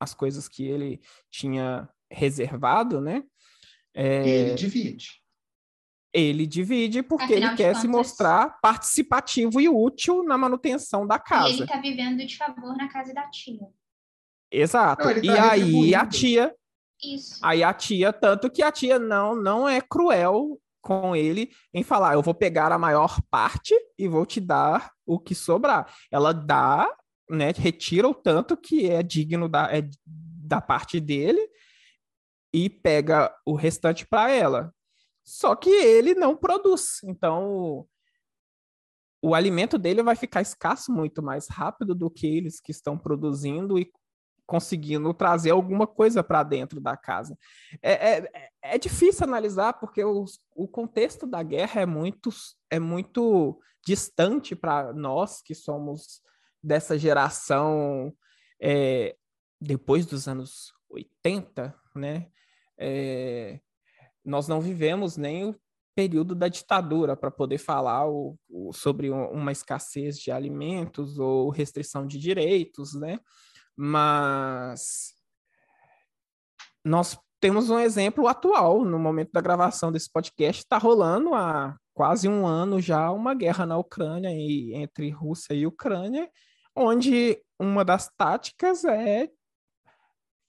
as 0.00 0.14
coisas 0.14 0.48
que 0.48 0.66
ele 0.66 1.00
tinha 1.30 1.88
reservado, 2.10 3.00
né? 3.00 3.22
É, 3.94 4.28
ele 4.28 4.54
divide. 4.56 5.22
Ele 6.12 6.44
divide 6.44 7.00
porque 7.00 7.34
Afinal 7.34 7.50
ele 7.50 7.56
quer 7.56 7.68
contas, 7.68 7.82
se 7.82 7.86
mostrar 7.86 8.58
participativo 8.60 9.60
e 9.60 9.68
útil 9.68 10.24
na 10.24 10.36
manutenção 10.36 11.06
da 11.06 11.20
casa. 11.20 11.50
E 11.50 11.52
ele 11.52 11.62
está 11.62 11.80
vivendo 11.80 12.26
de 12.26 12.36
favor 12.36 12.76
na 12.76 12.88
casa 12.88 13.14
da 13.14 13.30
tia. 13.30 13.68
Exato. 14.50 15.06
Não, 15.06 15.14
tá 15.14 15.20
e 15.22 15.30
aí 15.30 15.94
a 15.94 16.04
tia. 16.04 16.52
Isso. 17.00 17.38
Aí 17.44 17.62
a 17.62 17.72
tia, 17.72 18.12
tanto 18.12 18.50
que 18.50 18.60
a 18.60 18.72
tia 18.72 18.98
não, 18.98 19.36
não 19.36 19.68
é 19.68 19.80
cruel 19.80 20.60
com 20.80 21.14
ele 21.14 21.50
em 21.72 21.82
falar: 21.82 22.14
eu 22.14 22.22
vou 22.22 22.34
pegar 22.34 22.72
a 22.72 22.78
maior 22.78 23.20
parte 23.30 23.74
e 23.98 24.08
vou 24.08 24.24
te 24.24 24.40
dar 24.40 24.92
o 25.06 25.18
que 25.18 25.34
sobrar. 25.34 25.92
Ela 26.10 26.32
dá, 26.32 26.88
né, 27.28 27.52
retira 27.56 28.08
o 28.08 28.14
tanto 28.14 28.56
que 28.56 28.88
é 28.88 29.02
digno 29.02 29.48
da, 29.48 29.74
é, 29.76 29.88
da 30.06 30.60
parte 30.60 31.00
dele 31.00 31.46
e 32.52 32.70
pega 32.70 33.34
o 33.44 33.54
restante 33.54 34.06
para 34.06 34.30
ela. 34.30 34.72
Só 35.24 35.54
que 35.54 35.68
ele 35.68 36.14
não 36.14 36.34
produz. 36.34 37.02
Então, 37.04 37.86
o 39.22 39.34
alimento 39.34 39.76
dele 39.76 40.02
vai 40.02 40.16
ficar 40.16 40.40
escasso 40.40 40.92
muito 40.92 41.22
mais 41.22 41.48
rápido 41.48 41.94
do 41.94 42.10
que 42.10 42.26
eles 42.26 42.60
que 42.60 42.70
estão 42.70 42.96
produzindo 42.96 43.78
e 43.78 43.90
conseguindo 44.48 45.12
trazer 45.12 45.50
alguma 45.50 45.86
coisa 45.86 46.24
para 46.24 46.42
dentro 46.42 46.80
da 46.80 46.96
casa. 46.96 47.38
É, 47.82 47.92
é, 47.92 48.50
é, 48.62 48.78
difícil 48.78 49.24
analisar 49.24 49.74
porque 49.74 50.02
o, 50.02 50.24
o 50.56 50.66
contexto 50.66 51.26
da 51.26 51.42
guerra 51.42 51.82
é 51.82 51.86
muito, 51.86 52.30
é 52.70 52.78
muito 52.78 53.60
distante 53.84 54.56
para 54.56 54.94
nós 54.94 55.42
que 55.42 55.54
somos 55.54 56.22
dessa 56.62 56.98
geração 56.98 58.10
é, 58.58 59.14
depois 59.60 60.06
dos 60.06 60.26
anos 60.26 60.72
80, 60.88 61.78
né? 61.94 62.28
É, 62.78 63.60
nós 64.24 64.48
não 64.48 64.62
vivemos 64.62 65.18
nem 65.18 65.44
o 65.44 65.60
período 65.94 66.34
da 66.34 66.48
ditadura 66.48 67.14
para 67.14 67.30
poder 67.30 67.58
falar 67.58 68.08
o, 68.08 68.38
o, 68.48 68.72
sobre 68.72 69.10
uma 69.10 69.52
escassez 69.52 70.18
de 70.18 70.30
alimentos 70.30 71.18
ou 71.18 71.50
restrição 71.50 72.06
de 72.06 72.18
direitos, 72.18 72.94
né? 72.94 73.20
Mas 73.80 75.14
nós 76.84 77.16
temos 77.38 77.70
um 77.70 77.78
exemplo 77.78 78.26
atual 78.26 78.84
no 78.84 78.98
momento 78.98 79.30
da 79.32 79.40
gravação 79.40 79.92
desse 79.92 80.10
podcast. 80.10 80.62
Está 80.62 80.78
rolando 80.78 81.32
há 81.32 81.78
quase 81.94 82.28
um 82.28 82.44
ano 82.44 82.80
já 82.80 83.08
uma 83.12 83.34
guerra 83.34 83.64
na 83.64 83.78
Ucrânia 83.78 84.30
e, 84.32 84.74
entre 84.74 85.10
Rússia 85.10 85.54
e 85.54 85.64
Ucrânia, 85.64 86.28
onde 86.74 87.40
uma 87.56 87.84
das 87.84 88.10
táticas 88.16 88.84
é 88.84 89.30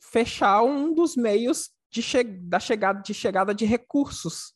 fechar 0.02 0.64
um 0.64 0.92
dos 0.92 1.16
meios 1.16 1.70
de 1.92 2.02
che 2.02 2.24
da 2.24 2.60
chegada 2.60 3.02
de 3.02 3.14
chegada 3.14 3.54
de 3.54 3.66
recursos 3.66 4.56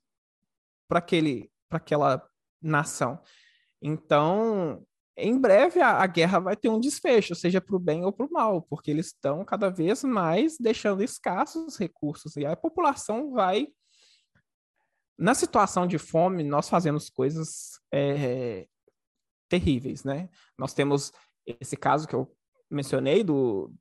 para 0.88 0.98
aquele 0.98 1.52
para 1.70 1.78
aquela 1.78 2.28
nação. 2.60 3.22
Então, 3.82 4.84
em 5.16 5.39
breve 5.39 5.80
a, 5.80 6.01
a, 6.01 6.07
guerra 6.07 6.39
vai 6.39 6.55
ter 6.55 6.70
um 6.70 6.80
desfecho, 6.80 7.36
seja 7.36 7.61
para 7.61 7.76
o 7.76 7.80
bem 7.80 8.03
ou 8.03 8.11
para 8.11 8.26
o 8.26 8.32
mal, 8.32 8.64
porque 8.64 8.89
eles 8.89 9.07
estão 9.07 9.45
cada 9.45 9.70
vez 9.70 10.03
mais 10.03 10.57
deixando 10.57 11.03
escassos 11.03 11.78
recursos 11.78 12.36
e 12.36 12.45
a 12.45 12.55
população 12.55 13.32
vai. 13.32 13.68
Na 15.18 15.36
situação 15.36 15.86
de 15.86 15.99
fome, 15.99 16.43
nós 16.43 16.68
fazemos 16.68 17.09
coisas 17.09 17.80
é, 17.93 18.68
terríveis, 19.47 20.03
né? 20.03 20.30
Nós 20.57 20.74
temos 20.74 21.11
esse 21.45 21.78
caso 21.78 22.07
que 22.07 22.16
eu 22.16 22.36
mencionei 22.70 23.24
do, 23.24 23.72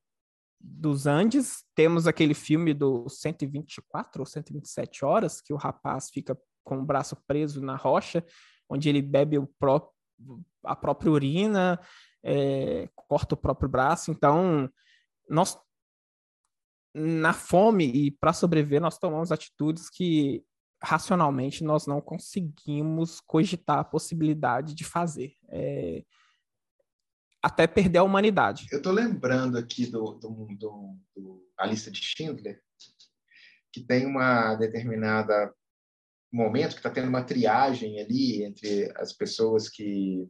dos 0.61 1.07
Andes, 1.07 1.63
temos 1.73 2.05
aquele 2.05 2.35
filme 2.35 2.73
do 2.73 3.09
124 3.09 4.21
ou 4.21 4.25
127 4.25 5.03
horas, 5.03 5.41
que 5.41 5.51
o 5.51 5.57
rapaz 5.57 6.09
fica 6.11 6.37
com 6.63 6.77
o 6.77 6.85
braço 6.85 7.17
preso 7.27 7.61
na 7.61 7.75
rocha, 7.75 8.23
onde 8.69 8.87
ele 8.87 9.01
bebe 9.01 9.37
o 9.37 9.47
próprio 9.59 9.92
a 10.63 10.75
própria 10.75 11.11
urina, 11.11 11.79
é, 12.23 12.89
corta 12.95 13.35
o 13.35 13.37
próprio 13.37 13.69
braço. 13.69 14.11
Então, 14.11 14.69
nós, 15.29 15.57
na 16.93 17.33
fome 17.33 17.85
e 17.85 18.11
para 18.11 18.33
sobreviver, 18.33 18.81
nós 18.81 18.97
tomamos 18.97 19.31
atitudes 19.31 19.89
que 19.89 20.43
racionalmente 20.81 21.63
nós 21.63 21.87
não 21.87 22.01
conseguimos 22.01 23.21
cogitar 23.21 23.79
a 23.79 23.83
possibilidade 23.83 24.75
de 24.75 24.83
fazer. 24.83 25.33
É, 25.49 26.03
até 27.41 27.67
perder 27.67 27.97
a 27.97 28.03
humanidade. 28.03 28.67
Eu 28.71 28.77
estou 28.77 28.93
lembrando 28.93 29.57
aqui 29.57 29.85
do, 29.85 30.13
do, 30.13 30.29
do, 30.57 30.97
do, 31.13 31.47
a 31.57 31.65
lista 31.65 31.91
de 31.91 31.99
Schindler, 32.01 32.61
que 33.71 33.81
tem 33.81 34.05
uma 34.05 34.55
determinada 34.55 35.53
momento 36.33 36.71
que 36.71 36.79
está 36.79 36.89
tendo 36.89 37.07
uma 37.07 37.23
triagem 37.23 37.99
ali 37.99 38.43
entre 38.43 38.91
as 38.97 39.13
pessoas 39.13 39.69
que 39.69 40.27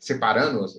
separando 0.00 0.64
os, 0.64 0.74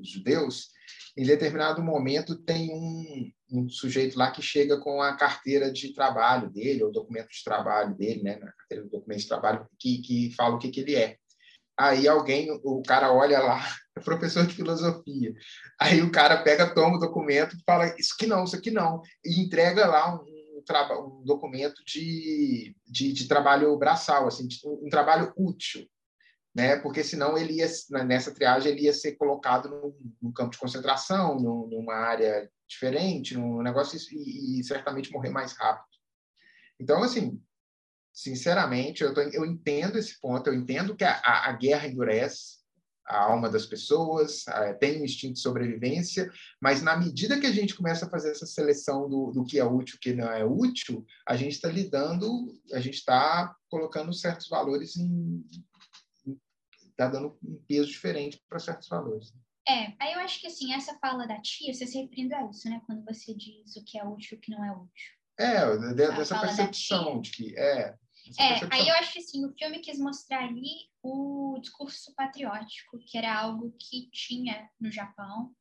os 0.00 0.08
judeus 0.08 0.70
em 1.16 1.24
determinado 1.24 1.82
momento 1.82 2.36
tem 2.36 2.72
um, 2.72 3.32
um, 3.50 3.68
sujeito 3.68 4.16
lá 4.16 4.30
que 4.30 4.40
chega 4.40 4.78
com 4.78 5.02
a 5.02 5.16
carteira 5.16 5.72
de 5.72 5.92
trabalho 5.92 6.48
dele, 6.50 6.84
ou 6.84 6.92
documento 6.92 7.28
de 7.28 7.44
trabalho 7.44 7.94
dele, 7.96 8.22
né, 8.22 8.38
na 8.38 8.52
carteira 8.52 8.84
de 8.84 8.90
documento 8.90 9.20
de 9.20 9.28
trabalho, 9.28 9.66
que, 9.78 9.98
que 9.98 10.34
fala 10.36 10.54
o 10.54 10.58
que, 10.58 10.70
que 10.70 10.80
ele 10.80 10.94
é. 10.94 11.16
Aí 11.78 12.06
alguém, 12.06 12.50
o 12.62 12.82
cara 12.82 13.12
olha 13.12 13.40
lá, 13.40 13.60
é 13.96 14.00
professor 14.00 14.46
de 14.46 14.54
filosofia. 14.54 15.34
Aí 15.80 16.00
o 16.02 16.12
cara 16.12 16.42
pega, 16.42 16.72
toma 16.72 16.96
o 16.96 17.00
documento 17.00 17.56
e 17.56 17.62
fala, 17.66 17.94
isso 17.98 18.14
aqui 18.14 18.26
não, 18.26 18.44
isso 18.44 18.56
aqui 18.56 18.70
não, 18.70 19.02
e 19.24 19.40
entrega 19.40 19.86
lá 19.86 20.14
um, 20.14 20.24
um, 20.98 21.20
um 21.20 21.24
documento 21.24 21.84
de, 21.84 22.74
de, 22.86 23.12
de, 23.12 23.28
trabalho 23.28 23.76
braçal, 23.76 24.26
assim, 24.26 24.48
um 24.64 24.88
trabalho 24.88 25.32
útil 25.36 25.88
né? 26.54 26.76
Porque 26.76 27.04
senão 27.04 27.38
ele 27.38 27.54
ia 27.54 27.66
nessa 28.04 28.34
triagem 28.34 28.72
ele 28.72 28.82
ia 28.82 28.92
ser 28.92 29.12
colocado 29.12 29.94
num 30.20 30.32
campo 30.32 30.50
de 30.50 30.58
concentração, 30.58 31.38
num, 31.38 31.66
numa 31.68 31.94
área 31.94 32.50
diferente, 32.68 33.34
num 33.34 33.62
negócio 33.62 33.98
e, 34.12 34.60
e, 34.60 34.64
certamente 34.64 35.12
morrer 35.12 35.30
mais 35.30 35.52
rápido. 35.52 35.86
Então, 36.78 37.02
assim, 37.02 37.40
sinceramente, 38.12 39.02
eu, 39.02 39.14
tô, 39.14 39.20
eu 39.20 39.44
entendo 39.44 39.98
esse 39.98 40.20
ponto, 40.20 40.48
eu 40.48 40.54
entendo 40.54 40.96
que 40.96 41.04
a, 41.04 41.20
a 41.24 41.52
guerra 41.52 41.86
endurece 41.86 42.59
a 43.10 43.24
alma 43.24 43.50
das 43.50 43.66
pessoas, 43.66 44.44
tem 44.78 45.00
um 45.00 45.04
instinto 45.04 45.34
de 45.34 45.40
sobrevivência, 45.40 46.30
mas 46.60 46.80
na 46.80 46.96
medida 46.96 47.40
que 47.40 47.46
a 47.46 47.52
gente 47.52 47.74
começa 47.74 48.06
a 48.06 48.10
fazer 48.10 48.30
essa 48.30 48.46
seleção 48.46 49.08
do, 49.08 49.32
do 49.32 49.44
que 49.44 49.58
é 49.58 49.64
útil 49.64 49.94
e 49.94 49.96
o 49.96 50.00
que 50.00 50.12
não 50.12 50.30
é 50.32 50.44
útil, 50.44 51.04
a 51.26 51.36
gente 51.36 51.52
está 51.52 51.68
lidando, 51.68 52.26
a 52.72 52.80
gente 52.80 52.94
está 52.94 53.54
colocando 53.68 54.12
certos 54.12 54.48
valores 54.48 54.96
em, 54.96 55.44
está 57.00 57.08
dando 57.08 57.36
um 57.42 57.56
peso 57.66 57.88
diferente 57.88 58.40
para 58.48 58.58
certos 58.58 58.88
valores. 58.88 59.34
É, 59.68 59.92
aí 60.00 60.14
eu 60.14 60.20
acho 60.20 60.40
que 60.40 60.46
assim, 60.46 60.72
essa 60.72 60.96
fala 60.98 61.26
da 61.26 61.40
tia, 61.40 61.72
você 61.72 61.86
se 61.86 62.00
referindo 62.00 62.34
a 62.34 62.48
isso, 62.48 62.68
né? 62.68 62.80
Quando 62.86 63.04
você 63.04 63.34
diz 63.34 63.76
o 63.76 63.84
que 63.84 63.98
é 63.98 64.04
útil 64.04 64.36
e 64.36 64.38
o 64.38 64.40
que 64.40 64.50
não 64.50 64.64
é 64.64 64.72
útil. 64.72 65.20
É, 65.38 65.94
dessa 65.94 66.38
percepção 66.38 67.20
de 67.20 67.30
que. 67.30 67.58
É, 67.58 67.94
é 68.38 68.60
aí 68.70 68.88
eu 68.88 68.94
acho 68.96 69.12
que 69.12 69.18
assim, 69.18 69.44
o 69.44 69.52
filme 69.52 69.80
quis 69.80 69.98
mostrar 69.98 70.44
ali 70.44 70.88
o 71.02 71.58
discurso 71.60 72.14
patriótico, 72.14 72.98
que 72.98 73.16
era 73.16 73.34
algo 73.34 73.74
que 73.78 74.10
tinha 74.10 74.70
no 74.78 74.90
Japão, 74.90 75.54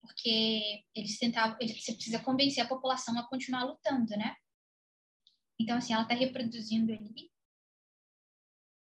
porque 0.00 0.84
eles 0.94 1.18
tentavam, 1.18 1.56
você 1.56 1.92
precisa 1.94 2.18
convencer 2.18 2.64
a 2.64 2.68
população 2.68 3.18
a 3.18 3.28
continuar 3.28 3.64
lutando, 3.64 4.16
né? 4.16 4.34
Então, 5.58 5.76
assim, 5.76 5.92
ela 5.92 6.02
está 6.02 6.14
reproduzindo 6.14 6.92
ali 6.92 7.30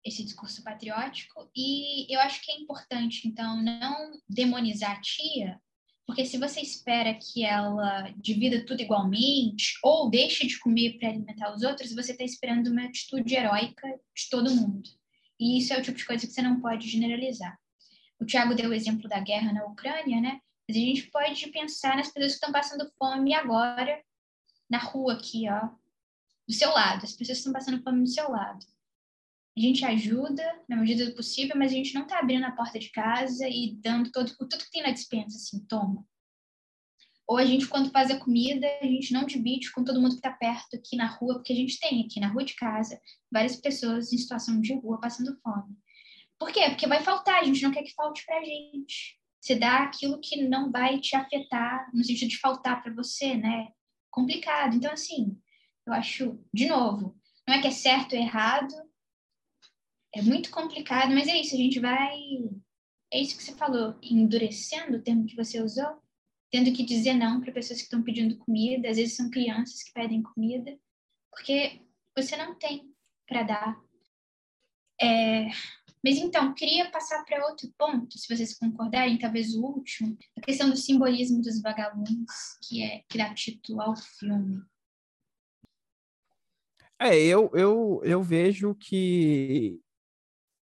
esse 0.04 0.24
discurso 0.24 0.62
patriótico 0.64 1.50
e 1.56 2.14
eu 2.14 2.20
acho 2.20 2.42
que 2.42 2.52
é 2.52 2.60
importante 2.60 3.26
então 3.26 3.62
não 3.62 4.12
demonizar 4.28 4.98
a 4.98 5.02
tia 5.02 5.62
porque 6.06 6.26
se 6.26 6.38
você 6.38 6.62
espera 6.62 7.14
que 7.14 7.44
ela 7.44 8.14
divida 8.18 8.66
tudo 8.66 8.82
igualmente 8.82 9.78
ou 9.82 10.10
deixe 10.10 10.46
de 10.46 10.60
comer 10.60 10.98
para 11.00 11.10
alimentar 11.10 11.54
os 11.54 11.64
outros 11.64 11.94
você 11.94 12.12
está 12.12 12.24
esperando 12.24 12.68
uma 12.68 12.86
atitude 12.86 13.34
heróica 13.34 13.88
de 14.16 14.30
todo 14.30 14.54
mundo. 14.54 14.90
E 15.40 15.58
isso 15.58 15.74
é 15.74 15.80
o 15.80 15.82
tipo 15.82 15.98
de 15.98 16.06
coisa 16.06 16.28
que 16.28 16.34
você 16.34 16.42
não 16.42 16.60
pode 16.60 16.88
generalizar. 16.88 17.58
O 18.20 18.26
Tiago 18.26 18.54
deu 18.54 18.70
o 18.70 18.74
exemplo 18.74 19.08
da 19.08 19.20
guerra 19.20 19.54
na 19.54 19.66
Ucrânia 19.66 20.20
né? 20.20 20.40
Mas 20.68 20.78
a 20.78 20.80
gente 20.80 21.04
pode 21.10 21.48
pensar 21.48 21.96
nas 21.96 22.08
pessoas 22.08 22.34
que 22.34 22.38
estão 22.38 22.52
passando 22.52 22.92
fome 22.98 23.34
agora 23.34 24.02
na 24.70 24.78
rua 24.78 25.14
aqui 25.14 25.50
ó 25.50 25.70
do 26.48 26.54
seu 26.54 26.70
lado. 26.72 27.04
As 27.04 27.14
pessoas 27.14 27.38
estão 27.38 27.54
passando 27.54 27.82
fome 27.82 28.02
do 28.04 28.10
seu 28.10 28.30
lado 28.30 28.66
a 29.56 29.62
gente 29.62 29.86
ajuda 29.86 30.44
na 30.68 30.78
medida 30.78 31.06
do 31.06 31.16
possível, 31.16 31.56
mas 31.56 31.72
a 31.72 31.76
gente 31.76 31.94
não 31.94 32.04
está 32.04 32.20
abrindo 32.20 32.46
a 32.46 32.52
porta 32.52 32.80
de 32.80 32.90
casa 32.90 33.48
e 33.48 33.78
dando 33.82 34.12
todo, 34.12 34.36
tudo 34.36 34.58
que 34.58 34.72
tem 34.72 34.82
na 34.82 34.92
dispensa, 34.92 35.38
assim, 35.38 35.64
toma. 35.68 36.06
Ou 37.28 37.38
a 37.38 37.46
gente, 37.46 37.68
quando 37.68 37.92
faz 37.92 38.12
a 38.12 38.20
comida, 38.20 38.68
a 38.82 38.86
gente 38.86 39.14
não 39.14 39.26
divide 39.26 39.72
com 39.72 39.84
todo 39.84 40.02
mundo 40.02 40.12
que 40.12 40.18
está 40.18 40.32
perto 40.32 40.76
aqui 40.76 40.96
na 40.96 41.08
rua, 41.08 41.36
porque 41.36 41.54
a 41.54 41.56
gente 41.56 41.80
tem 41.80 42.06
aqui 42.06 42.20
na 42.20 42.28
rua 42.28 42.44
de 42.44 42.56
casa 42.56 43.00
várias 43.32 43.56
pessoas 43.56 44.12
em 44.12 44.18
situação 44.18 44.60
de 44.60 44.74
rua 44.74 45.00
passando 45.00 45.40
fome. 45.42 45.78
Por 46.38 46.52
quê? 46.52 46.70
Porque 46.70 46.88
vai 46.88 47.02
faltar, 47.02 47.42
a 47.42 47.44
gente 47.46 47.62
não 47.64 47.72
quer 47.72 47.84
que 47.84 47.94
falte 47.94 48.26
para 48.26 48.40
a 48.40 48.44
gente. 48.44 49.18
Você 49.40 49.56
dá 49.56 49.84
aquilo 49.84 50.20
que 50.20 50.48
não 50.48 50.72
vai 50.72 51.00
te 51.00 51.16
afetar, 51.16 51.90
no 51.94 52.04
sentido 52.04 52.30
de 52.30 52.40
faltar 52.40 52.82
para 52.82 52.94
você, 52.94 53.36
né? 53.36 53.70
Complicado. 54.10 54.76
Então, 54.76 54.92
assim, 54.92 55.38
eu 55.88 55.94
acho, 55.94 56.40
de 56.54 56.68
novo, 56.68 57.18
não 57.48 57.56
é 57.56 57.62
que 57.62 57.68
é 57.68 57.72
certo 57.72 58.14
ou 58.14 58.22
errado, 58.22 58.74
é 60.14 60.22
muito 60.22 60.52
complicado, 60.52 61.14
mas 61.14 61.28
é 61.28 61.38
isso, 61.40 61.56
a 61.56 61.58
gente 61.58 61.80
vai. 61.80 62.16
É 63.12 63.20
isso 63.20 63.36
que 63.36 63.44
você 63.44 63.54
falou, 63.54 63.96
endurecendo 64.02 64.98
o 64.98 65.02
termo 65.02 65.26
que 65.26 65.36
você 65.36 65.62
usou, 65.62 66.02
tendo 66.52 66.72
que 66.72 66.84
dizer 66.84 67.14
não 67.14 67.42
para 67.42 67.52
pessoas 67.52 67.80
que 67.80 67.86
estão 67.86 68.02
pedindo 68.02 68.38
comida, 68.38 68.90
às 68.90 68.98
vezes 68.98 69.16
são 69.16 69.30
crianças 69.30 69.84
que 69.84 69.94
pedem 69.94 70.22
comida, 70.22 70.78
porque 71.32 71.82
você 72.16 72.36
não 72.38 72.56
tem 72.56 72.92
para 73.28 73.44
dar. 73.44 73.84
É, 75.02 75.48
mas 76.04 76.18
então, 76.18 76.54
queria 76.54 76.92
passar 76.92 77.24
para 77.24 77.46
outro 77.48 77.72
ponto, 77.78 78.18
se 78.18 78.36
vocês 78.36 78.58
concordarem, 78.58 79.18
talvez 79.18 79.56
o 79.56 79.64
último, 79.64 80.18
a 80.38 80.42
questão 80.42 80.70
do 80.70 80.78
simbolismo 80.78 81.42
dos 81.42 81.62
vagalumes, 81.62 82.58
que 82.62 82.84
é 82.84 83.04
que 83.10 83.18
dá 83.18 83.34
título 83.34 83.82
ao 83.82 83.96
filme. 83.96 84.62
É, 87.00 87.18
eu, 87.18 87.50
eu, 87.54 88.02
eu 88.04 88.22
vejo 88.22 88.76
que 88.76 89.83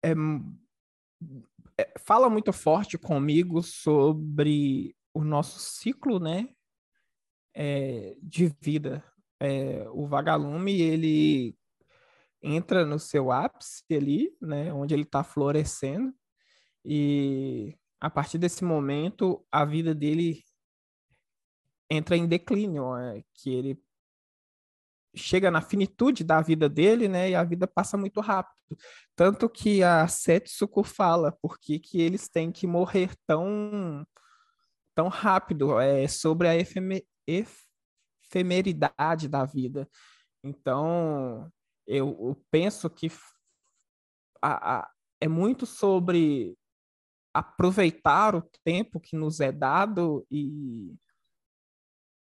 é, 0.06 1.82
é, 1.82 1.98
fala 1.98 2.30
muito 2.30 2.52
forte 2.52 2.96
comigo 2.96 3.62
sobre 3.62 4.96
o 5.12 5.24
nosso 5.24 5.58
ciclo, 5.58 6.20
né, 6.20 6.48
é, 7.54 8.16
de 8.22 8.54
vida. 8.60 9.02
É, 9.40 9.86
o 9.90 10.06
vagalume 10.06 10.80
ele 10.80 11.56
entra 12.42 12.86
no 12.86 12.98
seu 12.98 13.32
ápice 13.32 13.82
ali, 13.90 14.36
né, 14.40 14.72
onde 14.72 14.94
ele 14.94 15.02
está 15.02 15.24
florescendo. 15.24 16.14
E 16.84 17.76
a 18.00 18.08
partir 18.08 18.38
desse 18.38 18.62
momento 18.62 19.44
a 19.50 19.64
vida 19.64 19.94
dele 19.94 20.42
entra 21.90 22.16
em 22.16 22.26
declínio, 22.26 22.96
é, 22.96 23.24
que 23.34 23.50
ele 23.52 23.82
chega 25.16 25.50
na 25.50 25.60
finitude 25.60 26.22
da 26.22 26.40
vida 26.40 26.68
dele, 26.68 27.08
né? 27.08 27.30
E 27.30 27.34
a 27.34 27.42
vida 27.42 27.66
passa 27.66 27.96
muito 27.96 28.20
rápido. 28.20 28.76
Tanto 29.14 29.48
que 29.48 29.82
a 29.82 30.06
Setsuko 30.06 30.84
fala 30.84 31.32
por 31.32 31.58
que, 31.58 31.80
eles 31.94 32.28
têm 32.28 32.52
que 32.52 32.66
morrer 32.66 33.14
tão, 33.26 34.06
tão 34.94 35.08
rápido. 35.08 35.80
É 35.80 36.06
sobre 36.06 36.48
a 36.48 36.56
efeme, 36.56 37.06
efemeridade 37.26 39.28
da 39.28 39.44
vida. 39.44 39.88
Então, 40.44 41.50
eu, 41.86 42.08
eu 42.08 42.44
penso 42.50 42.90
que 42.90 43.10
a, 44.42 44.78
a, 44.78 44.90
é 45.20 45.28
muito 45.28 45.64
sobre 45.64 46.56
aproveitar 47.32 48.34
o 48.34 48.42
tempo 48.64 49.00
que 49.00 49.16
nos 49.16 49.40
é 49.40 49.52
dado 49.52 50.26
e 50.30 50.94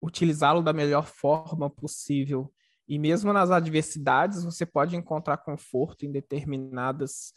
utilizá-lo 0.03 0.63
da 0.63 0.73
melhor 0.73 1.07
forma 1.07 1.71
possível. 1.71 2.54
E 2.87 2.99
mesmo 2.99 3.33
nas 3.33 3.51
adversidades, 3.51 4.45
você 4.45 4.67
pode 4.67 4.95
encontrar 4.97 5.39
conforto 5.39 6.05
em 6.05 6.13
determinadas 6.13 7.33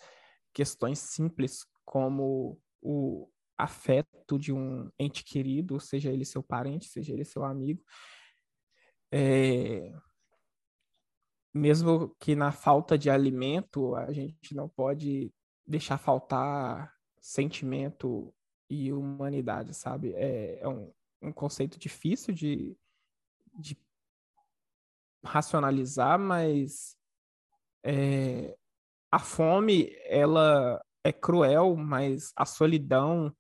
questões 0.54 1.00
simples, 1.00 1.66
como 1.86 2.60
o 2.82 3.30
afeto 3.58 4.38
de 4.38 4.52
um 4.52 4.90
ente 5.00 5.24
querido, 5.24 5.80
seja 5.80 6.12
ele 6.12 6.26
seu 6.26 6.44
parente, 6.44 6.88
seja 6.88 7.14
ele 7.14 7.24
seu 7.24 7.44
amigo. 7.44 7.82
É... 9.12 9.94
Mesmo 11.54 12.16
que 12.20 12.36
na 12.36 12.52
falta 12.52 12.98
de 12.98 13.10
alimento, 13.10 13.96
a 13.96 14.12
gente 14.12 14.54
não 14.54 14.68
pode 14.70 15.34
deixar 15.66 15.98
faltar 15.98 16.94
sentimento 17.20 18.34
e 18.70 18.92
humanidade, 18.94 19.74
sabe? 19.74 20.14
É, 20.14 20.60
é 20.60 20.68
um, 20.68 20.94
um 21.22 21.32
conceito 21.32 21.80
difícil 21.80 22.34
de, 22.34 22.78
de 23.58 23.76
racionalizar, 25.28 26.20
mas 26.20 26.96
é, 27.84 28.58
a 29.12 29.20
fome 29.20 29.92
ela 30.06 30.82
é 31.04 31.12
cruel, 31.12 31.76
mas 31.76 32.32
a 32.36 32.46
solidão 32.46 33.34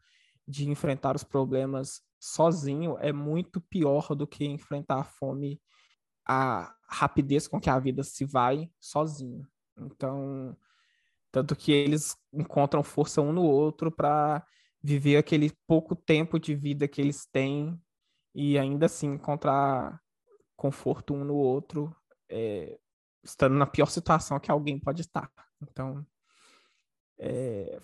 de 0.47 0.69
enfrentar 0.69 1.15
os 1.15 1.23
problemas 1.23 2.01
sozinho 2.19 2.97
é 2.99 3.11
muito 3.11 3.59
pior 3.61 4.15
do 4.15 4.25
que 4.25 4.45
enfrentar 4.45 4.99
a 4.99 5.03
fome, 5.03 5.61
a 6.25 6.73
rapidez 6.88 7.47
com 7.47 7.59
que 7.59 7.69
a 7.69 7.79
vida 7.79 8.03
se 8.03 8.25
vai 8.25 8.69
sozinho. 8.79 9.47
Então, 9.77 10.55
tanto 11.31 11.55
que 11.55 11.71
eles 11.71 12.15
encontram 12.33 12.81
força 12.83 13.21
um 13.21 13.33
no 13.33 13.43
outro 13.43 13.91
para 13.91 14.45
viver 14.81 15.17
aquele 15.17 15.51
pouco 15.67 15.95
tempo 15.95 16.39
de 16.39 16.55
vida 16.55 16.88
que 16.88 17.01
eles 17.01 17.25
têm 17.25 17.79
e 18.33 18.57
ainda 18.57 18.85
assim 18.85 19.13
encontrar 19.13 20.01
conforto 20.57 21.13
um 21.13 21.23
no 21.23 21.35
outro, 21.35 21.95
é, 22.27 22.77
estando 23.23 23.55
na 23.55 23.65
pior 23.65 23.85
situação 23.85 24.39
que 24.39 24.51
alguém 24.51 24.79
pode 24.79 25.01
estar. 25.01 25.31
Então, 25.61 26.05
é, 27.19 27.79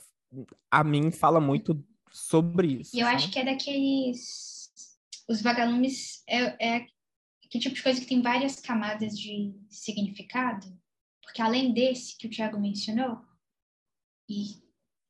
a 0.70 0.84
mim 0.84 1.12
fala 1.12 1.40
muito 1.40 1.82
sobre 2.12 2.82
isso. 2.82 2.96
E 2.96 3.00
eu 3.00 3.08
acho 3.08 3.32
que 3.32 3.40
é 3.40 3.46
daqueles. 3.46 4.72
Os 5.30 5.42
vagalumes 5.42 6.22
é, 6.28 6.78
é 6.78 6.86
que 7.50 7.60
tipo 7.60 7.76
de 7.76 7.84
coisa 7.84 8.02
que 8.02 8.08
tem 8.08 8.22
várias 8.22 8.60
camadas 8.60 9.18
de 9.18 9.56
significado, 9.70 10.68
porque 11.22 11.42
além 11.42 11.72
desse 11.72 12.18
que 12.18 12.28
o 12.28 12.30
Tiago 12.30 12.60
mencionou, 12.60 13.22
e 14.28 14.64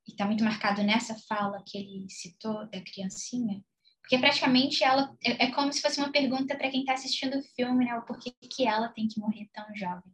está 0.06 0.26
muito 0.26 0.44
marcado 0.44 0.84
nessa 0.84 1.16
fala 1.28 1.64
que 1.66 1.78
ele 1.78 2.10
citou 2.10 2.70
da 2.70 2.82
criancinha, 2.82 3.64
porque 4.04 4.18
praticamente 4.18 4.84
ela 4.84 5.16
é, 5.24 5.46
é 5.46 5.52
como 5.52 5.72
se 5.72 5.82
fosse 5.82 5.98
uma 5.98 6.12
pergunta 6.12 6.56
para 6.56 6.70
quem 6.70 6.82
está 6.82 6.94
assistindo 6.94 7.40
o 7.40 7.42
filme, 7.42 7.86
né? 7.86 7.96
O 7.96 8.06
porquê 8.06 8.34
que 8.42 8.68
ela 8.68 8.90
tem 8.90 9.08
que 9.08 9.20
morrer 9.20 9.50
tão 9.54 9.66
jovem. 9.74 10.12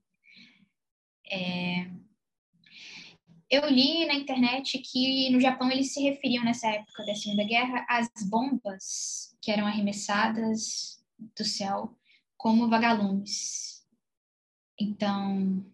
É... 1.30 1.90
Eu 3.50 3.68
li 3.68 4.06
na 4.06 4.14
internet 4.14 4.78
que 4.78 5.32
no 5.32 5.42
Japão 5.42 5.72
eles 5.72 5.92
se 5.92 6.04
referiam 6.04 6.44
nessa 6.44 6.68
época 6.68 7.04
da 7.04 7.16
Segunda 7.16 7.44
Guerra 7.44 7.84
às 7.90 8.08
bombas 8.30 9.36
que 9.42 9.52
eram 9.52 9.66
arremessadas 9.66 11.04
do 11.36 11.44
céu 11.44 11.98
como 12.38 12.70
vagalumes. 12.70 13.84
Então, 14.80 15.66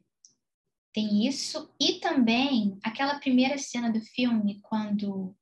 tem 0.94 1.28
isso. 1.28 1.70
E 1.78 2.00
também 2.00 2.80
aquela 2.82 3.20
primeira 3.20 3.58
cena 3.58 3.92
do 3.92 4.00
filme, 4.00 4.62
quando 4.62 5.36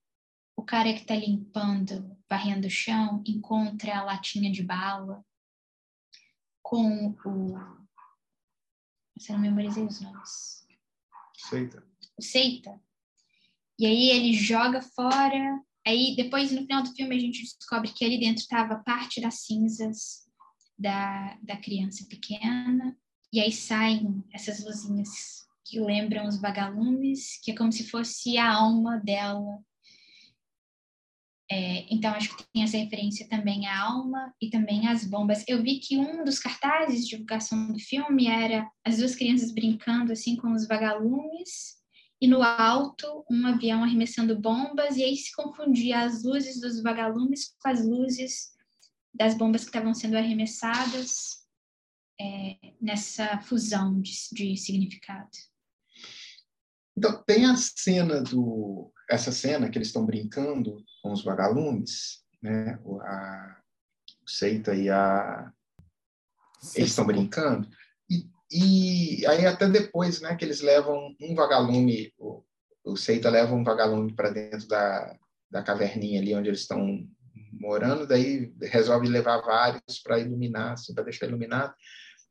o 0.55 0.63
cara 0.63 0.93
que 0.93 1.01
está 1.01 1.15
limpando, 1.15 2.17
varrendo 2.29 2.67
o 2.67 2.71
chão, 2.71 3.23
encontra 3.27 3.97
a 3.97 4.03
latinha 4.03 4.51
de 4.51 4.63
bala 4.63 5.23
com 6.61 7.09
o. 7.25 7.57
Eu 9.29 9.33
não 9.35 9.39
memorizei 9.39 9.85
os 9.85 10.01
nomes. 10.01 10.67
Seita. 11.35 11.85
O 12.17 12.21
Seita. 12.21 12.81
E 13.77 13.85
aí 13.85 14.09
ele 14.09 14.33
joga 14.33 14.81
fora. 14.81 15.61
Aí 15.85 16.15
depois, 16.15 16.51
no 16.51 16.61
final 16.61 16.81
do 16.83 16.93
filme, 16.93 17.15
a 17.15 17.19
gente 17.19 17.43
descobre 17.43 17.91
que 17.91 18.05
ali 18.05 18.19
dentro 18.19 18.41
estava 18.41 18.83
parte 18.83 19.21
das 19.21 19.45
cinzas 19.45 20.27
da, 20.77 21.37
da 21.41 21.57
criança 21.57 22.05
pequena. 22.07 22.97
E 23.31 23.39
aí 23.39 23.51
saem 23.51 24.23
essas 24.33 24.63
luzinhas 24.63 25.47
que 25.65 25.79
lembram 25.79 26.27
os 26.27 26.39
vagalumes, 26.39 27.39
que 27.41 27.51
é 27.51 27.55
como 27.55 27.71
se 27.71 27.89
fosse 27.89 28.37
a 28.37 28.53
alma 28.53 28.97
dela. 28.97 29.63
É, 31.55 31.85
então, 31.93 32.11
acho 32.15 32.35
que 32.35 32.43
tem 32.51 32.63
essa 32.63 32.77
referência 32.77 33.29
também 33.29 33.67
à 33.67 33.79
alma 33.79 34.33
e 34.41 34.49
também 34.49 34.87
às 34.87 35.05
bombas. 35.05 35.43
Eu 35.47 35.61
vi 35.61 35.77
que 35.77 35.95
um 35.99 36.23
dos 36.23 36.39
cartazes 36.39 37.03
de 37.03 37.11
divulgação 37.11 37.71
do 37.71 37.77
filme 37.77 38.25
era 38.25 38.67
as 38.83 38.97
duas 38.97 39.15
crianças 39.15 39.51
brincando 39.53 40.11
assim 40.11 40.35
com 40.35 40.51
os 40.51 40.67
vagalumes 40.67 41.75
e 42.19 42.27
no 42.27 42.41
alto 42.41 43.23
um 43.29 43.45
avião 43.45 43.83
arremessando 43.83 44.35
bombas 44.35 44.97
e 44.97 45.03
aí 45.03 45.15
se 45.15 45.31
confundia 45.35 45.99
as 45.99 46.23
luzes 46.23 46.59
dos 46.59 46.81
vagalumes 46.81 47.53
com 47.61 47.69
as 47.69 47.85
luzes 47.85 48.53
das 49.13 49.37
bombas 49.37 49.61
que 49.61 49.69
estavam 49.69 49.93
sendo 49.93 50.17
arremessadas 50.17 51.43
é, 52.19 52.57
nessa 52.81 53.39
fusão 53.41 54.01
de, 54.01 54.11
de 54.31 54.57
significado. 54.57 55.29
Então, 56.97 57.23
tem 57.27 57.45
a 57.45 57.55
cena 57.55 58.23
do. 58.23 58.91
Essa 59.07 59.31
cena 59.31 59.69
que 59.69 59.77
eles 59.77 59.89
estão 59.89 60.03
brincando 60.03 60.83
com 61.03 61.11
os 61.11 61.23
vagalumes, 61.23 62.23
né? 62.41 62.79
O, 62.83 62.99
a, 63.01 63.59
Seita 64.25 64.73
e 64.73 64.89
a. 64.89 65.51
Eles 66.75 66.91
estão 66.91 67.05
brincando. 67.05 67.67
E, 68.09 68.25
e 68.49 69.25
aí, 69.27 69.45
até 69.45 69.67
depois, 69.67 70.21
né, 70.21 70.33
que 70.35 70.45
eles 70.45 70.61
levam 70.61 71.13
um 71.19 71.35
vagalume, 71.35 72.13
o, 72.17 72.41
o 72.85 72.95
Seita 72.95 73.29
leva 73.29 73.53
um 73.53 73.65
vagalume 73.65 74.13
para 74.13 74.29
dentro 74.29 74.65
da, 74.65 75.13
da 75.51 75.61
caverninha 75.61 76.21
ali 76.21 76.33
onde 76.33 76.49
eles 76.49 76.61
estão 76.61 77.05
morando, 77.51 78.07
daí 78.07 78.53
resolve 78.61 79.07
levar 79.07 79.41
vários 79.41 79.99
para 80.01 80.19
iluminar, 80.19 80.71
assim, 80.71 80.93
para 80.93 81.03
deixar 81.03 81.27
iluminado. 81.27 81.73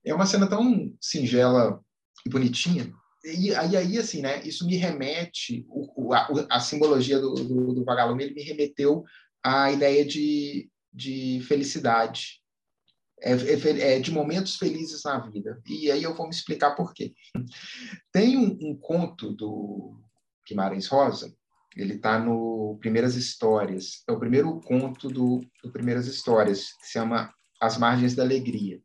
É 0.05 0.15
uma 0.15 0.27
cena 0.27 0.49
tão 0.49 0.97
singela 0.99 1.79
e 2.25 2.31
bonitinha, 2.31 2.93
e 3.25 3.55
aí, 3.55 3.99
assim, 3.99 4.21
né, 4.21 4.43
isso 4.45 4.67
me 4.67 4.77
remete, 4.77 5.65
o, 5.69 6.13
a, 6.13 6.29
a, 6.51 6.61
simbologia 6.61 7.21
do, 7.21 7.35
do, 7.35 7.75
do 7.75 7.85
vagalume, 7.85 8.25
ele 8.25 8.35
me 8.35 8.43
remeteu 8.43 9.05
à 9.45 9.71
ideia 9.71 10.05
de, 10.05 10.69
de 10.93 11.41
felicidade, 11.47 12.41
é, 13.21 13.33
é, 13.33 13.95
é, 13.95 14.01
de 14.01 14.11
momentos 14.11 14.57
felizes 14.57 15.05
na 15.05 15.19
vida. 15.21 15.63
E 15.67 15.91
aí 15.91 16.03
eu 16.03 16.15
vou 16.15 16.27
me 16.27 16.35
explicar 16.35 16.75
por 16.75 16.93
quê. 16.93 17.15
Tem 18.11 18.37
um, 18.37 18.59
um 18.61 18.77
conto 18.77 19.33
do 19.33 20.01
Guimarães 20.49 20.89
Rosa, 20.89 21.33
ele 21.77 21.95
está 21.95 22.19
no 22.19 22.77
Primeiras 22.81 23.15
Histórias, 23.15 24.03
é 24.09 24.13
o 24.13 24.19
primeiro 24.19 24.61
conto 24.61 25.09
do, 25.09 25.41
do 25.63 25.71
Primeiras 25.71 26.09
Histórias, 26.09 26.73
que 26.81 26.87
se 26.87 26.93
chama 26.95 27.33
As 27.61 27.79
Margens 27.79 28.17
da 28.17 28.25
Alegria. 28.25 28.81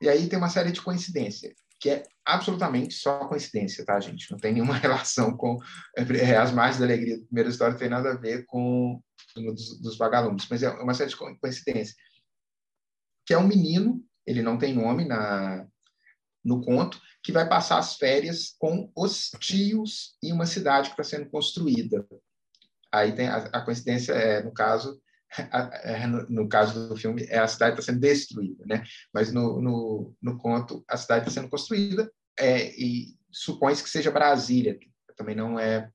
E 0.00 0.08
aí 0.08 0.28
tem 0.28 0.38
uma 0.38 0.48
série 0.48 0.72
de 0.72 0.80
coincidências 0.80 1.65
que 1.78 1.90
é 1.90 2.02
absolutamente 2.24 2.94
só 2.94 3.26
coincidência, 3.28 3.84
tá, 3.84 3.98
gente? 4.00 4.30
Não 4.30 4.38
tem 4.38 4.52
nenhuma 4.52 4.74
relação 4.78 5.36
com 5.36 5.58
é, 5.96 6.36
as 6.36 6.52
margens 6.52 6.78
da 6.78 6.86
alegria 6.86 7.18
da 7.18 7.24
primeira 7.24 7.50
história, 7.50 7.72
não 7.72 7.78
tem 7.78 7.88
nada 7.88 8.12
a 8.12 8.16
ver 8.16 8.44
com 8.46 9.00
dos, 9.34 9.80
dos 9.80 9.96
vagalumes, 9.96 10.46
mas 10.50 10.62
é 10.62 10.70
uma 10.70 10.94
série 10.94 11.10
de 11.10 11.16
coincidências. 11.16 11.94
Que 13.26 13.34
é 13.34 13.38
um 13.38 13.46
menino, 13.46 14.02
ele 14.26 14.42
não 14.42 14.58
tem 14.58 14.74
nome 14.74 15.04
na 15.04 15.66
no 16.44 16.60
conto, 16.64 17.02
que 17.24 17.32
vai 17.32 17.48
passar 17.48 17.76
as 17.78 17.96
férias 17.96 18.54
com 18.56 18.88
os 18.96 19.30
tios 19.40 20.16
em 20.22 20.32
uma 20.32 20.46
cidade 20.46 20.90
que 20.90 20.92
está 20.92 21.02
sendo 21.02 21.28
construída. 21.28 22.06
Aí 22.92 23.12
tem 23.16 23.26
a, 23.26 23.38
a 23.46 23.64
coincidência 23.64 24.12
é, 24.12 24.44
no 24.44 24.52
caso, 24.52 24.96
no, 26.28 26.48
caso 26.48 26.88
do 26.88 26.96
filme, 26.96 27.24
é 27.28 27.38
a 27.38 27.48
cidade 27.48 27.78
está 27.78 27.92
sendo 27.92 28.00
destruída, 28.00 28.64
né? 28.66 28.84
Mas 29.12 29.32
no, 29.32 29.60
no, 29.60 30.14
no 30.20 30.38
conto, 30.38 30.84
a 30.88 30.96
cidade 30.96 31.28
está 31.28 31.40
sendo 31.40 31.50
construída 31.50 32.10
é, 32.38 32.70
e 32.80 33.16
supõe-se 33.30 33.82
que 33.82 33.90
seja 33.90 34.10
Brasília, 34.10 34.78
que 34.78 34.90
também 35.16 35.34
não 35.34 35.58
é, 35.58 35.90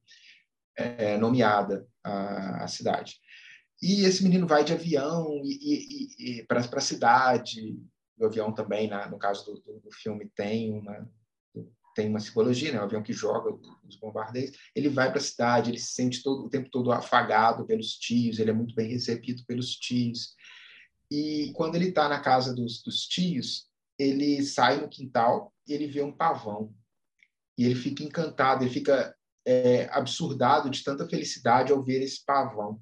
é 0.75 1.17
nomeada 1.17 1.87
a, 2.03 2.63
a, 2.63 2.67
cidade. 2.67 3.15
E 3.81 4.05
esse 4.05 4.23
menino 4.23 4.47
vai 4.47 4.63
de 4.63 4.73
avião 4.73 5.41
e, 5.43 6.19
e, 6.19 6.39
e 6.39 6.43
para 6.45 6.59
a 6.59 6.81
cidade, 6.81 7.79
o 8.17 8.25
avião 8.25 8.53
também, 8.53 8.87
na, 8.87 9.09
no 9.09 9.17
caso 9.17 9.45
do, 9.45 9.61
do, 9.61 9.79
do 9.79 9.91
filme, 9.91 10.29
tem 10.35 10.71
uma, 10.71 11.09
tem 11.95 12.09
uma 12.09 12.19
simbologia, 12.19 12.71
né? 12.71 12.79
avião 12.79 13.03
que 13.03 13.13
joga 13.13 13.53
os 13.87 13.95
bombardeios, 13.97 14.51
ele 14.75 14.89
vai 14.89 15.09
para 15.09 15.19
a 15.19 15.23
cidade, 15.23 15.69
ele 15.69 15.79
se 15.79 15.93
sente 15.93 16.23
todo 16.23 16.45
o 16.45 16.49
tempo 16.49 16.69
todo 16.69 16.91
afagado 16.91 17.65
pelos 17.65 17.93
tios, 17.93 18.39
ele 18.39 18.49
é 18.49 18.53
muito 18.53 18.73
bem 18.75 18.89
recebido 18.89 19.43
pelos 19.45 19.75
tios. 19.75 20.35
E 21.09 21.51
quando 21.55 21.75
ele 21.75 21.89
está 21.89 22.07
na 22.07 22.19
casa 22.19 22.53
dos, 22.55 22.81
dos 22.81 23.05
tios, 23.05 23.67
ele 23.99 24.43
sai 24.43 24.79
no 24.79 24.89
quintal 24.89 25.53
e 25.67 25.73
ele 25.73 25.87
vê 25.87 26.01
um 26.01 26.11
pavão. 26.11 26.73
E 27.57 27.65
ele 27.65 27.75
fica 27.75 28.03
encantado, 28.03 28.63
ele 28.63 28.71
fica 28.71 29.15
é, 29.45 29.89
absurdado 29.91 30.69
de 30.69 30.83
tanta 30.83 31.07
felicidade 31.07 31.71
ao 31.71 31.83
ver 31.83 32.01
esse 32.01 32.23
pavão. 32.23 32.81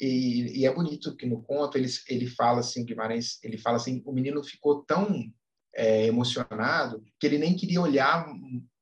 E, 0.00 0.60
e, 0.60 0.66
é 0.66 0.74
bonito 0.74 1.16
que 1.16 1.24
no 1.24 1.42
conto 1.42 1.78
ele, 1.78 1.88
ele 2.08 2.26
fala 2.26 2.60
assim, 2.60 2.84
Guimarães, 2.84 3.38
ele 3.42 3.56
fala 3.56 3.76
assim, 3.76 4.02
o 4.04 4.12
menino 4.12 4.44
ficou 4.44 4.82
tão 4.82 5.32
é, 5.76 6.06
emocionado 6.06 7.04
que 7.20 7.26
ele 7.26 7.38
nem 7.38 7.54
queria 7.54 7.80
olhar 7.80 8.26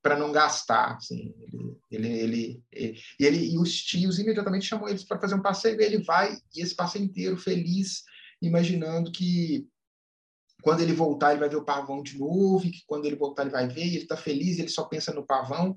para 0.01 0.17
não 0.17 0.31
gastar. 0.31 0.97
Assim. 0.97 1.35
Ele, 1.91 2.09
ele, 2.09 2.09
ele, 2.09 2.65
ele, 2.73 3.01
ele, 3.19 3.53
e 3.55 3.59
os 3.59 3.83
tios 3.83 4.19
imediatamente 4.19 4.67
chamam 4.67 4.89
eles 4.89 5.03
para 5.03 5.21
fazer 5.21 5.35
um 5.35 5.43
passeio, 5.43 5.81
e 5.81 5.85
ele 5.85 6.03
vai, 6.05 6.37
e 6.55 6.63
esse 6.63 6.75
passeio 6.75 7.05
inteiro 7.05 7.37
feliz, 7.37 8.05
imaginando 8.41 9.11
que 9.11 9.67
quando 10.63 10.81
ele 10.81 10.93
voltar 10.93 11.33
ele 11.33 11.41
vai 11.41 11.49
ver 11.49 11.57
o 11.57 11.65
pavão 11.65 12.03
de 12.03 12.19
novo, 12.19 12.65
e 12.67 12.71
que 12.71 12.83
quando 12.87 13.07
ele 13.07 13.17
voltar 13.17 13.43
ele 13.43 13.51
vai 13.51 13.67
ver, 13.67 13.85
e 13.85 13.97
ele 13.97 14.03
está 14.03 14.17
feliz, 14.17 14.59
ele 14.59 14.69
só 14.69 14.85
pensa 14.85 15.13
no 15.13 15.27
pavão, 15.27 15.75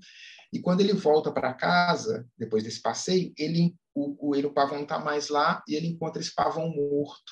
e 0.52 0.60
quando 0.60 0.82
ele 0.82 0.94
volta 0.94 1.32
para 1.32 1.54
casa, 1.54 2.28
depois 2.38 2.64
desse 2.64 2.82
passeio, 2.82 3.34
ele, 3.38 3.76
o, 3.94 4.30
o, 4.30 4.36
ele, 4.36 4.48
o 4.48 4.54
pavão 4.54 4.76
não 4.76 4.84
está 4.84 5.00
mais 5.00 5.30
lá, 5.30 5.64
e 5.68 5.76
ele 5.76 5.88
encontra 5.88 6.22
esse 6.22 6.34
pavão 6.34 6.70
morto. 6.70 7.32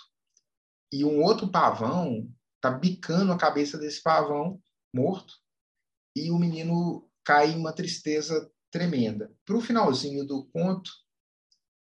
E 0.91 1.03
um 1.03 1.21
outro 1.21 1.49
pavão 1.49 2.29
tá 2.65 2.71
bicando 2.71 3.31
a 3.31 3.37
cabeça 3.37 3.77
desse 3.77 4.01
pavão 4.01 4.59
morto 4.91 5.35
e 6.15 6.31
o 6.31 6.39
menino 6.39 7.07
cai 7.23 7.51
em 7.51 7.57
uma 7.57 7.71
tristeza 7.71 8.49
tremenda. 8.71 9.31
Para 9.45 9.57
o 9.57 9.61
finalzinho 9.61 10.25
do 10.25 10.45
conto, 10.45 10.89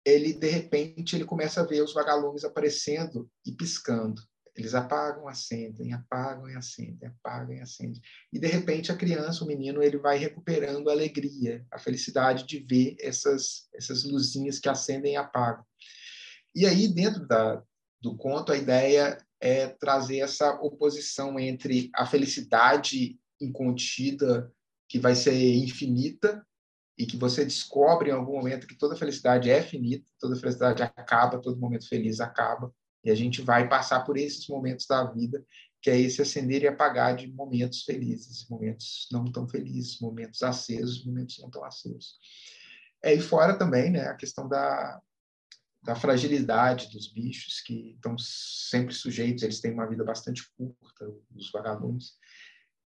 ele 0.05 0.31
de 0.31 0.47
repente 0.47 1.17
ele 1.17 1.25
começa 1.25 1.59
a 1.59 1.65
ver 1.65 1.81
os 1.81 1.93
vagalumes 1.93 2.45
aparecendo 2.45 3.29
e 3.45 3.51
piscando. 3.51 4.21
Eles 4.55 4.73
apagam, 4.73 5.27
acendem, 5.27 5.93
apagam 5.93 6.49
e 6.49 6.55
acendem, 6.55 7.09
apagam 7.09 7.55
e 7.55 7.59
acendem. 7.59 8.01
E 8.31 8.39
de 8.39 8.47
repente 8.47 8.89
a 8.91 8.95
criança, 8.95 9.43
o 9.43 9.47
menino, 9.47 9.83
ele 9.83 9.97
vai 9.97 10.17
recuperando 10.17 10.89
a 10.89 10.93
alegria, 10.93 11.65
a 11.71 11.77
felicidade 11.77 12.45
de 12.45 12.59
ver 12.59 12.95
essas 13.01 13.67
essas 13.73 14.05
luzinhas 14.05 14.59
que 14.59 14.69
acendem 14.69 15.13
e 15.13 15.17
apagam. 15.17 15.65
E 16.55 16.65
aí 16.65 16.87
dentro 16.87 17.27
da, 17.27 17.61
do 18.01 18.15
conto 18.15 18.53
a 18.53 18.57
ideia 18.57 19.17
é 19.39 19.67
trazer 19.67 20.19
essa 20.19 20.53
oposição 20.61 21.39
entre 21.39 21.89
a 21.95 22.05
felicidade 22.05 23.19
incontida 23.41 24.51
que 24.87 24.99
vai 24.99 25.15
ser 25.15 25.55
infinita 25.55 26.45
e 26.97 27.05
que 27.05 27.15
você 27.15 27.45
descobre 27.45 28.09
em 28.09 28.13
algum 28.13 28.33
momento 28.33 28.67
que 28.67 28.77
toda 28.77 28.95
felicidade 28.95 29.49
é 29.49 29.61
finita, 29.61 30.05
toda 30.19 30.35
felicidade 30.35 30.83
acaba, 30.83 31.39
todo 31.39 31.59
momento 31.59 31.87
feliz 31.87 32.19
acaba, 32.19 32.73
e 33.03 33.09
a 33.09 33.15
gente 33.15 33.41
vai 33.41 33.69
passar 33.69 34.03
por 34.03 34.17
esses 34.17 34.47
momentos 34.49 34.85
da 34.85 35.05
vida, 35.05 35.45
que 35.81 35.89
é 35.89 35.97
esse 35.97 36.21
acender 36.21 36.63
e 36.63 36.67
apagar 36.67 37.15
de 37.15 37.31
momentos 37.31 37.83
felizes, 37.83 38.45
momentos 38.49 39.07
não 39.11 39.23
tão 39.23 39.47
felizes, 39.47 40.01
momentos 40.01 40.43
acesos, 40.43 41.05
momentos 41.05 41.39
não 41.39 41.49
tão 41.49 41.63
acesos. 41.63 42.17
É, 43.01 43.13
e 43.13 43.21
fora 43.21 43.57
também 43.57 43.89
né, 43.89 44.01
a 44.01 44.15
questão 44.15 44.49
da, 44.49 45.01
da 45.81 45.95
fragilidade 45.95 46.91
dos 46.91 47.11
bichos, 47.11 47.61
que 47.61 47.91
estão 47.95 48.17
sempre 48.17 48.93
sujeitos, 48.93 49.43
eles 49.43 49.61
têm 49.61 49.73
uma 49.73 49.87
vida 49.87 50.03
bastante 50.03 50.43
curta, 50.55 51.09
os 51.35 51.51
vagalumes, 51.51 52.13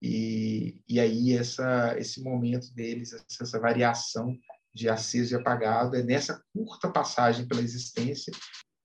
e, 0.02 0.82
e 0.88 1.00
aí 1.00 1.34
essa, 1.34 1.96
esse 1.98 2.24
momento 2.24 2.74
deles, 2.74 3.12
essa, 3.40 3.60
variação 3.60 4.38
de 4.74 4.88
aceso 4.88 5.34
e 5.34 5.38
apagado, 5.38 5.96
é 5.96 6.04
nessa 6.04 6.42
curta 6.54 6.90
passagem 6.90 7.48
pela 7.48 7.62
existência, 7.62 8.34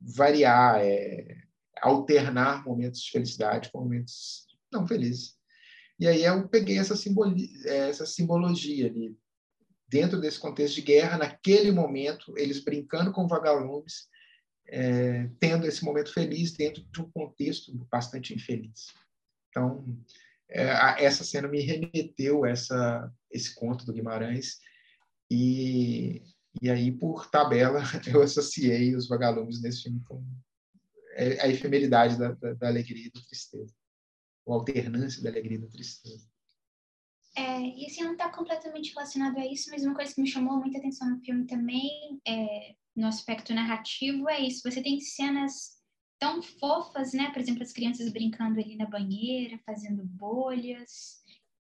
variar, 0.01 0.81
é, 0.81 1.43
alternar 1.81 2.65
momentos 2.65 3.01
de 3.01 3.11
felicidade 3.11 3.71
com 3.71 3.81
momentos 3.81 4.47
não 4.73 4.87
felizes. 4.87 5.35
E 5.99 6.09
aí 6.09 6.25
eu 6.25 6.49
peguei 6.49 6.79
essa, 6.79 6.97
simboli 6.97 7.49
essa 7.65 8.05
simbologia 8.05 8.87
ali, 8.89 9.17
dentro 9.95 10.20
desse 10.20 10.40
contexto 10.40 10.74
de 10.74 10.82
guerra, 10.82 11.16
naquele 11.16 11.70
momento, 11.70 12.36
eles 12.36 12.59
brincando 12.59 13.12
com 13.12 13.28
vagalumes, 13.28 14.09
é, 14.66 15.30
tendo 15.38 15.68
esse 15.68 15.84
momento 15.84 16.12
feliz 16.12 16.51
dentro 16.51 16.82
de 16.90 17.01
um 17.01 17.09
contexto 17.12 17.72
bastante 17.88 18.34
infeliz. 18.34 18.92
Então, 19.51 19.97
é, 20.51 21.05
essa 21.05 21.22
cena 21.22 21.47
me 21.47 21.61
remeteu 21.61 22.45
essa 22.45 23.09
esse 23.30 23.55
conto 23.55 23.86
do 23.86 23.92
Guimarães 23.92 24.59
e 25.30 26.24
e 26.61 26.68
aí 26.68 26.90
por 26.90 27.30
tabela 27.30 27.80
eu 28.12 28.20
associei 28.20 28.97
os 28.97 29.07
vagalumes 29.07 29.62
nesse 29.62 29.84
filme 29.84 30.03
com 30.09 30.24
é, 31.12 31.40
a 31.40 31.49
efemeridade 31.49 32.18
da, 32.18 32.32
da, 32.32 32.53
da 32.55 32.66
alegria 32.66 33.07
e 33.07 33.12
da 33.12 33.20
tristeza, 33.20 33.72
a 34.49 34.53
alternância 34.53 35.22
da 35.22 35.30
alegria 35.30 35.57
e 35.57 35.61
da 35.61 35.68
tristeza. 35.68 36.34
É, 37.37 37.61
e 37.61 37.87
assim, 37.87 38.05
não 38.05 38.12
está 38.12 38.30
completamente 38.30 38.95
relacionado 38.95 39.39
a 39.39 39.47
isso, 39.47 39.68
mas 39.70 39.85
uma 39.85 39.95
coisa 39.95 40.14
que 40.14 40.20
me 40.20 40.28
chamou 40.28 40.59
muita 40.59 40.78
atenção 40.78 41.11
no 41.11 41.20
filme 41.20 41.47
também, 41.47 42.20
é, 42.26 42.76
no 42.95 43.09
aspecto 43.09 43.53
narrativo, 43.53 44.28
é 44.28 44.41
isso. 44.41 44.68
Você 44.70 44.80
tem 44.82 45.01
cenas 45.01 45.82
tão 46.18 46.41
fofas, 46.43 47.12
né? 47.12 47.30
Por 47.32 47.41
exemplo, 47.41 47.62
as 47.62 47.72
crianças 47.72 48.12
brincando 48.12 48.61
ali 48.61 48.76
na 48.76 48.87
banheira, 48.87 49.59
fazendo 49.66 50.05
bolhas, 50.05 51.22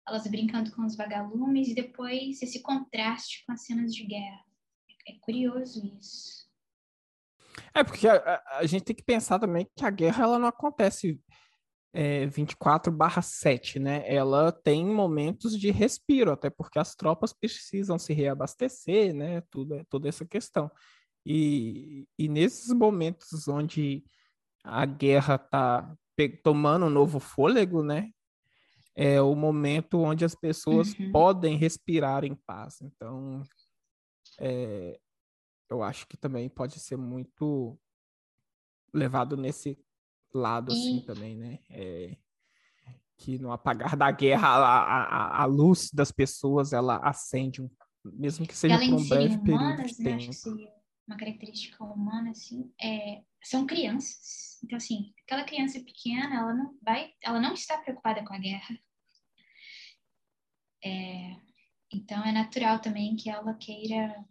elas 0.07 0.26
brincando 0.26 0.72
com 0.72 0.86
os 0.86 0.95
vagalumes, 0.95 1.68
e 1.68 1.76
depois 1.76 2.41
esse 2.41 2.61
contraste 2.61 3.43
com 3.45 3.51
as 3.51 3.65
cenas 3.65 3.93
de 3.93 4.05
guerra. 4.05 4.45
É 5.05 5.13
curioso 5.22 5.86
isso. 5.99 6.47
É, 7.74 7.84
porque 7.84 8.07
a, 8.07 8.43
a 8.51 8.65
gente 8.65 8.84
tem 8.84 8.95
que 8.95 9.03
pensar 9.03 9.38
também 9.38 9.68
que 9.76 9.86
a 9.86 9.89
guerra 9.89 10.24
ela 10.24 10.39
não 10.39 10.47
acontece 10.47 11.20
é, 12.00 12.28
24 12.28 12.93
7, 13.24 13.80
né? 13.80 14.04
Ela 14.06 14.52
tem 14.52 14.86
momentos 14.86 15.60
de 15.60 15.72
respiro, 15.72 16.32
até 16.32 16.48
porque 16.48 16.78
as 16.78 16.93
tropas 16.93 17.34
precisam 17.34 17.98
se 17.98 18.14
reabastecer, 18.14 19.16
né? 19.16 19.41
Tudo, 19.50 19.84
toda 19.89 20.08
essa 20.08 20.24
questão. 20.24 20.70
E, 21.26 22.08
e 22.16 22.30
nesses 22.30 22.72
momentos 22.72 23.48
onde 23.48 24.06
a 24.64 24.86
guerra 24.86 25.41
está 25.43 25.91
tomando 26.43 26.86
um 26.86 26.89
novo 26.91 27.20
fôlego, 27.20 27.82
né? 27.82 28.12
É 28.95 29.20
o 29.20 29.34
momento 29.34 30.00
onde 30.00 30.24
as 30.24 30.36
pessoas 30.36 30.93
uhum. 30.93 31.12
podem 31.12 31.58
respirar 31.58 32.24
em 32.24 32.36
paz. 32.36 32.80
Então, 32.80 33.41
é, 34.39 35.00
eu 35.68 35.82
acho 35.82 36.08
que 36.08 36.16
também 36.16 36.48
pode 36.48 36.80
ser 36.80 36.95
muito 36.95 37.76
levado 38.93 39.36
nesse 39.36 39.80
lado, 40.34 40.71
assim, 40.71 41.03
também, 41.05 41.36
né? 41.36 41.59
É, 41.69 42.17
que 43.17 43.38
no 43.39 43.51
apagar 43.51 43.95
da 43.95 44.11
guerra, 44.11 44.47
a, 44.47 45.03
a, 45.03 45.41
a, 45.43 45.45
luz 45.45 45.89
das 45.91 46.11
pessoas, 46.11 46.73
ela 46.73 46.97
acende, 46.97 47.61
um, 47.61 47.69
mesmo 48.05 48.45
que 48.45 48.55
seja 48.55 48.78
por 48.78 48.93
um 48.93 49.07
breve 49.07 49.38
período 49.39 49.84
de 49.84 50.03
né? 50.03 50.17
tempo. 50.17 50.32
uma 51.07 51.17
característica 51.17 51.84
humana, 51.84 52.32
assim, 52.32 52.71
é, 52.82 53.23
são 53.43 53.65
crianças 53.65 54.47
então, 54.63 54.78
assim, 54.78 55.13
aquela 55.23 55.43
criança 55.43 55.80
pequena, 55.80 56.36
ela 56.36 56.53
não 56.53 56.78
vai, 56.82 57.13
ela 57.21 57.39
não 57.39 57.53
está 57.53 57.78
preocupada 57.78 58.23
com 58.25 58.34
a 58.34 58.39
guerra. 58.39 58.80
É, 60.84 61.36
então, 61.93 62.23
é 62.25 62.32
natural 62.32 62.80
também 62.80 63.15
que 63.15 63.30
ela 63.30 63.53
queira 63.55 64.25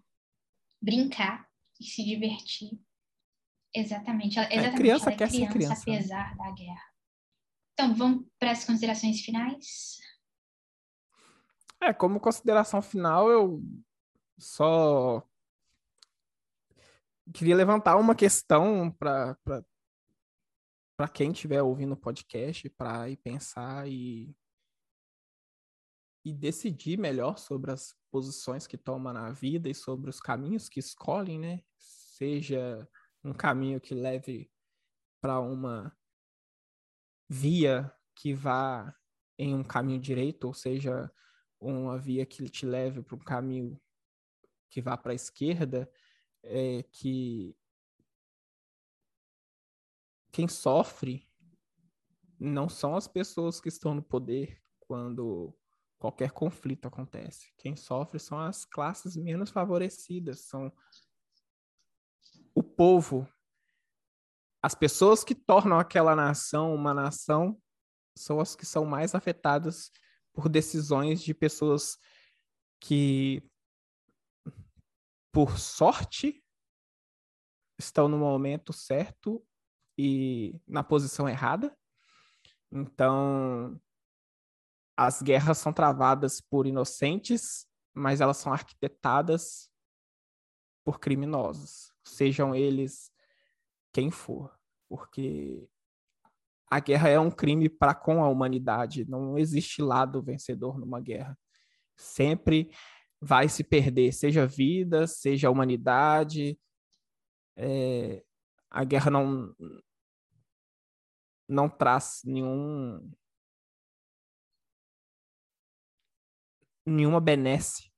brincar 0.82 1.48
e 1.80 1.84
se 1.84 2.04
divertir. 2.04 2.78
Exatamente. 3.76 4.38
Ela, 4.38 4.48
exatamente, 4.48 4.74
a 4.74 4.78
criança 4.78 5.04
ela 5.04 5.14
é 5.14 5.18
quer 5.18 5.28
criança, 5.28 5.46
ser 5.46 5.52
criança. 5.52 5.82
apesar 5.82 6.36
da 6.36 6.50
guerra. 6.52 6.92
Então, 7.74 7.94
vamos 7.94 8.26
para 8.38 8.52
as 8.52 8.64
considerações 8.64 9.20
finais? 9.20 9.98
É, 11.82 11.92
como 11.92 12.18
consideração 12.18 12.80
final, 12.80 13.30
eu 13.30 13.62
só 14.38 15.22
queria 17.34 17.54
levantar 17.54 17.96
uma 17.96 18.14
questão 18.14 18.90
para 18.90 19.36
para 20.96 21.08
quem 21.08 21.30
estiver 21.30 21.60
ouvindo 21.62 21.92
o 21.92 21.96
podcast, 21.96 22.70
para 22.70 23.10
ir 23.10 23.18
pensar 23.18 23.86
e, 23.86 24.34
e 26.24 26.32
decidir 26.32 26.98
melhor 26.98 27.36
sobre 27.36 27.70
as 27.70 27.94
posições 28.10 28.66
que 28.66 28.78
toma 28.78 29.12
na 29.12 29.30
vida 29.30 29.68
e 29.68 29.74
sobre 29.74 30.08
os 30.08 30.18
caminhos 30.18 30.70
que 30.70 30.80
escolhem, 30.80 31.38
né? 31.38 31.62
Seja 31.76 32.88
um 33.26 33.34
caminho 33.34 33.80
que 33.80 33.94
leve 33.94 34.50
para 35.20 35.40
uma 35.40 35.96
via 37.28 37.92
que 38.14 38.32
vá 38.32 38.94
em 39.36 39.54
um 39.54 39.64
caminho 39.64 40.00
direito, 40.00 40.46
ou 40.46 40.54
seja, 40.54 41.10
uma 41.60 41.98
via 41.98 42.24
que 42.24 42.48
te 42.48 42.64
leve 42.64 43.02
para 43.02 43.16
um 43.16 43.20
caminho 43.20 43.80
que 44.70 44.80
vá 44.80 44.96
para 44.96 45.12
a 45.12 45.14
esquerda, 45.14 45.90
é, 46.42 46.84
que 46.84 47.56
quem 50.30 50.46
sofre 50.46 51.28
não 52.38 52.68
são 52.68 52.94
as 52.94 53.08
pessoas 53.08 53.60
que 53.60 53.68
estão 53.68 53.94
no 53.94 54.02
poder 54.02 54.62
quando 54.78 55.52
qualquer 55.98 56.30
conflito 56.30 56.86
acontece. 56.86 57.52
Quem 57.56 57.74
sofre 57.74 58.20
são 58.20 58.38
as 58.38 58.64
classes 58.64 59.16
menos 59.16 59.50
favorecidas, 59.50 60.42
são 60.42 60.72
povo. 62.76 63.28
As 64.62 64.74
pessoas 64.74 65.24
que 65.24 65.34
tornam 65.34 65.78
aquela 65.78 66.14
nação 66.14 66.74
uma 66.74 66.92
nação 66.92 67.60
são 68.16 68.40
as 68.40 68.56
que 68.56 68.66
são 68.66 68.84
mais 68.84 69.14
afetadas 69.14 69.90
por 70.32 70.48
decisões 70.48 71.22
de 71.22 71.32
pessoas 71.34 71.98
que, 72.80 73.42
por 75.32 75.58
sorte, 75.58 76.42
estão 77.78 78.08
no 78.08 78.18
momento 78.18 78.72
certo 78.72 79.46
e 79.98 80.60
na 80.66 80.82
posição 80.82 81.28
errada. 81.28 81.76
Então, 82.70 83.80
as 84.96 85.22
guerras 85.22 85.58
são 85.58 85.72
travadas 85.72 86.40
por 86.40 86.66
inocentes, 86.66 87.66
mas 87.94 88.20
elas 88.20 88.38
são 88.38 88.52
arquitetadas 88.52 89.70
por 90.84 90.98
criminosos, 91.00 91.92
sejam 92.06 92.54
eles 92.54 93.10
quem 93.92 94.10
for, 94.10 94.54
porque 94.88 95.68
a 96.70 96.80
guerra 96.80 97.08
é 97.08 97.18
um 97.18 97.30
crime 97.30 97.68
para 97.68 97.94
com 97.94 98.22
a 98.22 98.28
humanidade, 98.28 99.04
não 99.08 99.38
existe 99.38 99.82
lado 99.82 100.22
vencedor 100.22 100.78
numa 100.78 101.00
guerra. 101.00 101.38
Sempre 101.96 102.70
vai 103.20 103.48
se 103.48 103.64
perder, 103.64 104.12
seja 104.12 104.46
vida, 104.46 105.06
seja 105.06 105.50
humanidade. 105.50 106.58
É, 107.56 108.22
a 108.70 108.84
guerra 108.84 109.10
não, 109.10 109.54
não 111.48 111.68
traz 111.68 112.20
nenhum 112.24 113.10
nenhuma 116.84 117.20
benesse 117.20 117.90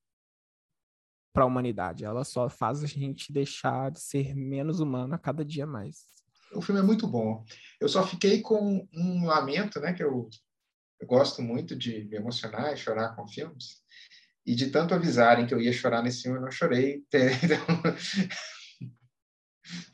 para 1.32 1.44
a 1.44 1.46
humanidade. 1.46 2.04
Ela 2.04 2.24
só 2.24 2.48
faz 2.48 2.82
a 2.82 2.86
gente 2.86 3.32
deixar 3.32 3.90
de 3.90 4.00
ser 4.00 4.34
menos 4.34 4.80
humano 4.80 5.14
a 5.14 5.18
cada 5.18 5.44
dia 5.44 5.66
mais. 5.66 6.06
o 6.52 6.62
filme 6.62 6.80
é 6.80 6.84
muito 6.84 7.06
bom. 7.06 7.44
Eu 7.80 7.88
só 7.88 8.06
fiquei 8.06 8.40
com 8.40 8.88
um 8.92 9.26
lamento, 9.26 9.80
né? 9.80 9.92
Que 9.92 10.02
eu, 10.02 10.28
eu 11.00 11.06
gosto 11.06 11.42
muito 11.42 11.76
de 11.76 12.04
me 12.04 12.16
emocionar 12.16 12.72
e 12.72 12.76
chorar 12.76 13.14
com 13.14 13.28
filmes. 13.28 13.82
E 14.46 14.54
de 14.54 14.70
tanto 14.70 14.94
avisarem 14.94 15.46
que 15.46 15.52
eu 15.52 15.60
ia 15.60 15.72
chorar 15.72 16.02
nesse 16.02 16.22
filme, 16.22 16.38
eu 16.38 16.42
não 16.42 16.50
chorei. 16.50 17.04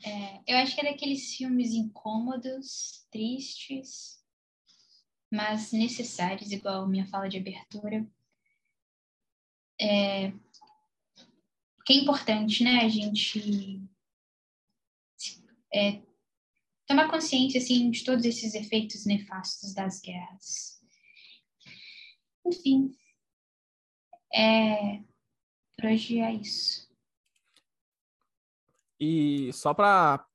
É, 0.05 0.41
eu 0.47 0.57
acho 0.59 0.73
que 0.73 0.81
é 0.81 0.91
daqueles 0.91 1.35
filmes 1.35 1.71
incômodos, 1.71 3.05
tristes, 3.11 4.23
mas 5.31 5.71
necessários, 5.71 6.51
igual 6.51 6.87
minha 6.87 7.05
fala 7.07 7.27
de 7.27 7.37
abertura. 7.37 8.07
É, 9.79 10.31
que 11.85 11.93
é 11.93 11.97
importante, 11.97 12.63
né, 12.63 12.81
a 12.81 12.89
gente 12.89 13.81
é, 15.73 16.01
tomar 16.87 17.09
consciência, 17.09 17.59
assim, 17.59 17.91
de 17.91 18.03
todos 18.03 18.25
esses 18.25 18.55
efeitos 18.55 19.05
nefastos 19.05 19.73
das 19.73 20.01
guerras. 20.01 20.81
Enfim, 22.45 22.91
é, 24.33 25.03
por 25.77 25.85
hoje 25.85 26.19
é 26.19 26.33
isso. 26.33 26.85
E 28.99 29.51
só 29.53 29.73
para 29.73 30.25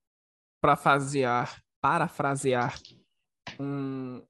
parafrasear, 0.61 1.62
parafrasear 1.80 2.78
um, 3.59 4.22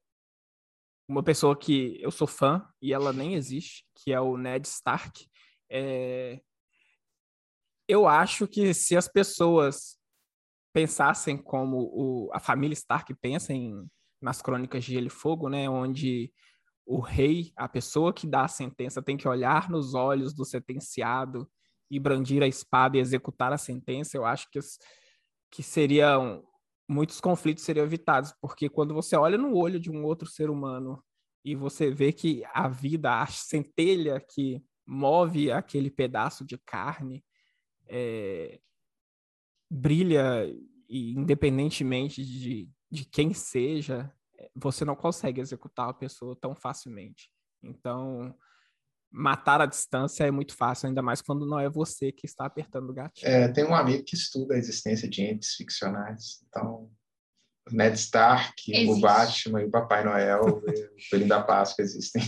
uma 1.09 1.23
pessoa 1.23 1.59
que 1.59 2.01
eu 2.01 2.11
sou 2.11 2.27
fã 2.27 2.67
e 2.81 2.93
ela 2.93 3.13
nem 3.13 3.35
existe, 3.35 3.85
que 3.97 4.13
é 4.13 4.21
o 4.21 4.37
Ned 4.37 4.67
Stark. 4.67 5.29
É... 5.69 6.41
Eu 7.91 8.07
acho 8.07 8.47
que 8.47 8.73
se 8.73 8.97
as 8.97 9.09
pessoas 9.09 9.99
pensassem 10.73 11.37
como 11.37 11.91
o, 11.93 12.31
a 12.33 12.39
família 12.39 12.73
Stark 12.73 13.13
pensa 13.17 13.53
em, 13.53 13.85
nas 14.23 14.41
Crônicas 14.41 14.85
de 14.85 14.93
Gelo 14.93 15.09
e 15.09 15.11
Fogo, 15.11 15.49
né, 15.49 15.69
onde 15.69 16.33
o 16.87 17.01
rei, 17.01 17.53
a 17.57 17.69
pessoa 17.69 18.13
que 18.13 18.29
dá 18.29 18.45
a 18.45 18.49
sentença, 18.49 19.03
tem 19.03 19.17
que 19.17 19.27
olhar 19.27 19.69
nos 19.69 19.93
olhos 19.93 20.33
do 20.33 20.45
sentenciado 20.45 21.51
e 21.91 21.99
brandir 21.99 22.45
a 22.45 22.47
espada 22.47 22.97
e 22.97 23.01
executar 23.01 23.53
a 23.53 23.59
sentença, 23.59 24.17
eu 24.17 24.25
acho 24.25 24.49
que, 24.53 24.61
que 25.51 25.61
seriam 25.61 26.45
muitos 26.89 27.21
conflitos 27.21 27.65
seriam 27.65 27.85
evitados, 27.85 28.33
porque 28.41 28.69
quando 28.69 28.95
você 28.95 29.17
olha 29.17 29.37
no 29.37 29.57
olho 29.57 29.81
de 29.81 29.91
um 29.91 30.05
outro 30.05 30.29
ser 30.29 30.49
humano 30.49 31.03
e 31.45 31.57
você 31.57 31.91
vê 31.91 32.13
que 32.13 32.45
a 32.55 32.69
vida, 32.69 33.21
a 33.21 33.27
centelha 33.27 34.25
que 34.31 34.63
move 34.87 35.51
aquele 35.51 35.91
pedaço 35.91 36.45
de 36.45 36.57
carne, 36.57 37.25
é, 37.91 38.61
brilha 39.71 40.47
e 40.89 41.13
independentemente 41.13 42.25
de, 42.25 42.69
de 42.91 43.05
quem 43.05 43.35
seja, 43.35 44.13
você 44.55 44.85
não 44.85 44.97
consegue 44.97 45.41
executar 45.41 45.89
a 45.89 45.95
pessoa 45.95 46.37
tão 46.41 46.55
facilmente. 46.55 47.31
Então, 47.63 48.35
matar 49.11 49.61
a 49.61 49.67
distância 49.67 50.25
é 50.25 50.31
muito 50.31 50.55
fácil, 50.57 50.89
ainda 50.89 51.03
mais 51.03 51.21
quando 51.21 51.47
não 51.47 51.59
é 51.59 51.69
você 51.69 52.11
que 52.11 52.27
está 52.27 52.47
apertando 52.47 52.91
o 52.91 52.95
gatilho. 52.95 53.29
É, 53.29 53.49
tem 53.49 53.65
um 53.65 53.75
amigo 53.75 54.05
que 54.05 54.15
estuda 54.15 54.55
a 54.55 54.59
existência 54.59 55.09
de 55.09 55.23
entes 55.23 55.55
ficcionais. 55.55 56.43
Então, 56.49 56.91
Ned 57.71 57.97
Stark, 57.97 58.55
Existe. 58.69 58.91
o 58.91 59.01
Batman 59.01 59.63
e 59.63 59.67
o 59.67 59.71
Papai 59.71 60.05
Noel, 60.05 60.43
o 60.59 60.63
Coelho 61.11 61.29
da 61.29 61.43
Páscoa 61.43 61.83
existem. 61.83 62.23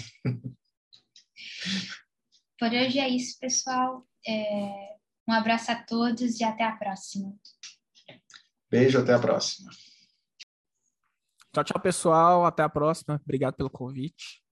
Por 2.58 2.68
hoje 2.70 2.98
é 2.98 3.08
isso, 3.08 3.38
pessoal. 3.40 4.06
É... 4.26 4.92
Um 5.29 5.33
abraço 5.33 5.70
a 5.70 5.77
todos 5.77 6.41
e 6.41 6.45
até 6.45 6.64
a 6.64 6.73
próxima. 6.73 7.35
Beijo, 8.70 9.01
até 9.01 9.14
a 9.14 9.18
próxima. 9.18 9.70
Tchau, 11.53 11.64
tchau, 11.64 11.81
pessoal. 11.81 12.45
Até 12.45 12.62
a 12.62 12.68
próxima. 12.68 13.20
Obrigado 13.23 13.55
pelo 13.55 13.70
convite. 13.70 14.43